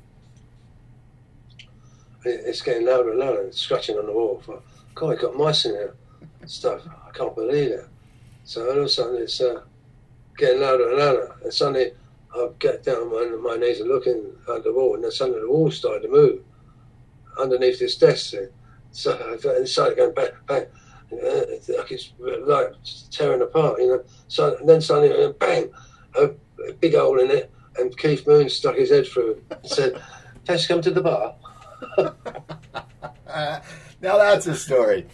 It's 2.24 2.62
getting 2.62 2.88
louder 2.88 3.12
and 3.12 3.20
louder, 3.20 3.42
it's 3.44 3.62
scratching 3.62 3.98
on 3.98 4.08
the 4.08 4.14
wall. 4.14 4.42
Thought, 4.44 4.64
God, 4.96 5.18
I 5.18 5.22
got 5.22 5.36
mice 5.36 5.66
in 5.66 5.74
there, 5.74 5.94
and 6.42 6.50
stuff. 6.50 6.82
I 7.08 7.12
can't 7.12 7.36
believe 7.36 7.72
it. 7.72 7.88
So 8.44 8.70
all 8.70 8.78
of 8.78 8.86
a 8.86 8.90
sudden 8.90 9.22
it's 9.22 9.40
uh, 9.42 9.62
getting 10.38 10.62
louder 10.62 10.90
and 10.90 10.98
louder, 10.98 11.36
and 11.44 11.54
suddenly 11.54 11.92
I 12.34 12.50
get 12.60 12.84
down 12.84 12.98
on 12.98 13.42
my, 13.42 13.52
my 13.52 13.58
knees 13.58 13.80
and 13.80 13.90
looking 13.90 14.34
at 14.54 14.64
the 14.64 14.74
wall, 14.74 14.96
and 14.96 15.04
then 15.04 15.12
suddenly 15.12 15.42
the 15.42 15.50
wall 15.50 15.72
started 15.72 16.02
to 16.04 16.12
move 16.12 16.44
underneath 17.40 17.80
this 17.80 17.98
desk 17.98 18.32
thing. 18.32 18.50
So 18.92 19.12
it 19.12 19.68
started 19.68 19.98
going 19.98 20.14
bang, 20.14 20.32
bang. 20.48 20.66
Uh, 21.12 21.44
like 21.78 21.92
it's 21.92 22.12
like 22.20 22.74
tearing 23.12 23.42
apart, 23.42 23.80
you 23.80 23.88
know. 23.88 24.04
So 24.28 24.58
then 24.66 24.82
suddenly, 24.82 25.34
bang, 25.34 25.72
a, 26.18 26.70
a 26.70 26.74
big 26.74 26.96
hole 26.96 27.20
in 27.20 27.32
it, 27.32 27.52
and 27.78 27.98
Keith 27.98 28.26
Moon 28.28 28.50
stuck 28.50 28.76
his 28.76 28.90
head 28.90 29.08
through 29.08 29.42
and 29.50 29.70
said, 29.70 30.02
"Let's 30.48 30.68
come 30.68 30.82
to 30.82 30.92
the 30.92 31.02
bar." 31.02 31.36
Now 34.02 34.18
that's 34.18 34.46
a 34.46 34.56
story. 34.56 35.08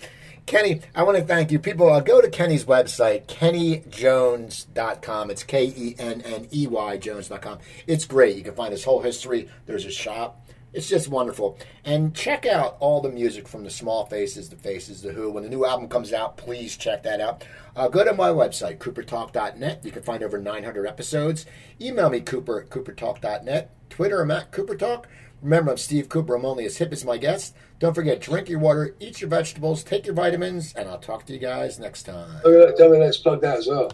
Kenney, 0.45 0.81
I 0.93 1.03
want 1.03 1.17
to 1.17 1.23
thank 1.23 1.51
you. 1.51 1.59
People, 1.59 1.89
uh, 1.89 2.01
go 2.01 2.19
to 2.19 2.29
Kenney's 2.29 2.65
website, 2.65 3.27
kenneyjones.com. 3.27 5.31
It's 5.31 5.43
K 5.43 5.65
E 5.65 5.95
N 5.97 6.21
N 6.21 6.47
E 6.51 6.67
Y 6.67 6.97
Jones.com. 6.97 7.59
It's 7.87 8.05
great. 8.05 8.35
You 8.35 8.43
can 8.43 8.53
find 8.53 8.73
his 8.73 8.83
whole 8.83 9.01
history. 9.01 9.47
There's 9.65 9.85
a 9.85 9.91
shop. 9.91 10.45
It's 10.73 10.87
just 10.87 11.09
wonderful. 11.09 11.57
And 11.83 12.15
check 12.15 12.45
out 12.45 12.77
all 12.79 13.01
the 13.01 13.11
music 13.11 13.47
from 13.47 13.63
the 13.63 13.69
Small 13.69 14.05
Faces, 14.05 14.49
the 14.49 14.55
Faces, 14.55 15.01
the 15.01 15.11
Who. 15.11 15.29
When 15.29 15.43
the 15.43 15.49
new 15.49 15.65
album 15.65 15.89
comes 15.89 16.13
out, 16.13 16.37
please 16.37 16.77
check 16.77 17.03
that 17.03 17.19
out. 17.19 17.43
Uh, 17.75 17.89
go 17.89 18.05
to 18.05 18.13
my 18.13 18.29
website, 18.29 18.77
coopertalk.net. 18.77 19.83
You 19.83 19.91
can 19.91 20.03
find 20.03 20.23
over 20.23 20.37
900 20.37 20.87
episodes. 20.87 21.45
Email 21.81 22.09
me, 22.09 22.21
cooper 22.21 22.61
at 22.61 22.69
coopertalk.net. 22.69 23.69
Twitter, 23.89 24.21
I'm 24.21 24.31
at 24.31 24.51
coopertalk. 24.51 25.05
Remember, 25.41 25.71
I'm 25.71 25.77
Steve 25.77 26.07
Cooper. 26.07 26.35
I'm 26.35 26.45
only 26.45 26.65
as 26.65 26.77
hip 26.77 26.93
as 26.93 27.03
my 27.03 27.17
guest. 27.17 27.55
Don't 27.79 27.95
forget, 27.95 28.21
drink 28.21 28.47
your 28.47 28.59
water, 28.59 28.95
eat 28.99 29.21
your 29.21 29.29
vegetables, 29.29 29.83
take 29.83 30.05
your 30.05 30.13
vitamins, 30.13 30.71
and 30.75 30.87
I'll 30.87 30.99
talk 30.99 31.25
to 31.25 31.33
you 31.33 31.39
guys 31.39 31.79
next 31.79 32.03
time. 32.03 32.39
Oh, 32.45 32.51
yeah, 32.51 32.71
Don't 32.77 32.99
let's 32.99 33.17
plug 33.17 33.41
that 33.41 33.57
as 33.57 33.67
well. 33.67 33.91